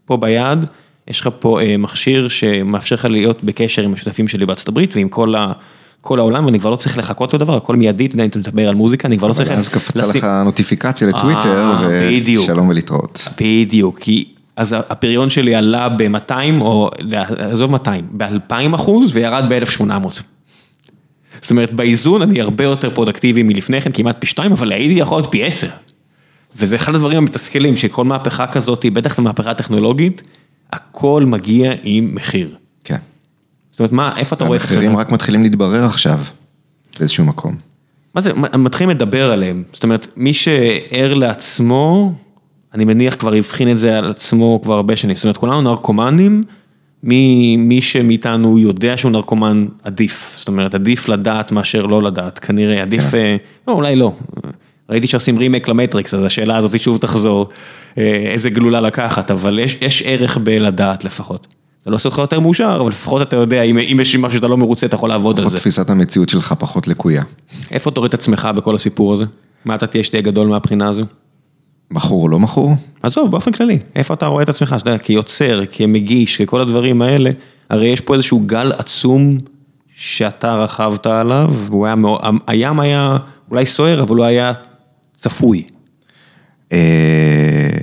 [0.05, 0.59] פה ביד,
[1.09, 5.09] יש לך פה אה, מכשיר שמאפשר לך להיות בקשר עם השותפים שלי בארצות הברית ועם
[5.09, 5.53] כל ה...
[6.01, 8.69] כל העולם, ואני כבר לא צריך לחכות לדבר, הכל מיידי, אתה יודע, אם אתה מדבר
[8.69, 9.51] על מוזיקה, אני כבר לא צריך...
[9.51, 12.19] אז קפצה לשים- לך נוטיפיקציה לטוויטר, אה.
[12.39, 13.29] ושלום ולהתראות.
[13.41, 14.25] בדיוק, כי
[14.57, 16.91] אז הפריון שלי עלה ב-200, או
[17.39, 19.83] עזוב 200, ב-2,000 אחוז וירד ב-1,800.
[21.41, 25.19] זאת אומרת, באיזון אני הרבה יותר פרודקטיבי מלפני כן, כמעט פי 2, אבל הייתי יכול
[25.19, 25.67] להיות פי 10.
[26.57, 30.23] וזה אחד הדברים המתסכלים, שכל מהפכה כזאת, בטח במהפכה הטכנולוגית,
[30.73, 32.57] הכל מגיע עם מחיר.
[32.85, 32.99] כן.
[33.71, 35.01] זאת אומרת, מה, איפה אתה רואה את המחירים עצמך?
[35.01, 36.21] רק מתחילים להתברר עכשיו,
[36.99, 37.57] באיזשהו מקום.
[38.15, 42.13] מה זה, מתחילים לדבר עליהם, זאת אומרת, מי שער לעצמו,
[42.75, 46.41] אני מניח כבר הבחין את זה על עצמו כבר הרבה שנים, זאת אומרת, כולנו נרקומנים,
[47.03, 52.83] מי, מי שמאיתנו יודע שהוא נרקומן עדיף, זאת אומרת, עדיף לדעת מאשר לא לדעת, כנראה,
[52.83, 53.17] עדיף, כן.
[53.17, 53.37] אה,
[53.69, 54.13] לא, אולי לא,
[54.91, 57.49] ראיתי שעושים רימייק למטריקס, אז השאלה הזאת שוב תחזור,
[57.99, 61.47] אה, איזה גלולה לקחת, אבל יש, יש ערך בלדעת לפחות.
[61.85, 64.49] זה לא עושה אותך יותר מאושר, אבל לפחות אתה יודע, אם, אם יש משהו שאתה
[64.49, 65.59] לא מרוצה, אתה יכול לעבוד על לפחות זה.
[65.59, 67.23] תפיסת המציאות שלך פחות לקויה.
[67.71, 69.25] איפה רואה את עצמך בכל הסיפור הזה?
[69.65, 71.03] מה אתה תהיה שתהיה גדול מהבחינה הזו?
[71.91, 72.75] מכור או לא מכור?
[73.03, 77.31] עזוב, באופן כללי, איפה אתה רואה את עצמך, שאתה יודע, כיוצר, כמגיש, ככל הדברים האלה,
[77.71, 79.39] הרי יש פה איזשהו גל עצום
[79.97, 81.95] שאתה רכבת עליו, והוא היה,
[82.47, 83.17] הים היה
[83.51, 84.53] אולי סוער, אבל הוא היה
[85.21, 85.63] צפוי.
[86.73, 87.79] אה,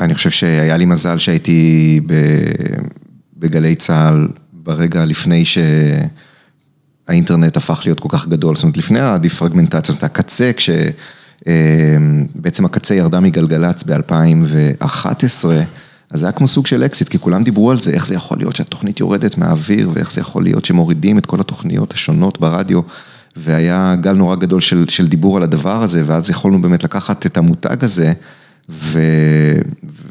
[0.00, 2.00] אני חושב שהיה לי מזל שהייתי
[3.36, 5.44] בגלי צה"ל ברגע לפני
[7.06, 10.50] שהאינטרנט הפך להיות כל כך גדול, זאת אומרת לפני ה fragmentation, זאת אומרת הקצה,
[11.36, 15.44] כשבעצם הקצה ירדה מגלגלצ ב-2011,
[16.10, 18.38] אז זה היה כמו סוג של אקזיט, כי כולם דיברו על זה, איך זה יכול
[18.38, 22.80] להיות שהתוכנית יורדת מהאוויר, ואיך זה יכול להיות שמורידים את כל התוכניות השונות ברדיו.
[23.44, 27.36] והיה גל נורא גדול של, של דיבור על הדבר הזה, ואז יכולנו באמת לקחת את
[27.36, 28.12] המותג הזה,
[28.70, 28.98] ו,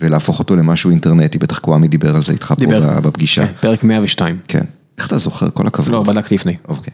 [0.02, 2.94] ולהפוך אותו למשהו אינטרנטי, בטח קוואמי דיבר על זה איתך דיבר.
[2.94, 3.48] פה בפגישה.
[3.48, 4.38] כן, פרק 102.
[4.48, 4.64] כן.
[5.00, 5.50] איך אתה זוכר?
[5.54, 5.92] כל הכבוד.
[5.92, 6.56] לא, בדקתי לפני.
[6.68, 6.94] אוקיי.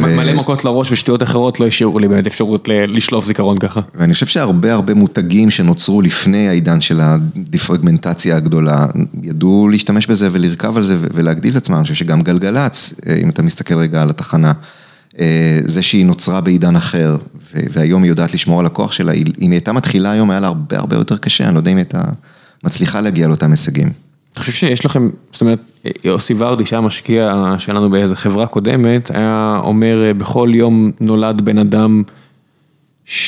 [0.00, 3.80] מלא מכות לראש ושטויות אחרות לא השאירו לי באמת אפשרות לשלוף זיכרון ככה.
[3.94, 8.86] ואני חושב שהרבה הרבה מותגים שנוצרו לפני העידן של הדיפרגמנטציה הגדולה,
[9.22, 13.42] ידעו להשתמש בזה ולרכב על זה ולהגדיל את עצמם, אני חושב שגם גלגלצ, אם אתה
[13.42, 14.52] מסתכל רגע על התחנה,
[15.64, 17.16] זה שהיא נוצרה בעידן אחר,
[17.54, 20.78] והיום היא יודעת לשמור על הכוח שלה, אם היא הייתה מתחילה היום, היה לה הרבה
[20.78, 22.02] הרבה יותר קשה, אני לא יודע אם הייתה
[22.64, 23.90] מצליחה להגיע לאותם הישגים.
[24.32, 25.58] אתה חושב שיש לכם, זאת אומרת,
[26.04, 32.02] יוסי ורדי שהיה משקיע שלנו באיזה חברה קודמת, היה אומר בכל יום נולד בן אדם
[33.04, 33.24] שרק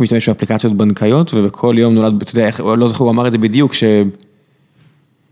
[0.00, 3.72] משתמש באפליקציות בנקאיות ובכל יום נולד, אתה יודע, לא זוכר, הוא אמר את זה בדיוק,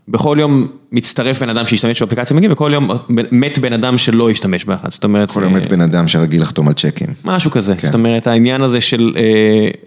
[0.09, 2.89] שבכל יום מצטרף בן אדם שישתמש באפליקציה מגיעים וכל יום
[3.31, 5.31] מת בן אדם שלא ישתמש באחד, זאת אומרת...
[5.31, 7.07] כל יום מת בן אדם שרגיל לחתום על צ'קים.
[7.25, 9.15] משהו כזה, זאת אומרת העניין הזה של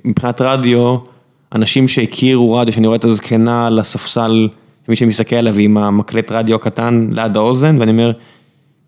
[0.04, 0.96] מבחינת רדיו,
[1.54, 4.48] אנשים שהכירו רדיו, שאני רואה את הזקנה על הספסל,
[4.88, 8.12] מי שמסתכל עליו עם המקלט רדיו הקטן ליד האוזן, ואני אומר,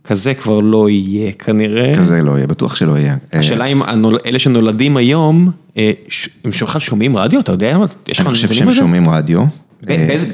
[0.04, 1.94] כזה כבר לא יהיה כנראה.
[1.94, 3.16] כזה לא יהיה, בטוח שלא יהיה.
[3.32, 3.82] השאלה אם
[4.26, 7.76] אלה שנולדים היום, הם בכלל שומעים רדיו, אתה יודע?
[8.18, 9.44] אני חושב שהם שומעים רדיו.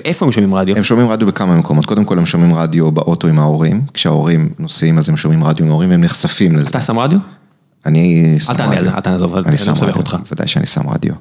[0.05, 0.77] איפה הם שומעים רדיו?
[0.77, 4.99] הם שומעים רדיו בכמה מקומות, קודם כל הם שומעים רדיו באוטו עם ההורים, כשההורים נוסעים
[4.99, 6.71] אז הם שומעים רדיו עם ההורים והם נחשפים לזה.
[6.71, 7.19] אתה שם רדיו?
[7.87, 8.95] אני שם רדיו.
[8.95, 10.17] אל תעזוב, אני מסבך אותך.
[10.33, 11.15] ודאי שאני שם רדיו.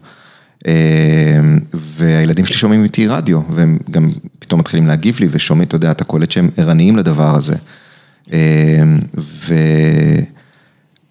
[1.74, 6.04] והילדים שלי שומעים איתי רדיו, והם גם פתאום מתחילים להגיב לי ושומעים, אתה יודע, אתה
[6.04, 7.56] קולט שהם ערניים לדבר הזה.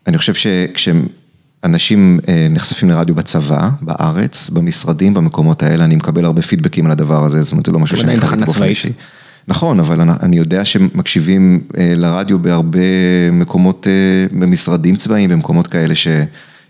[0.06, 0.34] ואני חושב
[1.62, 7.42] שכשאנשים נחשפים לרדיו בצבא, בארץ, במשרדים, במקומות האלה, אני מקבל הרבה פידבקים על הדבר הזה,
[7.42, 8.92] זאת אומרת, זה לא משהו שאני חייב באופן אישי.
[9.48, 12.80] נכון, אבל אני יודע שמקשיבים לרדיו בהרבה
[13.32, 13.86] מקומות,
[14.32, 15.94] במשרדים צבאיים, במקומות כאלה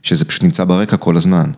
[0.03, 1.51] שזה פשוט נמצא ברקע כל הזמן.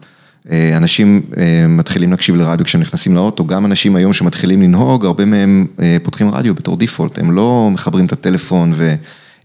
[0.53, 1.23] אנשים
[1.69, 5.67] מתחילים להקשיב לרדיו כשהם נכנסים לאוטו, גם אנשים היום שמתחילים לנהוג, הרבה מהם
[6.03, 8.73] פותחים רדיו בתור דיפולט, הם לא מחברים את הטלפון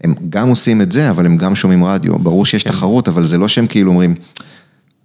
[0.04, 3.38] והם גם עושים את זה, אבל הם גם שומעים רדיו, ברור שיש תחרות, אבל זה
[3.38, 4.14] לא שהם כאילו אומרים,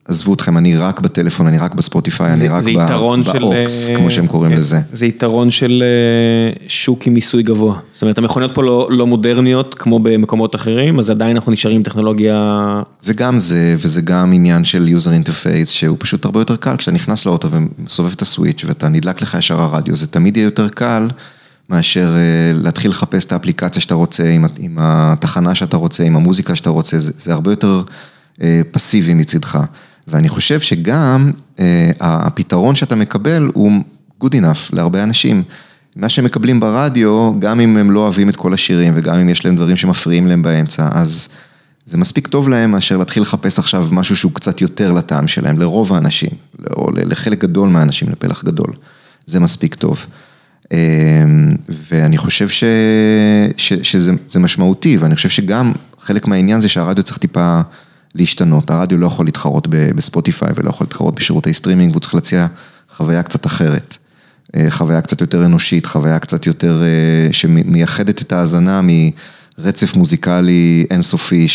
[0.08, 2.64] עזבו אתכם, אני רק בטלפון, אני רק בספוטיפיי, אני רק
[3.40, 4.80] באוקס, כמו שהם קוראים לזה.
[4.94, 5.84] זה יתרון של
[6.68, 11.36] שוק עם מיסוי גבוה, זאת אומרת, המכוניות פה לא מודרניות כמו במקומות אחרים, אז עדיין
[11.36, 12.82] אנחנו נשארים עם טכנולוגיה...
[13.02, 16.92] זה גם זה, וזה גם עניין של user interface, שהוא פשוט הרבה יותר קל, כשאתה
[16.92, 21.08] נכנס לאוטו ומסובב את הסוויץ' ואתה נדלק לך ישר הרדיו, זה תמיד יהיה יותר קל
[21.70, 22.16] מאשר
[22.54, 27.34] להתחיל לחפש את האפליקציה שאתה רוצה, עם התחנה שאתה רוצה, עם המוזיקה שאתה רוצה, זה
[27.34, 27.84] הרבה יותר
[28.72, 29.60] פסיבי מצדך.
[30.08, 31.32] ואני חושב שגם
[32.00, 33.72] הפתרון שאתה מקבל הוא
[34.24, 35.44] good enough להרבה אנשים.
[35.96, 39.46] מה שהם מקבלים ברדיו, גם אם הם לא אוהבים את כל השירים וגם אם יש
[39.46, 41.30] להם דברים שמפריעים להם באמצע, אז
[41.86, 45.94] זה מספיק טוב להם מאשר להתחיל לחפש עכשיו משהו שהוא קצת יותר לטעם שלהם, לרוב
[45.94, 46.30] האנשים,
[46.78, 48.74] או לחלק גדול מהאנשים, לפלח גדול.
[49.26, 50.06] זה מספיק טוב.
[51.90, 52.48] ואני חושב
[53.58, 57.62] שזה משמעותי, ואני חושב שגם חלק מהעניין זה שהרדיו צריך טיפה...
[58.18, 62.48] להשתנות, הרדיו לא יכול להתחרות בספוטיפיי ולא יכול להתחרות בשירותי סטרימינג והוא צריך להציע
[62.90, 63.98] חוויה קצת אחרת,
[64.70, 66.82] חוויה קצת יותר אנושית, חוויה קצת יותר
[67.32, 71.48] שמייחדת את ההאזנה מרצף מוזיקלי אינסופי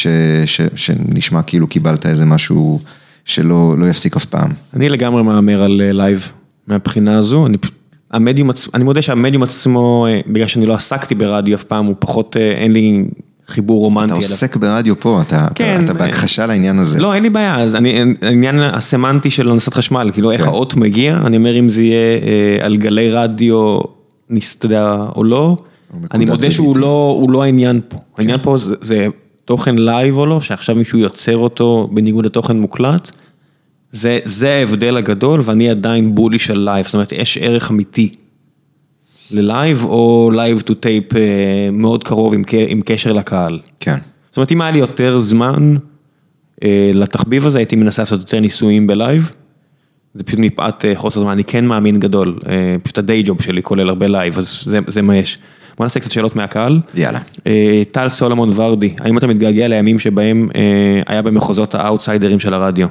[0.74, 2.80] שנשמע כאילו קיבלת איזה משהו
[3.24, 4.50] שלא יפסיק אף פעם.
[4.74, 6.28] אני לגמרי מהמר על live
[6.66, 7.74] מהבחינה הזו, אני פשוט,
[8.11, 12.72] המדיום, אני מודה שהמדיום עצמו, בגלל שאני לא עסקתי ברדיו אף פעם, הוא פחות, אין
[12.72, 13.04] לי...
[13.46, 14.12] חיבור רומנטי.
[14.12, 17.00] אתה עוסק ברדיו פה, אתה בהכחשה לעניין הזה.
[17.00, 17.76] לא, אין לי בעיה, אז
[18.22, 22.18] העניין הסמנטי של הנדסת חשמל, כאילו איך האות מגיע, אני אומר אם זה יהיה
[22.64, 23.80] על גלי רדיו,
[24.58, 25.56] אתה יודע, או לא,
[26.14, 27.96] אני מודה שהוא לא העניין פה.
[28.18, 29.06] העניין פה זה
[29.44, 33.11] תוכן live או לא, שעכשיו מישהו יוצר אותו בניגוד לתוכן מוקלט,
[33.93, 38.12] זה ההבדל הגדול ואני עדיין bullish על live, זאת אומרת יש ערך אמיתי.
[39.30, 41.05] ל live או live to tape
[41.72, 42.34] מאוד קרוב
[42.68, 43.59] עם קשר לקהל.
[43.80, 43.97] כן.
[44.30, 45.74] זאת אומרת אם היה לי יותר זמן
[46.93, 49.30] לתחביב הזה הייתי מנסה לעשות יותר ניסויים ב live.
[50.14, 52.38] זה פשוט מפאת חוסר זמן, אני כן מאמין גדול,
[52.82, 55.38] פשוט ה day job שלי כולל הרבה live, אז זה מה יש.
[55.76, 56.80] בוא נעשה קצת שאלות מהקהל.
[56.95, 57.21] יאללה.
[57.92, 60.49] טל סולומון ורדי, האם אתה מתגעגע לימים שבהם
[61.07, 62.88] היה במחוזות האאוטסיידרים של הרדיו?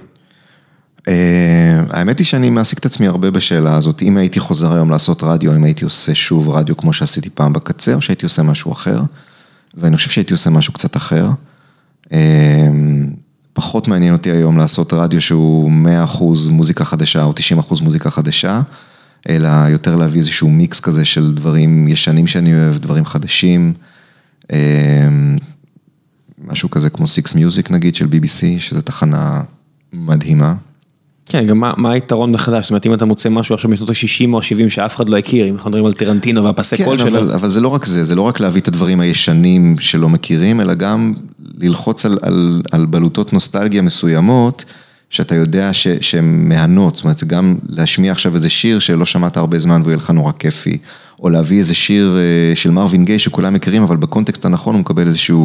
[1.90, 5.56] האמת היא שאני מעסיק את עצמי הרבה בשאלה הזאת, אם הייתי חוזר היום לעשות רדיו,
[5.56, 9.02] אם הייתי עושה שוב רדיו כמו שעשיתי פעם בקצה, או שהייתי עושה משהו אחר,
[9.74, 11.30] ואני חושב שהייתי עושה משהו קצת אחר.
[13.54, 15.72] פחות מעניין אותי היום לעשות רדיו שהוא
[16.08, 17.34] 100% מוזיקה חדשה או
[17.70, 18.62] 90% מוזיקה חדשה,
[19.30, 23.74] אלא יותר להביא איזשהו מיקס כזה של דברים ישנים שאני אוהב, דברים חדשים.
[26.48, 29.42] משהו כזה כמו Six Music נגיד של BBC, שזו תחנה
[29.94, 30.56] מדהימה.
[31.30, 32.64] כן, גם מה, מה היתרון מחדש?
[32.64, 35.50] זאת אומרת, אם אתה מוצא משהו עכשיו משנות ה-60 או ה-70 שאף אחד לא הכיר,
[35.50, 37.08] אם אנחנו מדברים על טרנטינו והפסי כן, קול שלו.
[37.08, 40.62] אבל, אבל זה לא רק זה, זה לא רק להביא את הדברים הישנים שלא מכירים,
[40.62, 41.14] אלא גם
[41.62, 44.66] ללחוץ על, על, על בלוטות נוסטלגיה מסוימות,
[45.10, 49.60] שאתה יודע ש, שהן מהנות, זאת אומרת, גם להשמיע עכשיו איזה שיר שלא שמעת הרבה
[49.60, 50.78] זמן והוא יהיה לך נורא כיפי,
[51.20, 55.08] או להביא איזה שיר אה, של מרווין גיי שכולם מכירים, אבל בקונטקסט הנכון הוא מקבל
[55.08, 55.36] איזושהי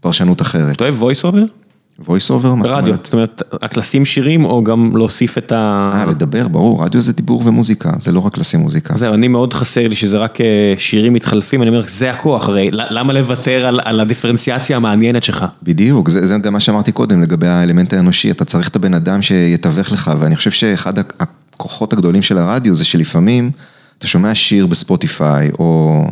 [0.00, 0.76] פרשנות אחרת.
[0.76, 1.61] אתה אוהב voice over?
[2.06, 3.04] Voice over, מה זאת רדיו, אומרת?
[3.04, 5.90] זאת אומרת, רק לשים שירים או גם להוסיף את ה...
[5.94, 8.94] אה, לדבר, ברור, רדיו זה דיבור ומוזיקה, זה לא רק לשים מוזיקה.
[8.96, 12.68] זהו, אני מאוד חסר לי שזה רק אה, שירים מתחלפים, אני אומר, זה הכוח, הרי
[12.72, 15.44] למה לוותר על, על הדיפרנציאציה המעניינת שלך?
[15.62, 19.22] בדיוק, זה, זה גם מה שאמרתי קודם לגבי האלמנט האנושי, אתה צריך את הבן אדם
[19.22, 23.50] שיתווך לך, ואני חושב שאחד הכוחות הגדולים של הרדיו זה שלפעמים
[23.98, 26.04] אתה שומע שיר בספוטיפיי, או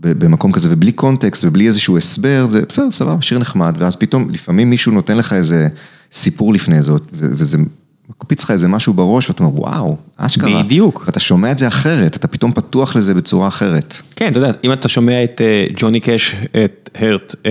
[0.00, 4.70] במקום כזה, ובלי קונטקסט ובלי איזשהו הסבר, זה בסדר, סבבה, שיר נחמד, ואז פתאום לפעמים
[4.70, 5.68] מישהו נותן לך איזה
[6.12, 7.58] סיפור לפני זאת, וזה
[8.10, 10.62] מקפיץ לך איזה משהו בראש, ואתה אומר, וואו, אשכרה.
[10.62, 11.02] בדיוק.
[11.06, 13.96] ואתה שומע את זה אחרת, אתה פתאום פתוח לזה בצורה אחרת.
[14.16, 17.50] כן, אתה יודע, אם אתה שומע את אה, ג'וני קאש, את Hurt, אה,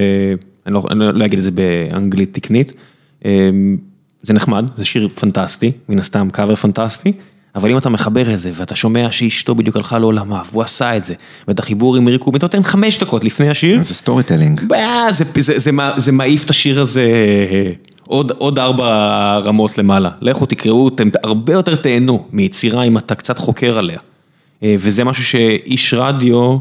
[0.66, 2.74] אני לא, אני לא אגיד את זה באנגלית תקנית,
[3.26, 3.50] אה,
[4.24, 7.14] זה נחמד, זה שיר פנטסטי, מן הסתם קאבר פנטסטי,
[7.56, 11.04] אבל אם אתה מחבר את זה ואתה שומע שאשתו בדיוק הלכה לעולמה והוא עשה את
[11.04, 11.14] זה,
[11.48, 14.62] ואת החיבור עם ריק רובין, אתה נותן חמש דקות לפני השיר, זה storytelling.
[14.62, 15.12] bah,
[15.98, 17.72] זה, מעיף את השיר הזה אה,
[18.08, 20.10] עוד, עוד ארבע רמות למעלה.
[20.22, 23.98] לכו תקראו, אתם הרבה יותר תהנו מיצירה אם אתה קצת חוקר עליה.
[24.64, 26.58] אה, וזה משהו שאיש רדיו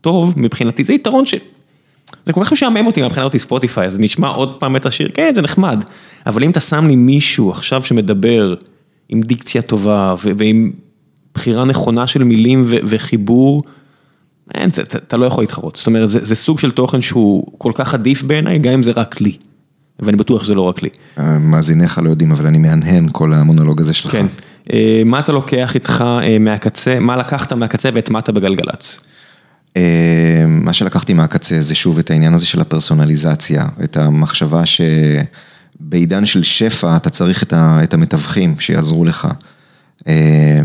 [0.00, 1.34] טוב, מבחינתי זה יתרון ש...
[2.24, 5.32] זה כל כך משעמם אותי מבחינת אותי ספוטיפיי, אז נשמע עוד פעם את השיר, כן
[5.34, 5.84] זה נחמד,
[6.26, 8.54] אבל אם אתה שם לי מישהו עכשיו שמדבר
[9.12, 10.70] עם דיקציה טובה ועם
[11.34, 13.62] בחירה נכונה של מילים וחיבור,
[14.54, 17.72] אין, אתה, אתה לא יכול להתחרות, זאת אומרת זה, זה סוג של תוכן שהוא כל
[17.74, 19.36] כך עדיף בעיניי, גם אם זה רק לי,
[20.00, 20.88] ואני בטוח שזה לא רק לי.
[21.40, 24.12] מאזיניך לא יודעים, אבל אני מהנהן כל המונולוג הזה שלך.
[24.12, 24.26] כן,
[24.72, 28.98] אה, מה אתה לוקח איתך אה, מהקצה, מה לקחת מהקצה והטמעת בגלגלצ?
[29.76, 34.66] אה, מה שלקחתי מהקצה זה שוב את העניין הזה של הפרסונליזציה, את המחשבה
[35.86, 37.52] שבעידן של שפע אתה צריך את
[37.82, 39.28] את המתווכים שיעזרו לך.
[40.08, 40.60] אה,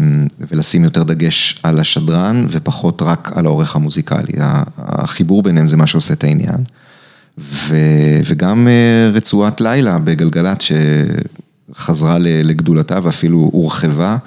[0.52, 4.34] ולשים יותר דגש על השדרן ופחות רק על העורך המוזיקלי.
[4.78, 6.64] החיבור ביניהם זה מה שעושה את העניין.
[7.38, 10.60] ו- וגם אה, רצועת לילה בגלגלצ
[11.74, 14.18] שחזרה לגדולתה ואפילו הורחבה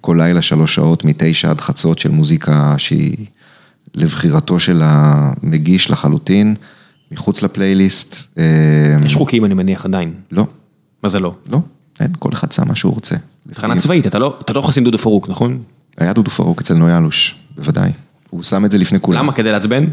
[0.00, 3.26] כל לילה שלוש שעות מתשע עד חצות של מוזיקה שהיא
[3.94, 6.54] לבחירתו של המגיש לחלוטין,
[7.12, 8.16] מחוץ לפלייליסט.
[8.38, 8.44] אה,
[9.04, 10.46] יש חוקים אני מניח עדיין, לא,
[11.02, 11.34] מה זה לא?
[11.52, 11.58] לא,
[12.00, 13.16] אין, כל אחד שם מה שהוא רוצה.
[13.50, 15.58] תחנה צבאית, אתה לא, אתה לא חסין דודו פרוק, נכון?
[15.98, 17.90] היה דודו פרוק אצל נוי אלוש, בוודאי.
[18.30, 19.18] הוא שם את זה לפני כולם.
[19.18, 19.84] למה, כדי לעצבן?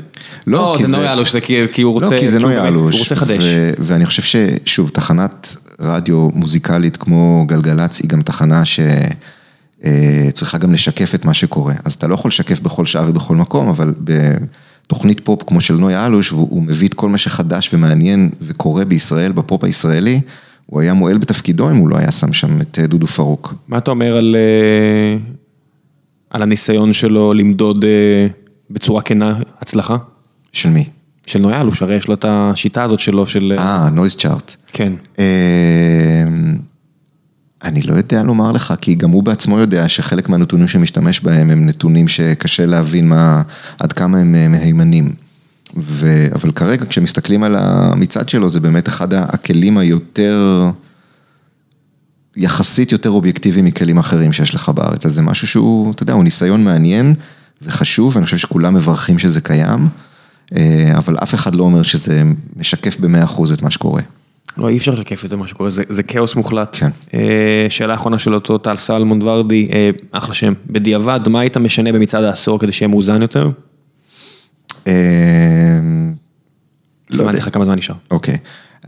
[0.47, 2.93] לא, כי זה זה- נוי אלוש, זה כי הוא רוצה, לא, כי זה נוי אלוש.
[2.95, 3.43] הוא רוצה לחדש.
[3.43, 11.15] ו- ואני חושב ששוב, תחנת רדיו מוזיקלית כמו גלגלצ היא גם תחנה שצריכה גם לשקף
[11.15, 11.73] את מה שקורה.
[11.85, 13.93] אז אתה לא יכול לשקף בכל שעה ובכל מקום, אבל
[14.87, 18.85] בתוכנית פופ כמו של נוי אלוש, והוא הוא מביא את כל מה שחדש ומעניין וקורה
[18.85, 20.21] בישראל, בפופ הישראלי,
[20.65, 23.53] הוא היה מועל בתפקידו אם הוא לא היה שם שם את אה, דודו פרוק.
[23.67, 25.17] מה אתה אומר על, אה,
[26.29, 28.27] על הניסיון שלו למדוד אה,
[28.69, 29.97] בצורה כנה הצלחה?
[30.51, 30.85] של מי?
[31.25, 33.53] של נוי אלוש, הרי יש לו את השיטה הזאת שלו של...
[33.57, 34.55] אה, נויז צ'ארט.
[34.73, 34.93] כן.
[37.63, 41.65] אני לא יודע לומר לך, כי גם הוא בעצמו יודע שחלק מהנתונים שמשתמש בהם הם
[41.65, 43.41] נתונים שקשה להבין מה,
[43.79, 45.13] עד כמה הם אה, מהימנים.
[45.77, 50.69] ו, אבל כרגע כשמסתכלים על המצעד שלו, זה באמת אחד הכלים היותר,
[52.35, 55.05] יחסית יותר אובייקטיביים מכלים אחרים שיש לך בארץ.
[55.05, 57.15] אז זה משהו שהוא, אתה יודע, הוא ניסיון מעניין
[57.61, 59.87] וחשוב, ואני חושב שכולם מברכים שזה קיים,
[60.55, 62.23] אה, אבל אף אחד לא אומר שזה
[62.55, 64.01] משקף במאה אחוז את מה שקורה.
[64.57, 66.75] לא, אי אפשר לשקף את זה מה שקורה, זה, זה כאוס מוחלט.
[66.79, 66.89] כן.
[67.13, 70.53] אה, שאלה אחרונה של אותו טל סלמון ורדי, אה, אחלה שם.
[70.67, 73.49] בדיעבד, מה היית משנה במצעד העשור כדי שיהיה מאוזן יותר?
[74.87, 74.93] אה,
[77.09, 77.37] לא יודע.
[77.37, 77.95] לך כמה זמן נשאר.
[78.11, 78.37] אוקיי,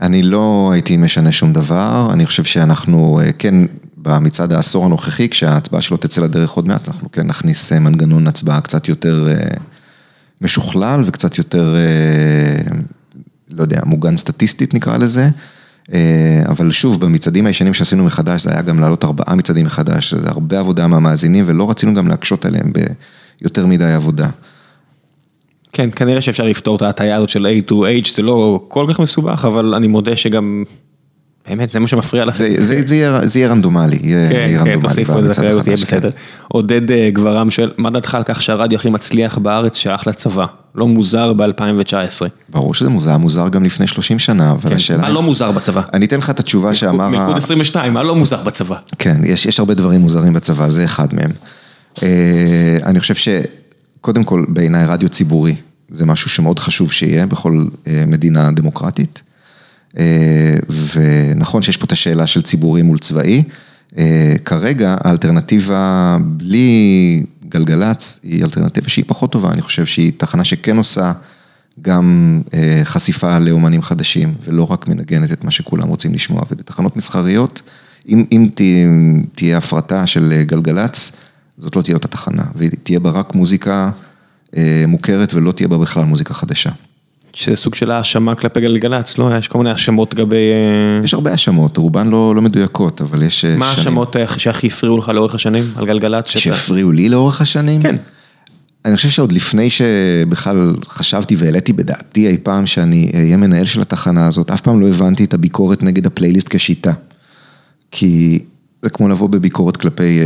[0.00, 3.54] אני לא הייתי משנה שום דבר, אני חושב שאנחנו כן,
[3.96, 8.88] במצעד העשור הנוכחי, כשההצבעה שלו תצא לדרך עוד מעט, אנחנו כן נכניס מנגנון הצבעה קצת
[8.88, 9.28] יותר
[10.40, 11.74] משוכלל וקצת יותר,
[13.50, 15.28] לא יודע, מוגן סטטיסטית נקרא לזה.
[15.92, 20.28] אה, אבל שוב, במצעדים הישנים שעשינו מחדש, זה היה גם לעלות ארבעה מצעדים מחדש, זה
[20.28, 22.72] הרבה עבודה מהמאזינים, ולא רצינו גם להקשות עליהם
[23.40, 24.28] ביותר מדי עבודה.
[25.72, 29.00] כן, כנראה שאפשר לפתור את ההטייה הזאת של A to H, זה לא כל כך
[29.00, 30.64] מסובך, אבל אני מודה שגם
[31.50, 32.36] האמת, זה מה שמפריע לך.
[32.36, 34.80] זה, יהיה, רנדומלי, יהיה, כן, כן, רנדומלי.
[34.80, 35.96] תוסיפו את זה, יהיה החדש, כן.
[35.96, 36.10] בסדר.
[36.48, 40.46] עודד אה, גברם של, מה דעתך על כך שהרדיו הכי מצליח בארץ שייך לצבא?
[40.74, 42.26] לא מוזר ב-2019.
[42.48, 45.02] ברור שזה מוזר, מוזר גם לפני 30 שנה, אבל השאלה...
[45.02, 45.82] מה לא מוזר בצבא?
[45.94, 47.08] אני אתן לך את התשובה שאמר...
[47.08, 48.76] מלכוד 22, מה לא מוזר בצבא?
[48.98, 51.30] כן, יש, יש הרבה דברים מוזרים בצבא, זה אחד מהם.
[52.02, 55.54] אה, אני חושב שקודם כל, בעיניי רדיו ציבורי
[55.90, 59.22] זה משהו שמאוד חשוב שיהיה בכל אה, מדינה דמוקרטית.
[59.98, 60.56] אה,
[60.94, 63.42] ונכון שיש פה את השאלה של ציבורי מול צבאי.
[63.98, 70.76] אה, כרגע האלטרנטיבה בלי גלגלצ היא אלטרנטיבה שהיא פחות טובה, אני חושב שהיא תחנה שכן
[70.76, 71.12] עושה
[71.82, 76.42] גם אה, חשיפה לאומנים חדשים, ולא רק מנגנת את מה שכולם רוצים לשמוע.
[76.50, 77.62] ובתחנות מסחריות,
[78.08, 78.88] אם, אם תהיה,
[79.34, 81.12] תהיה הפרטה של גלגלצ,
[81.58, 83.90] זאת לא תהיה אותה תחנה, ותהיה בה רק מוזיקה
[84.88, 86.70] מוכרת ולא תהיה בה בכלל מוזיקה חדשה.
[87.32, 89.30] שזה סוג של האשמה כלפי גלגלצ, לא?
[89.38, 90.52] יש כל מיני האשמות לגבי...
[90.56, 94.24] אה, יש הרבה האשמות, רובן לא, לא מדויקות, אבל יש אה, מה שנים ההאשמות אה,
[94.38, 96.28] שהכי הפריעו לך לאורך השנים על גלגלצ?
[96.28, 97.82] שהפריעו לי לאורך השנים.
[97.82, 97.96] כן.
[98.84, 104.26] אני חושב שעוד לפני שבכלל חשבתי והעליתי בדעתי אי פעם שאני אהיה מנהל של התחנה
[104.26, 106.92] הזאת, אף פעם לא הבנתי את הביקורת נגד הפלייליסט כשיטה.
[107.90, 108.38] כי
[108.82, 110.20] זה כמו לבוא בביקורת כלפי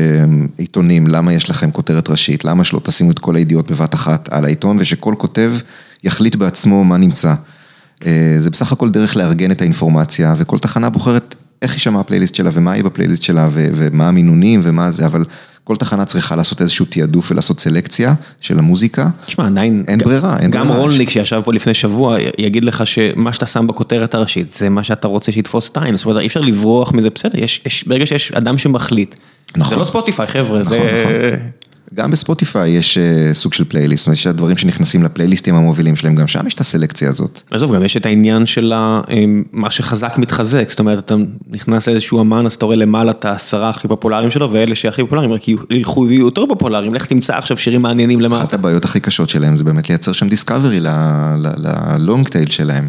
[0.58, 4.44] עיתונים, למה יש לכם כותרת ראשית, למה שלא תשימו את כל הידיעות בבת אחת על
[4.44, 5.52] העיתון, ושכל כותב
[6.04, 7.34] יחליט בעצמו מה נמצא.
[8.06, 12.50] אה, זה בסך הכל דרך לארגן את האינפורמציה, וכל תחנה בוחרת איך יישמע הפלייליסט שלה,
[12.52, 15.24] ומה יהיה בפלייליסט שלה, ו- ומה המינונים, ומה זה, אבל
[15.64, 19.08] כל תחנה צריכה לעשות איזשהו תעדוף ולעשות סלקציה של המוזיקה.
[19.26, 19.84] תשמע, עדיין...
[19.88, 20.82] אין גם- ברירה, אין גם ברירה.
[20.82, 25.08] רולניק שישב פה לפני שבוע, יגיד לך שמה שאתה שם בכותרת הראשית, זה מה שאתה
[25.08, 25.96] רוצה שיתפוס טיים.
[25.96, 29.14] זאת אומרת, אי אפשר לברוח מזה, בסדר, יש, יש, ברגע שיש אדם שמחליט.
[29.56, 29.74] נכון.
[29.74, 30.78] זה לא ספוטיפיי, חבר'ה, נכון, זה...
[30.78, 31.48] נכון.
[31.94, 36.14] גם בספוטיפיי יש אה, סוג של פלייליסט, זאת אומרת, יש דברים שנכנסים לפלייליסטים המובילים שלהם,
[36.14, 37.42] גם שם יש את הסלקציה הזאת.
[37.50, 39.00] עזוב, גם יש את העניין של ה-
[39.52, 41.14] מה שחזק מתחזק, זאת אומרת, אתה
[41.50, 45.32] נכנס לאיזשהו אמן, אז אתה רואה למעלה את העשרה הכי פופולריים שלו, ואלה שהכי פופולריים,
[45.32, 48.40] רק ילכו ויהיו יותר פופולריים, לך תמצא עכשיו שירים מעניינים למטה.
[48.42, 52.88] אחת הבעיות הכי קשות שלהם זה באמת לייצר שם דיסקאברי ללונג טייל שלהם.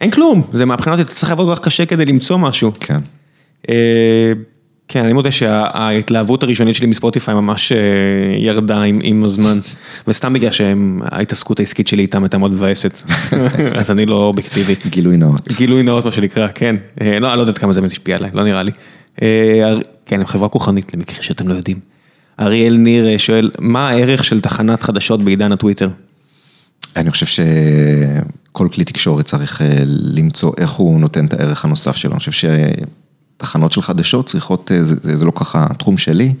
[0.00, 2.72] אין כלום, זה מהבחינה הזאת, אתה צריך לעבוד כל כך קשה כדי למצוא משהו.
[2.80, 2.98] כן.
[4.88, 7.78] כן, אני מודה שההתלהבות הראשונית שלי מספוטיפיי ממש אה,
[8.36, 9.58] ירדה עם, עם הזמן,
[10.08, 12.98] וסתם בגלל שההתעסקות העסקית שלי איתם הייתה מאוד מבאסת,
[13.78, 14.74] אז אני לא אובייקטיבי.
[14.88, 15.48] גילוי נאות.
[15.52, 16.76] גילוי נאות מה שנקרא, כן.
[17.00, 18.70] אה, לא, אני לא יודעת כמה זה באמת השפיע עליי, לא נראה לי.
[19.22, 19.74] אה,
[20.06, 21.78] כן, הם חברה כוחנית למקרה שאתם לא יודעים.
[22.40, 25.88] אריאל ניר שואל, מה הערך של תחנת חדשות בעידן הטוויטר?
[26.96, 32.12] אני חושב שכל כלי תקשורת צריך למצוא איך הוא נותן את הערך הנוסף שלו.
[32.12, 32.48] אני חושב
[33.42, 36.34] שתחנות של חדשות צריכות, אה, זה, זה לא ככה התחום שלי,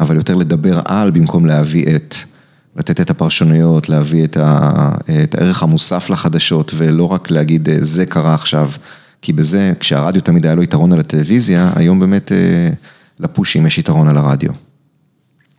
[0.00, 2.14] אבל יותר לדבר על במקום להביא את,
[2.76, 4.70] לתת את הפרשנויות, להביא את, ה,
[5.24, 8.70] את הערך המוסף לחדשות, ולא רק להגיד אה, זה קרה עכשיו,
[9.22, 12.68] כי בזה, כשהרדיו תמיד היה לו יתרון על הטלוויזיה, היום באמת אה,
[13.20, 14.50] לפושים יש יתרון על הרדיו.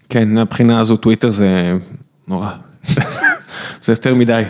[0.10, 1.78] כן, מהבחינה הזו טוויטר זה
[2.28, 2.50] נורא.
[3.84, 4.44] זה יותר מדי.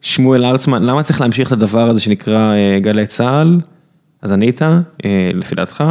[0.00, 3.58] שמואל ארצמן, למה צריך להמשיך את הדבר הזה שנקרא גלי צה"ל?
[4.22, 5.84] אז ענית, אה, לפי דעתך,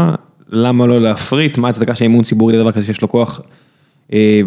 [0.50, 1.58] למה לא להפריט?
[1.58, 3.42] מה ההצדקה של אמון ציבורי לדבר כזה שיש לו כוח?
[4.14, 4.42] אה,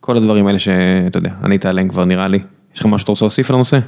[0.00, 2.38] כל הדברים האלה שאתה יודע, ענית עליהם כבר נראה לי.
[2.74, 3.78] יש לך משהו שאתה רוצה להוסיף על הנושא?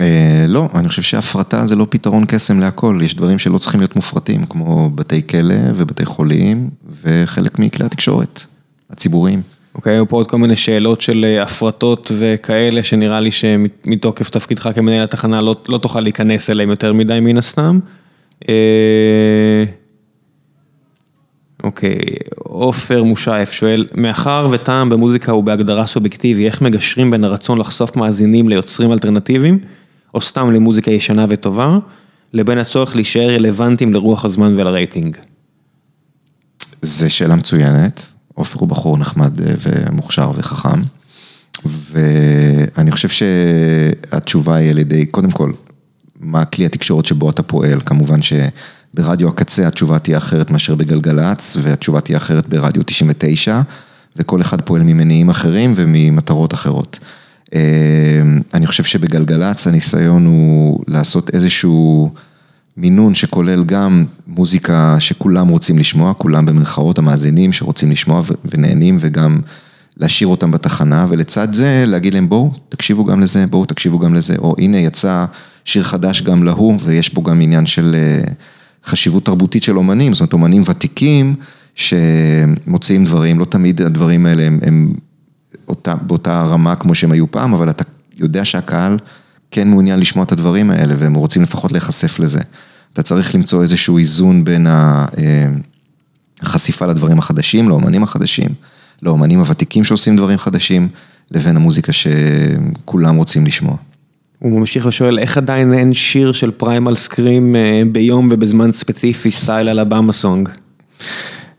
[0.00, 3.96] אה, לא, אני חושב שהפרטה זה לא פתרון קסם להכל, יש דברים שלא צריכים להיות
[3.96, 6.70] מופרטים, כמו בתי כלא ובתי חולים,
[7.02, 8.40] וחלק מכלי התקשורת
[8.90, 9.42] הציבוריים.
[9.74, 14.68] אוקיי, היו פה עוד כל מיני שאלות של אה, הפרטות וכאלה, שנראה לי שמתוקף תפקידך
[14.74, 17.78] כמנהל התחנה לא, לא תוכל להיכנס אליהם יותר מדי מן הסתם.
[18.48, 19.64] אה,
[21.62, 21.98] אוקיי,
[22.36, 28.48] עופר מושייף שואל, מאחר וטעם במוזיקה הוא בהגדרה סובייקטיבי, איך מגשרים בין הרצון לחשוף מאזינים
[28.48, 29.58] ליוצרים אלטרנטיביים,
[30.14, 31.78] או סתם למוזיקה ישנה וטובה,
[32.32, 35.16] לבין הצורך להישאר רלוונטיים לרוח הזמן ולרייטינג?
[36.82, 40.80] זו שאלה מצוינת, עופר הוא בחור נחמד אה, ומוכשר וחכם,
[41.64, 45.52] ואני חושב שהתשובה היא על ידי, קודם כל,
[46.20, 52.00] מה כלי התקשורת שבו אתה פועל, כמובן שברדיו הקצה התשובה תהיה אחרת מאשר בגלגלצ, והתשובה
[52.00, 53.60] תהיה אחרת ברדיו 99,
[54.16, 56.98] וכל אחד פועל ממניעים אחרים וממטרות אחרות.
[57.54, 57.60] אה,
[58.54, 62.10] אני חושב שבגלגלצ הניסיון הוא לעשות איזשהו
[62.76, 69.40] מינון שכולל גם מוזיקה שכולם רוצים לשמוע, כולם במרכאות המאזינים שרוצים לשמוע ונהנים וגם
[69.96, 74.34] להשאיר אותם בתחנה, ולצד זה להגיד להם בואו תקשיבו גם לזה, בואו תקשיבו גם לזה,
[74.38, 75.24] או הנה יצא
[75.64, 78.32] שיר חדש גם להוא, ויש פה גם עניין של אה,
[78.84, 81.34] חשיבות תרבותית של אומנים, זאת אומרת אומנים ותיקים
[81.74, 84.94] שמוציאים דברים, לא תמיד הדברים האלה הם, הם
[85.68, 87.84] אותה, באותה רמה כמו שהם היו פעם, אבל אתה
[88.16, 88.98] יודע שהקהל
[89.52, 92.40] כן מעוניין לשמוע את הדברים האלה, והם רוצים לפחות להיחשף לזה.
[92.92, 94.66] אתה צריך למצוא איזשהו איזון בין.
[94.66, 95.06] אה,
[96.42, 98.48] החשיפה לדברים החדשים, לאומנים החדשים,
[99.02, 100.88] לאומנים הוותיקים שעושים דברים חדשים,
[101.30, 103.76] לבין המוזיקה שכולם רוצים לשמוע.
[104.38, 109.68] הוא ממשיך ושואל, איך עדיין אין שיר של Primal Scream אה, ביום ובזמן ספציפי, סטייל
[109.68, 110.48] אלבמה סונג?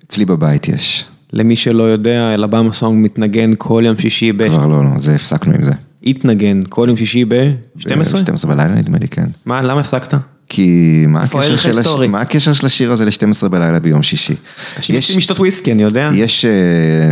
[0.08, 1.06] אצלי בבית יש.
[1.34, 4.48] למי שלא יודע, אלבמה סונג מתנגן כל יום שישי ב...
[4.48, 5.74] כבר לא, לא, זה הפסקנו עם זה.
[6.04, 7.88] התנגן כל יום שישי ב-12?
[7.90, 9.30] ב-12 בלילה נדמה לי, כן.
[9.46, 10.14] מה, למה הפסקת?
[10.50, 11.88] כי מה הקשר, של הש...
[12.10, 14.36] מה הקשר של השיר הזה ל-12 בלילה ביום שישי?
[14.78, 16.10] רוצים לשתות וויסקי, אני יודע.
[16.14, 16.52] יש, אה,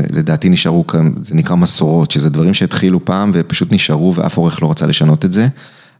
[0.09, 4.71] לדעתי נשארו כאן, זה נקרא מסורות, שזה דברים שהתחילו פעם ופשוט נשארו ואף עורך לא
[4.71, 5.47] רצה לשנות את זה.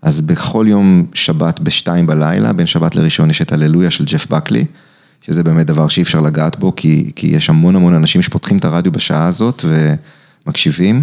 [0.01, 4.65] אז בכל יום שבת בשתיים בלילה, בין שבת לראשון יש את הללויה של ג'ף בקלי,
[5.22, 8.65] שזה באמת דבר שאי אפשר לגעת בו, כי, כי יש המון המון אנשים שפותחים את
[8.65, 9.65] הרדיו בשעה הזאת
[10.45, 11.01] ומקשיבים.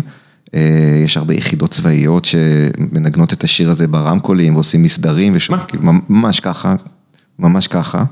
[0.54, 5.50] אה, יש הרבה יחידות צבאיות שמנגנות את השיר הזה ברמקולים ועושים מסדרים, וש...
[5.50, 5.64] מה?
[6.08, 6.74] ממש ככה,
[7.38, 8.04] ממש ככה.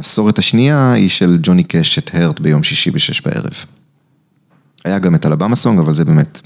[0.00, 3.64] והמסורת השנייה היא של ג'וני קאש את הרט ביום שישי בשש בערב.
[4.84, 6.40] היה גם את אלבמה סונג, אבל זה באמת,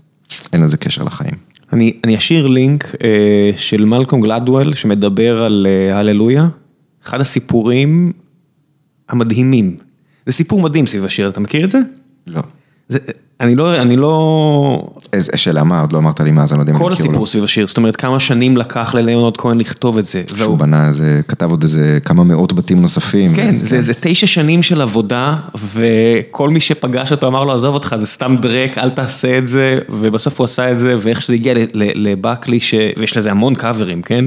[0.53, 1.35] אין לזה קשר לחיים.
[1.73, 6.49] אני, אני אשאיר לינק אה, של מלקום גלדוול שמדבר על אה, הללויה,
[7.05, 8.13] אחד הסיפורים
[9.09, 9.77] המדהימים.
[10.27, 11.79] זה סיפור מדהים סביב השיר, אתה מכיר את זה?
[12.27, 12.43] לא.
[12.89, 12.99] זה
[13.41, 14.83] אני לא, אני לא...
[15.13, 16.93] איזה שאלה מה, עוד לא אמרת לי מה, אז אני לא יודע אם כל אני
[16.93, 17.11] מכיר לא.
[17.11, 20.23] הסיפור סביב השיר, זאת אומרת כמה שנים לקח לליאונרד כהן לכתוב את זה.
[20.27, 23.35] שהוא והוא- בנה, זה כתב עוד איזה כמה מאות בתים נוספים.
[23.35, 25.37] כן, זה, זה תשע שנים של עבודה,
[25.75, 29.79] וכל מי שפגש אותו אמר לו, עזוב אותך, זה סתם דרק, אל תעשה את זה,
[29.89, 32.75] ובסוף הוא עשה את זה, ואיך שזה הגיע לבקלי, ש...
[32.97, 34.25] ויש לזה המון קאברים, כן?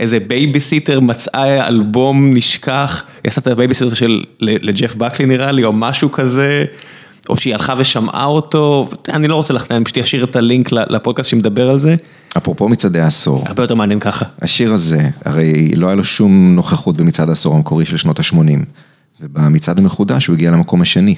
[0.00, 5.72] ואיזה בייביסיטר מצאה אלבום נשכח, היא עשתה את הבייביסיטר של לג'ף בקלי נראה לי, או
[5.72, 6.64] משהו כזה,
[7.28, 11.30] או שהיא הלכה ושמעה אותו, אני לא רוצה לחטא, אני פשוט אשאיר את הלינק לפודקאסט
[11.30, 11.96] שמדבר על זה,
[12.36, 14.24] אפרופו מצעדי העשור, הרבה יותר מעניין ככה.
[14.42, 18.36] השיר הזה, הרי לא היה לו שום נוכחות במצעד העשור המקורי של שנות ה-80,
[19.20, 21.14] ובמצעד המחודש הוא הגיע למקום השני,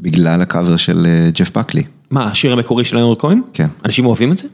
[0.00, 1.82] בגלל הקאבר של אה, ג'ף בקלי.
[2.10, 3.40] מה, השיר המקורי של ליאונרד כהן?
[3.52, 3.66] כן.
[3.84, 4.48] אנשים אוהבים את זה?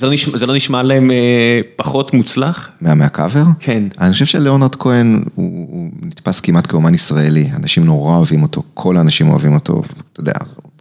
[0.00, 2.70] זה לא נשמע, זה לא נשמע להם אה, פחות מוצלח?
[2.80, 3.44] מה, מהקאבר?
[3.58, 3.82] כן.
[3.98, 8.96] אני חושב שלאונרד כהן הוא, הוא נתפס כמעט כאומן ישראלי, אנשים נורא אוהבים אותו, כל
[8.96, 9.82] האנשים אוהבים אותו,
[10.12, 10.32] אתה יודע,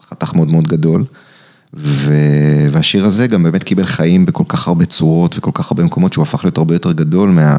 [0.09, 1.03] חתך מאוד מאוד גדול.
[1.73, 2.13] ו...
[2.71, 6.23] והשיר הזה גם באמת קיבל חיים בכל כך הרבה צורות וכל כך הרבה מקומות שהוא
[6.23, 7.57] הפך להיות הרבה יותר גדול מה...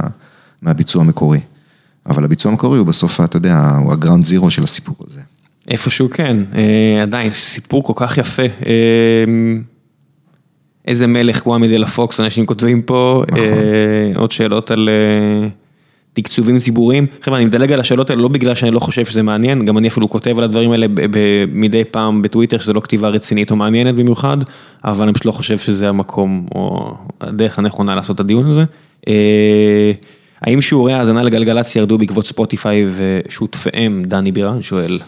[0.62, 1.40] מהביצוע המקורי.
[2.06, 5.20] אבל הביצוע המקורי הוא בסוף, אתה יודע, הוא הגראנד זירו של הסיפור הזה.
[5.68, 8.42] איפשהו כן, אה, עדיין, סיפור כל כך יפה.
[8.42, 9.24] אה,
[10.86, 13.40] איזה מלך וואמי דה לה פוקס, אנשים כותבים פה, נכון.
[13.42, 15.48] אה, עוד שאלות על אה,
[16.12, 17.06] תקצובים ציבוריים.
[17.22, 19.88] חבר'ה, אני מדלג על השאלות האלה לא בגלל שאני לא חושב שזה מעניין, גם אני
[19.88, 20.86] אפילו כותב על הדברים האלה
[21.48, 24.36] מדי פעם בטוויטר, שזה לא כתיבה רצינית או מעניינת במיוחד,
[24.84, 28.64] אבל אני פשוט לא חושב שזה המקום או הדרך הנכונה לעשות את הדיון הזה.
[29.08, 29.92] אה,
[30.40, 34.98] האם שיעורי ההאזנה לגלגלצ ירדו בעקבות ספוטיפיי ושותפיהם, דני בירן שואל.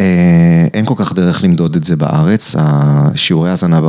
[0.00, 3.80] אה, אין כל כך דרך למדוד את זה בארץ, השיעורי האזנה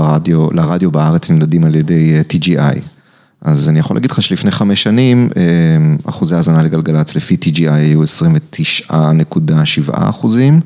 [0.52, 2.80] לרדיו בארץ נמדדים על ידי אה, TGI.
[3.42, 5.44] אז אני יכול להגיד לך שלפני חמש שנים, אה,
[6.10, 8.92] אחוזי האזנה לגלגלצ לפי TGI היו 29.7
[9.94, 10.60] אחוזים,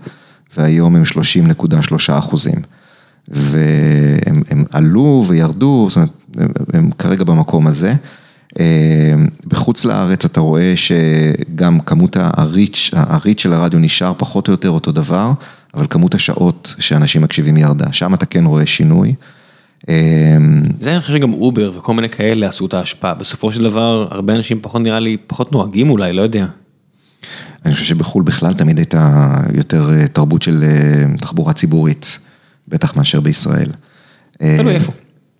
[0.57, 2.55] והיום הם 30.3 אחוזים.
[3.27, 7.93] והם הם עלו וירדו, זאת אומרת, הם, הם כרגע במקום הזה.
[8.59, 9.13] אה,
[9.47, 14.91] בחוץ לארץ אתה רואה שגם כמות הריץ', הריץ' של הרדיו נשאר פחות או יותר אותו
[14.91, 15.31] דבר,
[15.73, 19.13] אבל כמות השעות שאנשים מקשיבים ירדה, שם אתה כן רואה שינוי.
[19.89, 20.37] אה,
[20.79, 24.35] זה אני חושב שגם אובר וכל מיני כאלה עשו את ההשפעה, בסופו של דבר הרבה
[24.35, 26.45] אנשים פחות נראה לי, פחות נוהגים אולי, לא יודע.
[27.65, 30.63] אני חושב שבחו"ל בכלל תמיד הייתה יותר אה, תרבות של
[31.21, 32.19] תחבורה ציבורית,
[32.67, 33.69] בטח מאשר בישראל.
[34.37, 34.91] תלוי איפה.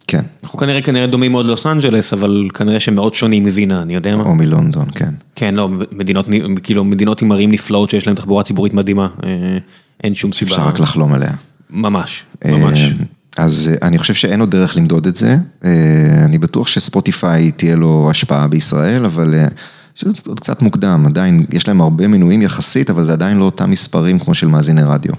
[0.08, 4.16] כן, אנחנו כנראה כנראה דומים מאוד ללוס אנג'לס, אבל כנראה שמאוד שונים מווינה, אני יודע
[4.16, 4.24] מה.
[4.24, 5.14] או מלונדון, כן.
[5.36, 6.28] כן, לא, מדינות,
[6.64, 9.58] כאילו מדינות עם ערים נפלאות שיש להן תחבורה ציבורית מדהימה, אה,
[10.04, 10.52] אין שום סיבה.
[10.52, 11.32] אפשר רק לחלום עליה.
[11.70, 12.80] ממש, ממש.
[12.80, 12.90] אה,
[13.38, 15.38] אז אה, אני חושב שאין עוד דרך למדוד את זה.
[16.26, 19.36] אני בטוח שספוטיפיי תהיה לו השפעה בישראל, אבל
[19.96, 23.72] שזה עוד קצת מוקדם, עדיין יש להם הרבה מנויים יחסית, אבל זה עדיין לא אותם
[23.72, 25.14] מספרים כמו של מאזיני רדיו.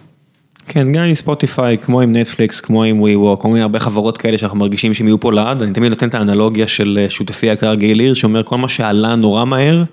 [0.66, 4.38] כן, גם עם ספוטיפיי, כמו עם נטפליקס, כמו עם ווי כמו עם הרבה חברות כאלה
[4.38, 7.74] שאנחנו מרגישים שהם יהיו פה לעד, אני תמיד נותן את האנלוגיה של אה, שותפי היקר
[7.74, 9.84] גיל הירש, שאומר כל מה שעלה נורא מהר,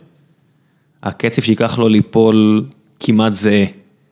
[1.04, 2.66] הקצב שייקח לו ליפול
[3.00, 3.66] כמעט זהה.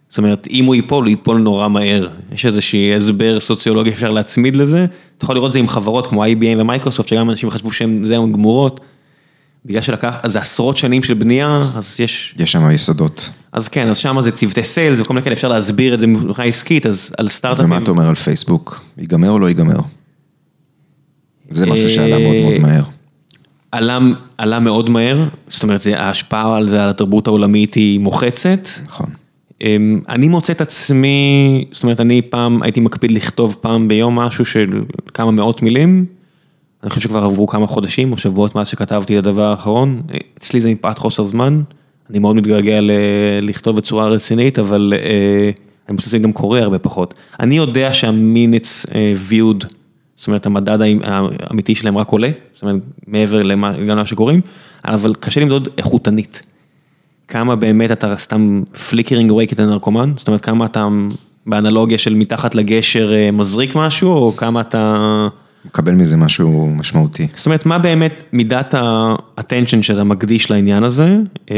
[0.10, 2.07] זאת אומרת, אם הוא ייפול, הוא ייפול נורא מהר.
[2.31, 4.86] יש איזושהי הסבר סוציולוגי אפשר להצמיד לזה.
[5.18, 8.31] אתה יכול לראות את זה עם חברות כמו IBM ומייקרוסופט, שגם אנשים חשבו שהן זהו
[8.31, 8.80] גמורות.
[9.65, 13.30] בגלל שלקח, אז זה עשרות שנים של בנייה, אז יש, יש שם יסודות.
[13.52, 16.48] אז כן, אז שם זה צוותי sales וכל מיני כאלה, אפשר להסביר את זה מבחינה
[16.48, 17.65] עסקית, אז על סטארט-אפים.
[17.72, 18.81] ומה אתה אומר על פייסבוק?
[18.98, 19.80] ייגמר או לא ייגמר?
[21.49, 22.84] זה משהו שעלה מאוד מאוד מהר.
[23.72, 23.99] עלה,
[24.38, 28.68] עלה מאוד מהר, זאת אומרת, זה- ההשפעה על זה, על התרבות העולמית היא מוחצת.
[28.86, 29.10] נכון.
[29.64, 34.45] אמ, אני מוצא את עצמי, זאת אומרת, אני פעם הייתי מקפיד לכתוב פעם ביום משהו
[34.45, 34.81] של
[35.14, 36.06] כמה מאות מילים.
[36.84, 40.01] אני חושב שכבר עברו כמה חודשים או שבועות מאז שכתבתי את הדבר האחרון.
[40.38, 41.60] אצלי זה מפאת חוסר זמן.
[42.10, 42.80] אני מאוד מתגעגע
[43.41, 45.51] לכתוב בצורה רצינית, אבל אה,
[45.89, 47.14] אני חושב שזה גם קורה הרבה פחות.
[47.39, 48.85] אני יודע שהמינץ
[49.30, 49.65] viewed,
[50.15, 51.06] זאת אומרת, המדד האמ-
[51.39, 52.76] האמיתי שלהם רק עולה, זאת אומרת,
[53.07, 54.41] מעבר למה שקוראים,
[54.85, 56.41] אבל קשה למדוד איכותנית.
[57.27, 60.88] כמה באמת אתה סתם flickering away כאיזה נרקומן, זאת אומרת כמה אתה
[61.47, 65.27] באנלוגיה של מתחת לגשר אה, מזריק משהו, או כמה אתה...
[65.65, 67.27] מקבל מזה משהו משמעותי.
[67.36, 71.18] זאת אומרת, מה באמת מידת ה-attention שאתה מקדיש לעניין הזה?
[71.52, 71.57] אה,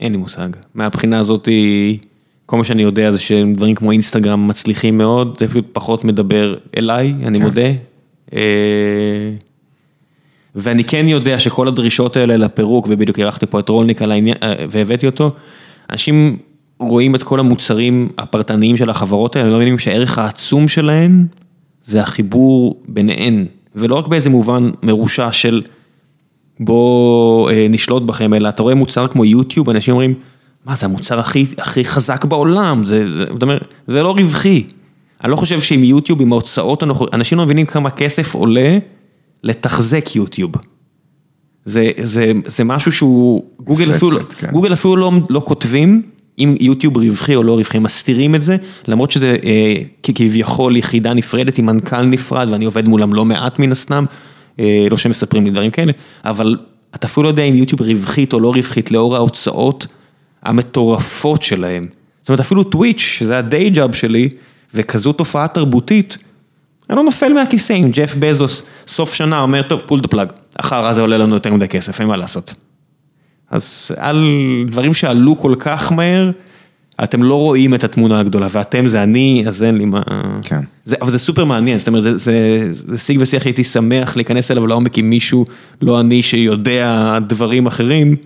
[0.00, 0.48] אין לי מושג.
[0.74, 1.48] מהבחינה הזאת,
[2.46, 7.14] כל מה שאני יודע זה שדברים כמו אינסטגרם מצליחים מאוד, זה פשוט פחות מדבר אליי,
[7.26, 7.44] אני כן.
[7.44, 7.68] מודה.
[8.34, 8.40] אה,
[10.54, 14.54] ואני כן יודע שכל הדרישות האלה לפירוק, ובדיוק אירחתי פה את רולניק על העניין, אה,
[14.70, 15.30] והבאתי אותו,
[15.90, 16.38] אנשים
[16.78, 21.26] רואים את כל המוצרים הפרטניים של החברות האלה, לא מבינים שהערך העצום שלהן
[21.82, 25.62] זה החיבור ביניהן, ולא רק באיזה מובן מרושע של
[26.60, 30.14] בוא אה, נשלוט בכם, אלא אתה רואה מוצר כמו יוטיוב, אנשים אומרים,
[30.66, 34.64] מה זה המוצר הכי, הכי חזק בעולם, זה, זה, אומר, זה לא רווחי.
[35.24, 36.82] אני לא חושב שעם יוטיוב, עם ההוצאות
[37.12, 38.78] אנשים לא מבינים כמה כסף עולה
[39.44, 40.52] לתחזק יוטיוב.
[41.64, 44.50] זה, זה, זה משהו שהוא, גוגל אפילו, כן.
[44.52, 46.02] גוגל אפילו לא, לא כותבים
[46.44, 48.56] אם יוטיוב רווחי או לא רווחי, הם מסתירים את זה,
[48.88, 53.72] למרות שזה אה, כביכול יחידה נפרדת עם מנכ"ל נפרד, ואני עובד מולם לא מעט מן
[53.72, 54.04] הסתם,
[54.60, 55.92] אה, לא שמספרים לי דברים כאלה,
[56.24, 56.56] אבל
[56.94, 59.86] אתה אפילו לא יודע אם יוטיוב רווחית או לא רווחית לאור ההוצאות
[60.42, 61.84] המטורפות שלהם.
[62.20, 64.28] זאת אומרת, אפילו טוויץ', שזה ה day job שלי,
[64.74, 66.16] וכזו תופעה תרבותית,
[66.90, 70.92] אני לא נופל מהכיסא אם ג'ף בזוס, סוף שנה אומר, טוב, pull the plug, אחי
[70.92, 72.54] זה עולה לנו יותר מדי כסף, אין מה לעשות.
[73.52, 74.26] אז על
[74.66, 76.30] דברים שעלו כל כך מהר,
[77.04, 80.02] אתם לא רואים את התמונה הגדולה, ואתם זה אני, אז אין לי מה...
[80.42, 80.60] כן.
[80.84, 84.50] זה, אבל זה סופר מעניין, זאת אומרת, זה, זה, זה שיג ושיח הייתי שמח להיכנס
[84.50, 85.44] אליו לעומק עם מישהו,
[85.82, 88.16] לא אני שיודע דברים אחרים,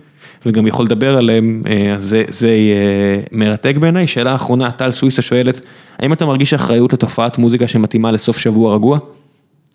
[0.45, 4.07] וגם יכול לדבר עליהם, אה, אז זה, זה יהיה מרתק בעיניי.
[4.07, 5.65] שאלה אחרונה, טל סוויסה שואלת,
[5.99, 8.99] האם אתה מרגיש אחריות לתופעת מוזיקה שמתאימה לסוף שבוע רגוע?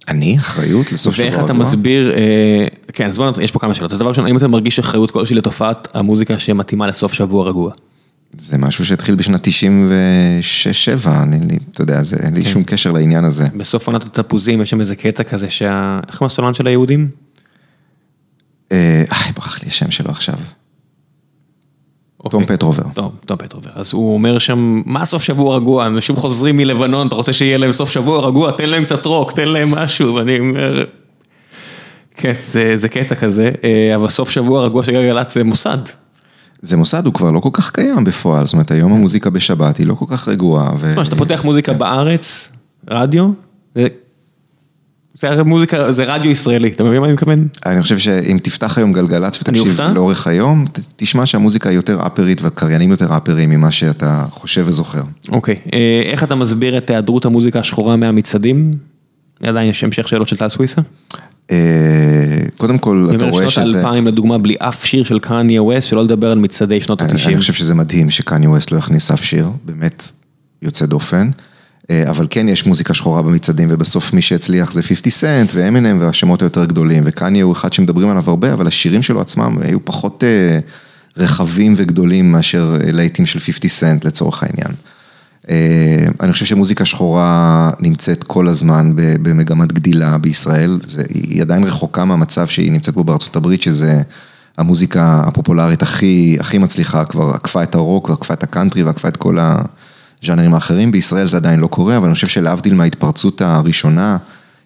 [0.08, 0.36] אני?
[0.38, 1.44] אחריות לסוף שבוע ואיך?
[1.44, 3.92] אתה מסביר, אה, כן, אז בוא נתחיל, יש פה כמה שאלות.
[3.92, 7.72] אז דבר ראשון, האם אתה מרגיש אחריות כלשהי לתופעת המוזיקה שמתאימה לסוף שבוע רגוע?
[8.38, 9.50] זה משהו שהתחיל בשנת 96-7,
[11.08, 13.48] אני, אתה יודע, זה, אין לי שום קשר לעניין הזה.
[13.56, 16.00] בסוף עונת התפוזים יש שם איזה קטע כזה שה...
[16.08, 17.08] איך הסולן של היהודים?
[18.72, 20.34] אה, איי, ברח לי השם שלו עכשיו.
[22.30, 22.56] תום אוקיי.
[22.56, 22.82] פטרובר.
[22.94, 23.70] תום, תום פטרובר.
[23.74, 25.86] אז הוא אומר שם, מה סוף שבוע רגוע?
[25.86, 28.52] אנשים חוזרים מלבנון, אתה רוצה שיהיה להם סוף שבוע רגוע?
[28.52, 30.14] תן להם קצת רוק, תן להם משהו.
[30.14, 30.84] ואני אומר,
[32.16, 35.78] כן, זה, זה קטע כזה, אה, אבל סוף שבוע רגוע של גלגלצ זה מוסד.
[36.62, 39.86] זה מוסד, הוא כבר לא כל כך קיים בפועל, זאת אומרת, היום המוזיקה בשבת היא
[39.86, 40.70] לא כל כך רגועה.
[40.78, 40.94] ו...
[41.02, 42.52] כשאתה פותח מוזיקה בארץ,
[42.90, 43.30] רדיו,
[45.44, 47.48] מוזיקה, זה רדיו ישראלי, אתה מבין מה אני מתכוון?
[47.66, 49.80] אני חושב שאם תפתח היום גלגלצ ותקשיב?
[49.94, 50.64] לאורך היום,
[50.96, 55.02] תשמע שהמוזיקה היא יותר אפרית והקריינים יותר אפרים ממה שאתה חושב וזוכר.
[55.28, 58.70] אוקיי, אה, איך אתה מסביר את היעדרות המוזיקה השחורה מהמצעדים?
[59.42, 60.82] עדיין יש המשך שאלות של טל סוויסה?
[61.50, 61.56] אה,
[62.56, 63.78] קודם כל, אתה רואה שנות שזה...
[63.78, 67.34] האלפיים לדוגמה בלי אף שיר של קניה ווסט, שלא לדבר על מצעדי שנות אני התשעים.
[67.34, 70.10] אני חושב שזה מדהים שקניה ווסט לא הכניס אף שיר, באמת
[70.62, 71.30] יוצא דופן.
[71.90, 76.42] אה, אבל כן יש מוזיקה שחורה במצעדים, ובסוף מי שהצליח זה 50 סנט ואמינם והשמות
[76.42, 80.58] היותר גדולים, וקניה הוא אחד שמדברים עליו הרבה, אבל השירים שלו עצמם היו פחות אה,
[81.16, 84.72] רחבים וגדולים מאשר אה, להיטים של 50 סנט לצורך העניין.
[86.20, 90.78] אני חושב שמוזיקה שחורה נמצאת כל הזמן במגמת גדילה בישראל,
[91.08, 94.02] היא עדיין רחוקה מהמצב שהיא נמצאת בו בארצות הברית, שזה
[94.58, 99.36] המוזיקה הפופולרית הכי, הכי מצליחה, כבר עקפה את הרוק ועקפה את הקאנטרי ועקפה את כל
[100.22, 104.16] הז'אנרים האחרים, בישראל זה עדיין לא קורה, אבל אני חושב שלהבדיל מההתפרצות הראשונה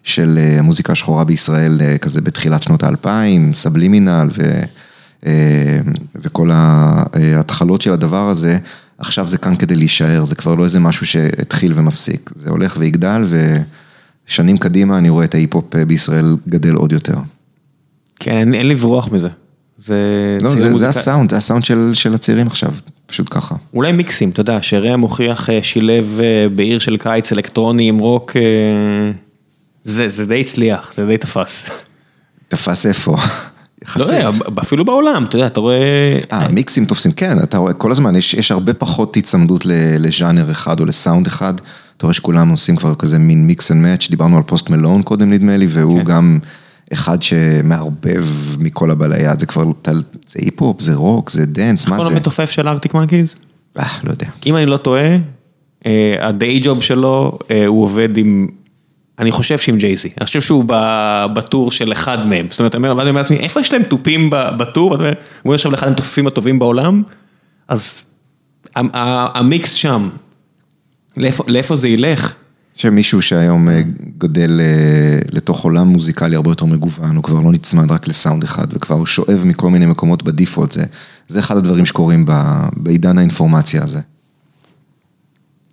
[0.03, 4.61] של אה, המוזיקה השחורה בישראל, אה, כזה בתחילת שנות האלפיים, סבלימינל ו...
[5.25, 5.79] אה,
[6.15, 8.57] וכל ההתחלות של הדבר הזה,
[8.97, 13.25] עכשיו זה כאן כדי להישאר, זה כבר לא איזה משהו שהתחיל ומפסיק, זה הולך ויגדל
[14.27, 17.17] ושנים קדימה אני רואה את ההיפ-הופ בישראל גדל עוד יותר.
[18.19, 19.29] כן, אין- אין לברוח מזה.
[19.85, 19.95] זה...
[20.41, 22.71] לא, זה, זה מוזיקה- הסאונד, זה הסאונד של, של הצעירים עכשיו,
[23.07, 23.55] פשוט ככה.
[23.73, 28.31] אולי מיקסים, אתה יודע, שראם מוכיח אה, שילב אה, בעיר של קיץ אלקטרוני עם רוק,
[28.35, 29.11] אה,
[29.83, 31.69] זה זה די הצליח, זה די תפס.
[32.47, 33.15] תפס איפה.
[33.95, 34.29] לא יודע,
[34.59, 36.19] אפילו בעולם, אתה יודע, אתה רואה...
[36.31, 39.65] אה, מיקסים תופסים, כן, אתה רואה, כל הזמן יש, יש הרבה פחות היצמדות
[39.99, 41.53] לז'אנר אחד או לסאונד אחד.
[41.97, 45.33] אתה רואה שכולם עושים כבר כזה מין mix and match, דיברנו על פוסט מאלון קודם
[45.33, 46.05] נדמה לי, והוא כן.
[46.05, 46.39] גם
[46.93, 48.25] אחד שמערבב
[48.59, 49.63] מכל הבא ליד, זה כבר,
[50.27, 51.97] זה היפ-הופ, זה רוק, זה דנס, מה זה?
[51.97, 53.35] קוראים המתופף של ארקטיק מאנקיז?
[53.79, 54.27] אה, לא יודע.
[54.45, 55.17] אם אני לא טועה,
[56.19, 58.47] ה day job שלו, אה, הוא עובד עם...
[59.19, 60.63] אני חושב שעם ג'יי זי, אני חושב שהוא
[61.33, 64.97] בטור של אחד מהם, זאת אומרת, אני אומר לעצמי, איפה יש להם תופים בטור,
[65.43, 67.03] הוא יושב אחד המתופפים הטובים בעולם,
[67.67, 68.05] אז
[68.75, 70.09] המיקס שם,
[71.47, 72.33] לאיפה זה ילך?
[72.77, 73.81] שמישהו שהיום אה,
[74.17, 78.67] גודל אה, לתוך עולם מוזיקלי הרבה יותר מגוון, הוא כבר לא נצמד רק לסאונד אחד,
[78.71, 80.83] וכבר הוא שואב מכל מיני מקומות בדיפולט, זה,
[81.27, 82.25] זה אחד הדברים שקורים
[82.75, 83.99] בעידן האינפורמציה הזה.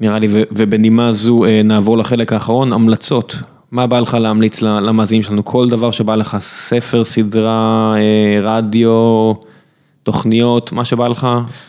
[0.01, 3.37] נראה לי, ובנימה זו אה, נעבור לחלק האחרון, המלצות.
[3.71, 5.45] מה בא לך להמליץ למאזינים שלנו?
[5.45, 7.95] כל דבר שבא לך, ספר, סדרה,
[8.43, 9.33] רדיו,
[10.03, 11.27] תוכניות, מה שבא לך,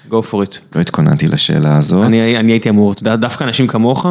[0.10, 0.76] go for it.
[0.76, 2.06] לא התכוננתי לשאלה הזאת.
[2.06, 4.06] אני, אני הייתי אמור, דווקא אנשים כמוך,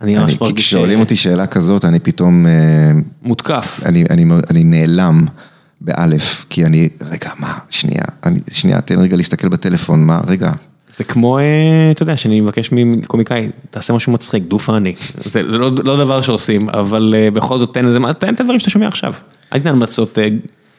[0.00, 0.64] אני ממש מרגיש...
[0.64, 2.46] כששואלים אותי שאלה כזאת, אני פתאום...
[3.22, 3.80] מותקף.
[3.84, 5.26] אני, אני, אני נעלם.
[5.84, 10.52] באלף, כי אני, רגע, מה, שנייה, אני, שנייה, תן רגע להסתכל בטלפון, מה, רגע.
[10.96, 11.38] זה כמו,
[11.90, 16.68] אתה יודע, שאני מבקש מקומיקאי, תעשה משהו מצחיק, דו פאני, זה לא, לא דבר שעושים,
[16.68, 19.14] אבל בכל זאת תן את הדברים שאתה שומע עכשיו,
[19.52, 20.18] אל תתן המלצות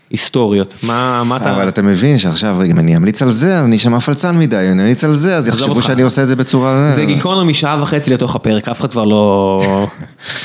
[0.10, 1.56] היסטוריות, מה מה אתה...
[1.56, 4.82] אבל אתה מבין שעכשיו, אם אני אמליץ על זה, אז אני אשמע פלצן מדי, אני
[4.82, 6.92] אמליץ על זה, אז יחשבו שאני עושה את זה בצורה...
[6.96, 9.88] זה גיקונומי משעה וחצי לתוך הפרק, אף אחד כבר לא...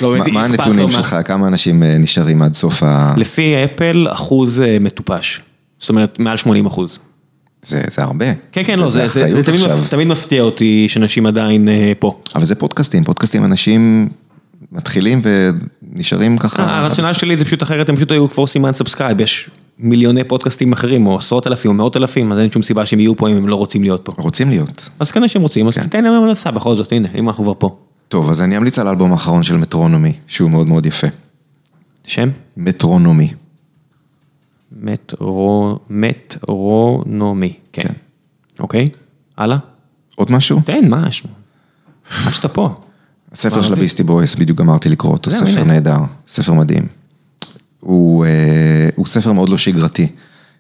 [0.02, 3.14] לא מה הנתונים שלך, כמה אנשים אה, נשארים עד סוף ה...
[3.16, 5.40] לפי אפל, אחוז אה, מטופש,
[5.78, 6.98] זאת אומרת, מעל 80 אחוז.
[7.62, 8.26] זה הרבה.
[8.52, 9.06] כן, כן, לא, זה
[9.90, 12.20] תמיד מפתיע אותי שאנשים עדיין אה, פה.
[12.34, 14.08] אבל זה פודקאסטים, פודקאסטים אנשים
[14.72, 16.78] מתחילים ונשארים ככה.
[16.78, 21.06] הרציונל שלי זה פשוט אחרת, הם פשוט היו כבר עושים unsubscribe, יש מיליוני פודקאסטים אחרים,
[21.06, 23.48] או עשרות אלפים, או מאות אלפים, אז אין שום סיבה שהם יהיו פה אם הם
[23.48, 24.12] לא רוצים להיות פה.
[24.18, 24.88] רוצים להיות.
[24.98, 25.88] אז כנראה שהם רוצים, אז כן.
[25.88, 27.76] תן להם המלצה בכל זאת, הנה, אם אנחנו כבר פה.
[28.08, 31.06] טוב, אז אני אמליץ על האלבום האחרון של מטרונומי, שהוא מאוד מאוד יפה.
[32.04, 32.28] שם?
[32.56, 33.34] מטרונומי.
[34.72, 35.78] מטרו...
[35.90, 37.82] מטרונומי, כן.
[37.82, 37.94] כן.
[38.58, 38.88] אוקיי,
[39.36, 39.56] הלאה?
[40.16, 40.60] עוד משהו?
[40.64, 41.22] תן, מה יש?
[42.26, 42.80] עד שאתה פה.
[43.32, 45.98] הספר של הביסטי בויס, בדיוק גמרתי לקרוא אותו, ספר נהדר,
[46.28, 46.86] ספר מדהים.
[47.80, 48.26] הוא
[49.06, 50.06] ספר מאוד לא שגרתי.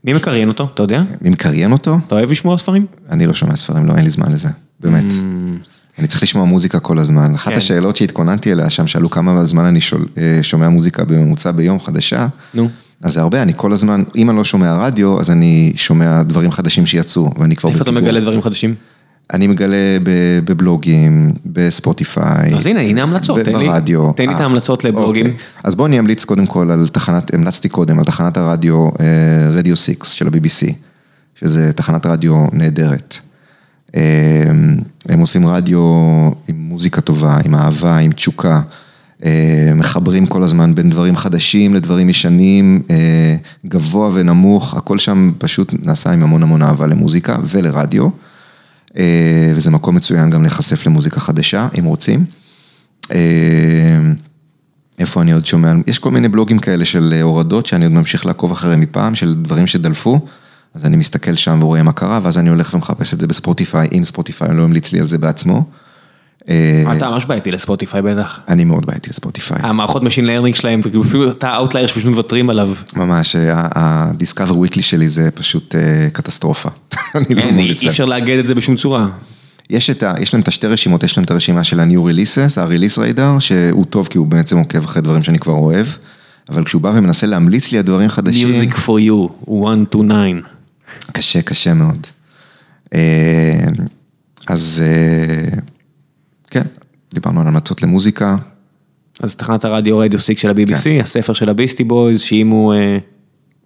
[0.04, 1.02] מי מקריין אותו, אתה יודע?
[1.20, 1.98] מי מקריין אותו?
[2.06, 2.86] אתה אוהב לשמוע ספרים?
[3.10, 4.48] אני לא שומע ספרים, לא, אין לי זמן לזה,
[4.80, 5.10] באמת.
[5.10, 5.70] Mm.
[5.98, 7.34] אני צריך לשמוע מוזיקה כל הזמן.
[7.34, 7.58] אחת כן.
[7.58, 9.80] השאלות שהתכוננתי אליה שם, שאלו כמה זמן אני
[10.18, 12.26] אה, שומע מוזיקה בממוצע ביום חדשה.
[12.54, 12.68] נו.
[13.02, 16.50] אז זה הרבה, אני כל הזמן, אם אני לא שומע רדיו, אז אני שומע דברים
[16.50, 17.70] חדשים שיצאו, ואני כבר...
[17.70, 18.74] איפה אתה מגלה דברים חדשים?
[19.32, 19.76] אני מגלה
[20.44, 22.54] בבלוגים, בספוטיפיי.
[22.54, 24.12] אז הנה, הנה המלצות, ברדיו.
[24.12, 25.26] תן לי את ההמלצות לבלוגים.
[25.26, 25.38] אוקיי.
[25.64, 28.88] אז בוא אני אמליץ קודם כל על תחנת, המלצתי קודם על תחנת הרדיו,
[29.50, 30.72] רדיו 6 של ה-BBC,
[31.34, 33.16] שזה תחנת רדיו נהדרת.
[35.08, 35.80] הם עושים רדיו
[36.48, 38.60] עם מוזיקה טובה, עם אהבה, עם תשוקה.
[39.76, 42.82] מחברים כל הזמן בין דברים חדשים לדברים ישנים,
[43.66, 48.08] גבוה ונמוך, הכל שם פשוט נעשה עם המון המון אהבה למוזיקה ולרדיו.
[48.98, 52.24] אה, וזה מקום מצוין גם להיחשף למוזיקה חדשה, אם רוצים.
[53.12, 53.18] אה,
[54.98, 58.52] איפה אני עוד שומע, יש כל מיני בלוגים כאלה של הורדות שאני עוד ממשיך לעקוב
[58.52, 60.20] אחריהם מפעם, של דברים שדלפו,
[60.74, 64.04] אז אני מסתכל שם ורואה מה קרה, ואז אני הולך ומחפש את זה בספוטיפיי, אם
[64.04, 65.64] ספוטיפיי לא המליץ לי על זה בעצמו.
[66.50, 68.40] אה, אתה ממש בעייתי לספוטיפיי בטח.
[68.48, 69.58] אני מאוד בעייתי לספוטיפיי.
[69.60, 70.80] המערכות machine learning שלהם,
[71.30, 72.74] אתה ה outlier שפשוט מוותרים עליו.
[72.96, 75.74] ממש, ה Discover Weekly שלי זה פשוט
[76.12, 76.68] קטסטרופה.
[77.14, 77.20] לא
[77.58, 79.08] אי אפשר לאגד את זה בשום צורה.
[79.70, 80.14] יש את ה...
[80.20, 83.84] יש להם את השתי רשימות, יש להם את הרשימה של ה-New Releases, ה-Release Radar, שהוא
[83.84, 85.86] טוב כי הוא בעצם עוקב אחרי דברים שאני כבר אוהב,
[86.48, 88.48] אבל כשהוא בא ומנסה להמליץ לי על דברים חדשים...
[88.48, 90.48] Music for you, 1 to 9.
[91.12, 92.06] קשה, קשה מאוד.
[94.48, 94.82] אז
[96.50, 96.62] כן,
[97.14, 98.36] דיברנו על המלצות למוזיקה.
[99.20, 101.00] אז תחנת הרדיו רדיו סיק של ה-BBC, כן.
[101.02, 102.74] הספר של הביסטי בויז, שאם הוא...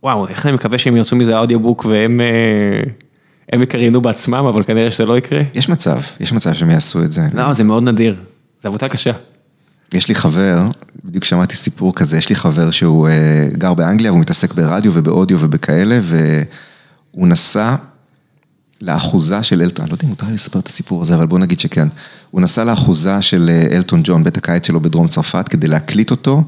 [0.02, 2.20] וואו, איך אני מקווה שהם ירצו מזה אודיובוק והם...
[3.52, 5.40] הם יקריינו בעצמם, אבל כנראה שזה לא יקרה.
[5.55, 7.28] יש מצב, יש מצב שהם יעשו את זה.
[7.35, 8.16] לא, זה מאוד נדיר,
[8.62, 9.12] זה עבודה קשה.
[9.94, 10.59] יש לי חבר,
[11.05, 13.09] בדיוק שמעתי סיפור כזה, יש לי חבר שהוא
[13.52, 17.74] גר באנגליה, הוא מתעסק ברדיו ובאודיו ובכאלה, והוא נסע
[18.85, 21.39] לאחוזה של אלטון, אני לא יודע אם מותר לי לספר את הסיפור הזה, אבל בוא
[21.39, 21.89] נגיד שכן.
[22.31, 26.43] הוא נסע לאחוזה של אלטון ג'ון, בית הקיץ שלו בדרום צרפת, כדי להקליט אותו,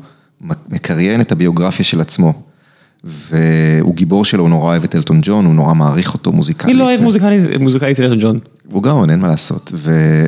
[0.68, 2.32] מקריין את הביוגרפיה של עצמו.
[3.04, 6.74] והוא גיבור שלו, הוא נורא אוהב את אלטון ג'ון, הוא נורא מעריך אותו מוזיקלית.
[6.74, 7.02] מי לא אוהב
[7.60, 8.38] מוזיקלית את אלטון ג'ון?
[8.70, 9.72] והוא גאון, אין מה לעשות.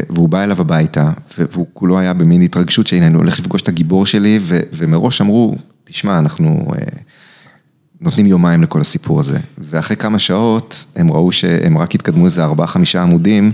[0.09, 4.07] והוא בא אליו הביתה, והוא כולו היה במין התרגשות שהנה, אני הולך לפגוש את הגיבור
[4.07, 4.39] שלי,
[4.73, 6.69] ומראש אמרו, תשמע, אנחנו
[8.01, 9.39] נותנים יומיים לכל הסיפור הזה.
[9.59, 13.53] ואחרי כמה שעות, הם ראו שהם רק התקדמו איזה ארבעה, חמישה עמודים,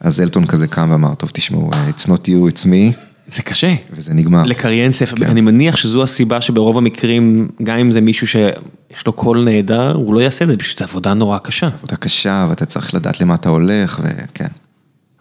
[0.00, 2.96] אז אלטון כזה קם ואמר, טוב, תשמעו, it's not you, it's me.
[3.28, 3.74] זה קשה.
[3.90, 4.42] וזה נגמר.
[4.42, 5.30] לקריין ספר, כן.
[5.30, 10.14] אני מניח שזו הסיבה שברוב המקרים, גם אם זה מישהו שיש לו קול נהדר, הוא
[10.14, 11.66] לא יעשה את זה, פשוט עבודה נורא קשה.
[11.66, 14.48] עבודה קשה, ואתה צריך לדעת למה אתה הולך, וכן.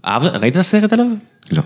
[0.05, 1.05] ראית את הסרט עליו?
[1.51, 1.61] לא.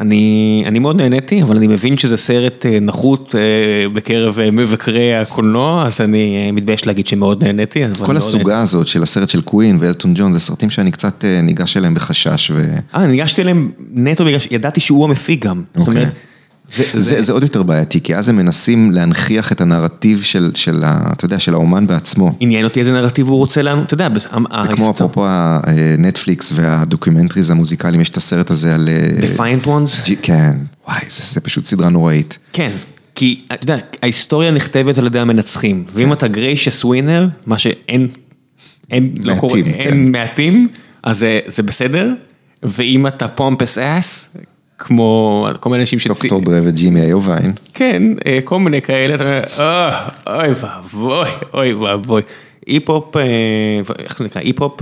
[0.00, 5.16] אני, אני מאוד נהניתי, אבל אני מבין שזה סרט אה, נחות אה, בקרב אה, מבקרי
[5.16, 7.82] הקולנוע, אז אני מתבייש להגיד שמאוד נהניתי.
[8.04, 8.62] כל הסוגה נהניתי.
[8.62, 12.50] הזאת של הסרט של קווין ואלטון ג'ון, זה סרטים שאני קצת ניגש אליהם בחשש.
[12.54, 12.74] ו...
[12.94, 15.62] אה, ניגשתי אליהם נטו בגלל שידעתי שהוא המפיק גם.
[15.68, 15.84] אוקיי.
[15.84, 16.08] זאת אומרת,
[16.72, 20.50] זה, זה, זה, זה עוד יותר בעייתי, כי אז הם מנסים להנכיח את הנרטיב של,
[20.54, 22.36] של, ה, אתה יודע, של האומן בעצמו.
[22.40, 24.28] עניין אותי איזה נרטיב הוא רוצה לנו, אתה יודע, זה
[24.76, 28.88] כמו אפרופו הנטפליקס וה documentaries המוזיקליים, יש את הסרט הזה על...
[28.88, 30.10] אה, Defiant Ones?
[30.22, 30.56] כן,
[30.88, 32.38] וואי, זה, זה פשוט סדרה נוראית.
[32.52, 32.72] כן,
[33.14, 35.90] כי, אתה יודע, ההיסטוריה נכתבת על ידי המנצחים, כן.
[35.94, 38.08] ואם אתה gracious winner, מה שאין,
[38.90, 39.70] אין, מעטים, לא קורה, כן.
[39.70, 40.68] אין מעטים,
[41.02, 42.12] אז זה, זה בסדר,
[42.62, 44.30] ואם אתה pompous ass,
[44.78, 46.08] כמו כל מיני אנשים שצי...
[46.08, 47.52] דוקטור דרה וג'ימי איוביין.
[47.74, 52.22] כן, אה, כל מיני כאלה, אתה אומר, אה, אוי ואבוי, אוי ואבוי.
[52.66, 53.22] היפ-הופ, אה,
[53.98, 54.42] איך זה נקרא?
[54.42, 54.80] היפ-הופ,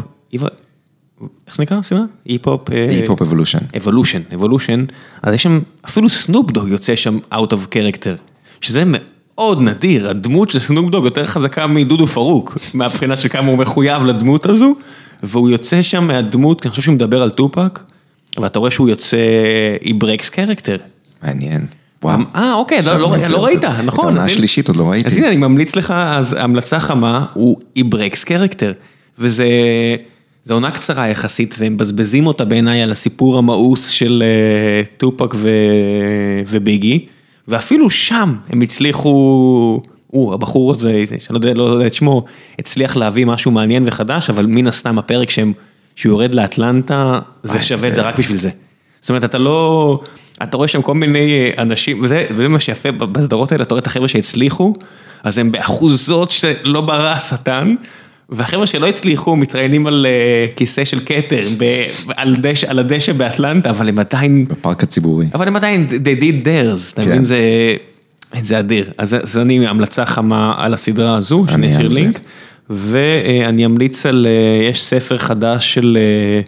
[1.47, 1.83] איך זה נקרא?
[1.83, 2.05] סליחה?
[2.27, 2.71] היפ-הופ...
[2.71, 3.59] היפ-הופ evolution.
[3.77, 4.85] Evolution, evolution.
[5.23, 8.21] אז יש שם, אפילו סנופ דוג יוצא שם out of character,
[8.61, 13.59] שזה מאוד נדיר, הדמות של סנופ דוג יותר חזקה מדודו פארוק, מהבחינה של כמה הוא
[13.59, 14.75] מחויב לדמות הזו,
[15.23, 17.81] והוא יוצא שם מהדמות, אני חושב שהוא מדבר על טופק.
[18.39, 19.17] ואתה רואה שהוא יוצא,
[19.83, 20.83] he breaks character.
[21.23, 21.67] מעניין.
[22.35, 23.89] אה, אוקיי, לא, לא, לא ראית, נכון.
[23.89, 25.09] את העונה השלישית עוד לא ראיתי.
[25.09, 28.75] אז הנה, אני ממליץ לך, אז המלצה חמה הוא breaks character.
[29.19, 29.47] וזה,
[30.51, 35.35] עונה קצרה יחסית, והם מבזבזים אותה בעיניי על הסיפור המאוס של אה, טופק
[36.47, 37.07] וביגי,
[37.49, 42.25] ואפילו שם הם הצליחו, הוא, הבחור הזה, שאני לא, לא יודע את שמו,
[42.59, 45.53] הצליח להביא משהו מעניין וחדש, אבל מן הסתם הפרק שהם...
[45.97, 48.51] שהוא יורד לאטלנטה, זה שווה את זה רק בשביל זה.
[49.01, 50.01] זאת אומרת, אתה לא,
[50.43, 53.81] אתה רואה שם כל מיני אה, אנשים, וזה, וזה מה שיפה בסדרות האלה, אתה רואה
[53.81, 54.73] את החבר'ה שהצליחו,
[55.23, 57.75] אז הם באחוזות שלא ברא השטן,
[58.29, 61.47] והחבר'ה שלא הצליחו מתראיינים על uh, כיסא של כתר,
[62.17, 64.47] על, דש, על הדשא באטלנטה, אבל הם עדיין...
[64.49, 65.27] בפארק הציבורי.
[65.35, 67.25] אבל הם עדיין, they did theirs, אתה מבין, כן.
[67.25, 67.39] זה,
[68.43, 68.91] זה אדיר.
[68.99, 72.21] אז זה אני המלצה חמה על הסדרה הזו, שאני אשאיר לינק.
[72.71, 76.41] ואני אמליץ על, אה, יש ספר חדש של אה,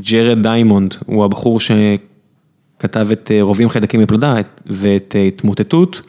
[0.00, 6.00] ג'רד דיימונד, הוא הבחור שכתב את אה, רובים חיידקים מפלדה ואת התמוטטות.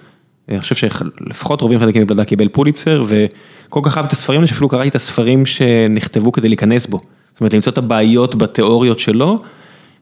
[0.50, 4.70] אני חושב שלפחות רובים חיידקים מפלדה קיבל פוליצר, וכל כך אהב את הספרים האלה שאפילו
[4.70, 6.98] קראתי את הספרים שנכתבו כדי להיכנס בו.
[7.34, 9.42] זאת אומרת, למצוא את הבעיות בתיאוריות שלו,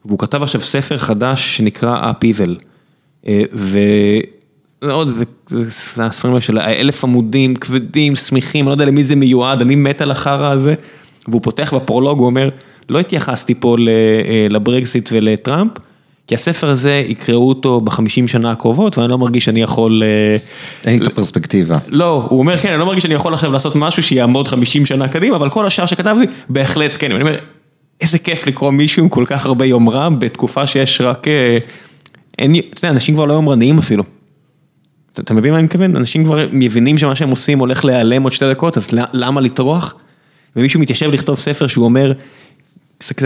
[0.04, 2.64] והוא כתב עכשיו ספר חדש שנקרא Upheaval.
[4.90, 5.08] עוד,
[5.48, 8.12] זה הספרים של האלף עמודים, כבדים,
[8.54, 10.74] אני לא יודע למי זה מיועד, אני מת על החרא הזה.
[11.28, 12.48] והוא פותח בפרולוג, הוא אומר,
[12.88, 15.72] לא התייחסתי פה אה, לברקזיט ולטראמפ,
[16.26, 20.02] כי הספר הזה, יקראו אותו בחמישים שנה הקרובות, ואני לא מרגיש שאני יכול...
[20.02, 20.36] אה,
[20.90, 21.78] אין לי את הפרספקטיבה.
[21.88, 25.08] לא, הוא אומר, כן, אני לא מרגיש שאני יכול עכשיו לעשות משהו שיעמוד חמישים שנה
[25.08, 27.12] קדימה, אבל כל השאר שכתבתי, בהחלט כן.
[27.12, 27.38] אני אומר,
[28.00, 31.28] איזה כיף לקרוא מישהו עם כל כך הרבה יומרה, בתקופה שיש רק...
[31.28, 31.58] אה,
[32.38, 34.04] אין, אתה יודע, אנשים כבר לא יומרניים אפילו.
[35.20, 35.96] אתה מבין מה אני מתכוון?
[35.96, 39.94] אנשים כבר מבינים שמה שהם עושים הולך להיעלם עוד שתי דקות, אז למה לטרוח?
[40.56, 42.12] ומישהו מתיישב לכתוב ספר שהוא אומר,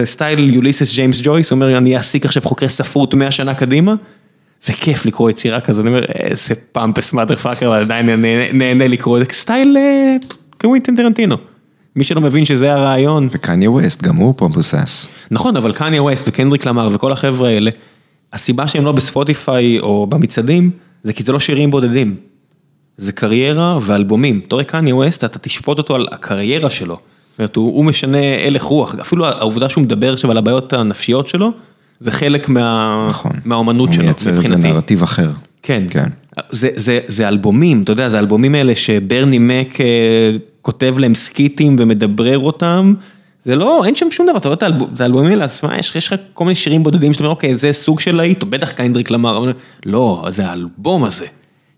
[0.05, 3.95] סטייל יוליסס ג'יימס ג'ויס, הוא אומר, אני אעסיק עכשיו חוקרי ספרות 100 שנה קדימה.
[4.61, 8.07] זה כיף לקרוא יצירה כזו, אני אומר, איזה pompous motherfucker, אבל עדיין
[8.53, 9.77] נהנה לקרוא, זה סטייל
[10.61, 11.37] קווינטן טרנטינו.
[11.97, 13.29] מי שלא מבין שזה הרעיון.
[13.31, 15.09] וקניה ווסט, גם הוא pompous.
[15.31, 17.71] נכון, אבל קניה ווסט וקנדריק למר וכל החבר'ה האלה,
[18.33, 20.71] הסיבה שהם לא בספוטיפיי או במצעדים,
[21.07, 22.15] זה כי זה לא שירים בודדים.
[22.97, 24.41] זה קריירה ואלבומים.
[24.49, 26.95] אתה רואה קניה ווסט, אתה תשפוט אותו על הקריירה שלו.
[26.95, 31.29] זאת אומרת, הוא, הוא משנה הלך רוח, אפילו העובדה שהוא מדבר עכשיו על הבעיות הנפשיות
[31.29, 31.53] שלו,
[32.01, 33.07] זה חלק מה...
[33.09, 33.33] נכון.
[33.45, 34.29] מהאומנות שלו, מבחינתי.
[34.29, 35.31] הוא מייצר איזה נרטיב אחר.
[35.63, 35.85] כן.
[35.91, 36.09] כן.
[36.51, 39.87] זה, זה, זה אלבומים, אתה יודע, זה אלבומים האלה שברני מק אה,
[40.63, 42.95] כותב להם סקיטים ומדברר אותם.
[43.47, 44.59] זה לא, אין שם שום דבר, אתה רואה
[44.95, 47.73] את האלבומים האלה, אז מה, יש לך כל מיני שירים בודדים שאתה אומר, אוקיי, זה
[47.73, 49.53] סוג של להיט, או בטח קיינדריק למר,
[49.87, 51.27] לא, זה האלבום הזה.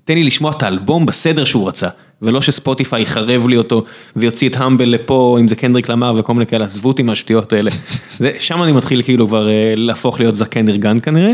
[0.04, 1.88] תן לי לשמוע את האלבום בסדר שהוא רצה,
[2.22, 3.82] ולא שספוטיפיי יחרב לי אותו
[4.16, 7.70] ויוציא את המבל לפה, אם זה קנדריק למר וכל מיני כאלה, עזבו אותי מהשטויות האלה.
[8.38, 11.32] שם אני מתחיל כאילו כבר אה, להפוך להיות זקן ארגן כנראה,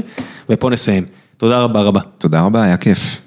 [0.51, 1.05] ופה נסיים.
[1.37, 2.01] תודה רבה רבה.
[2.19, 3.24] תודה רבה, היה כיף.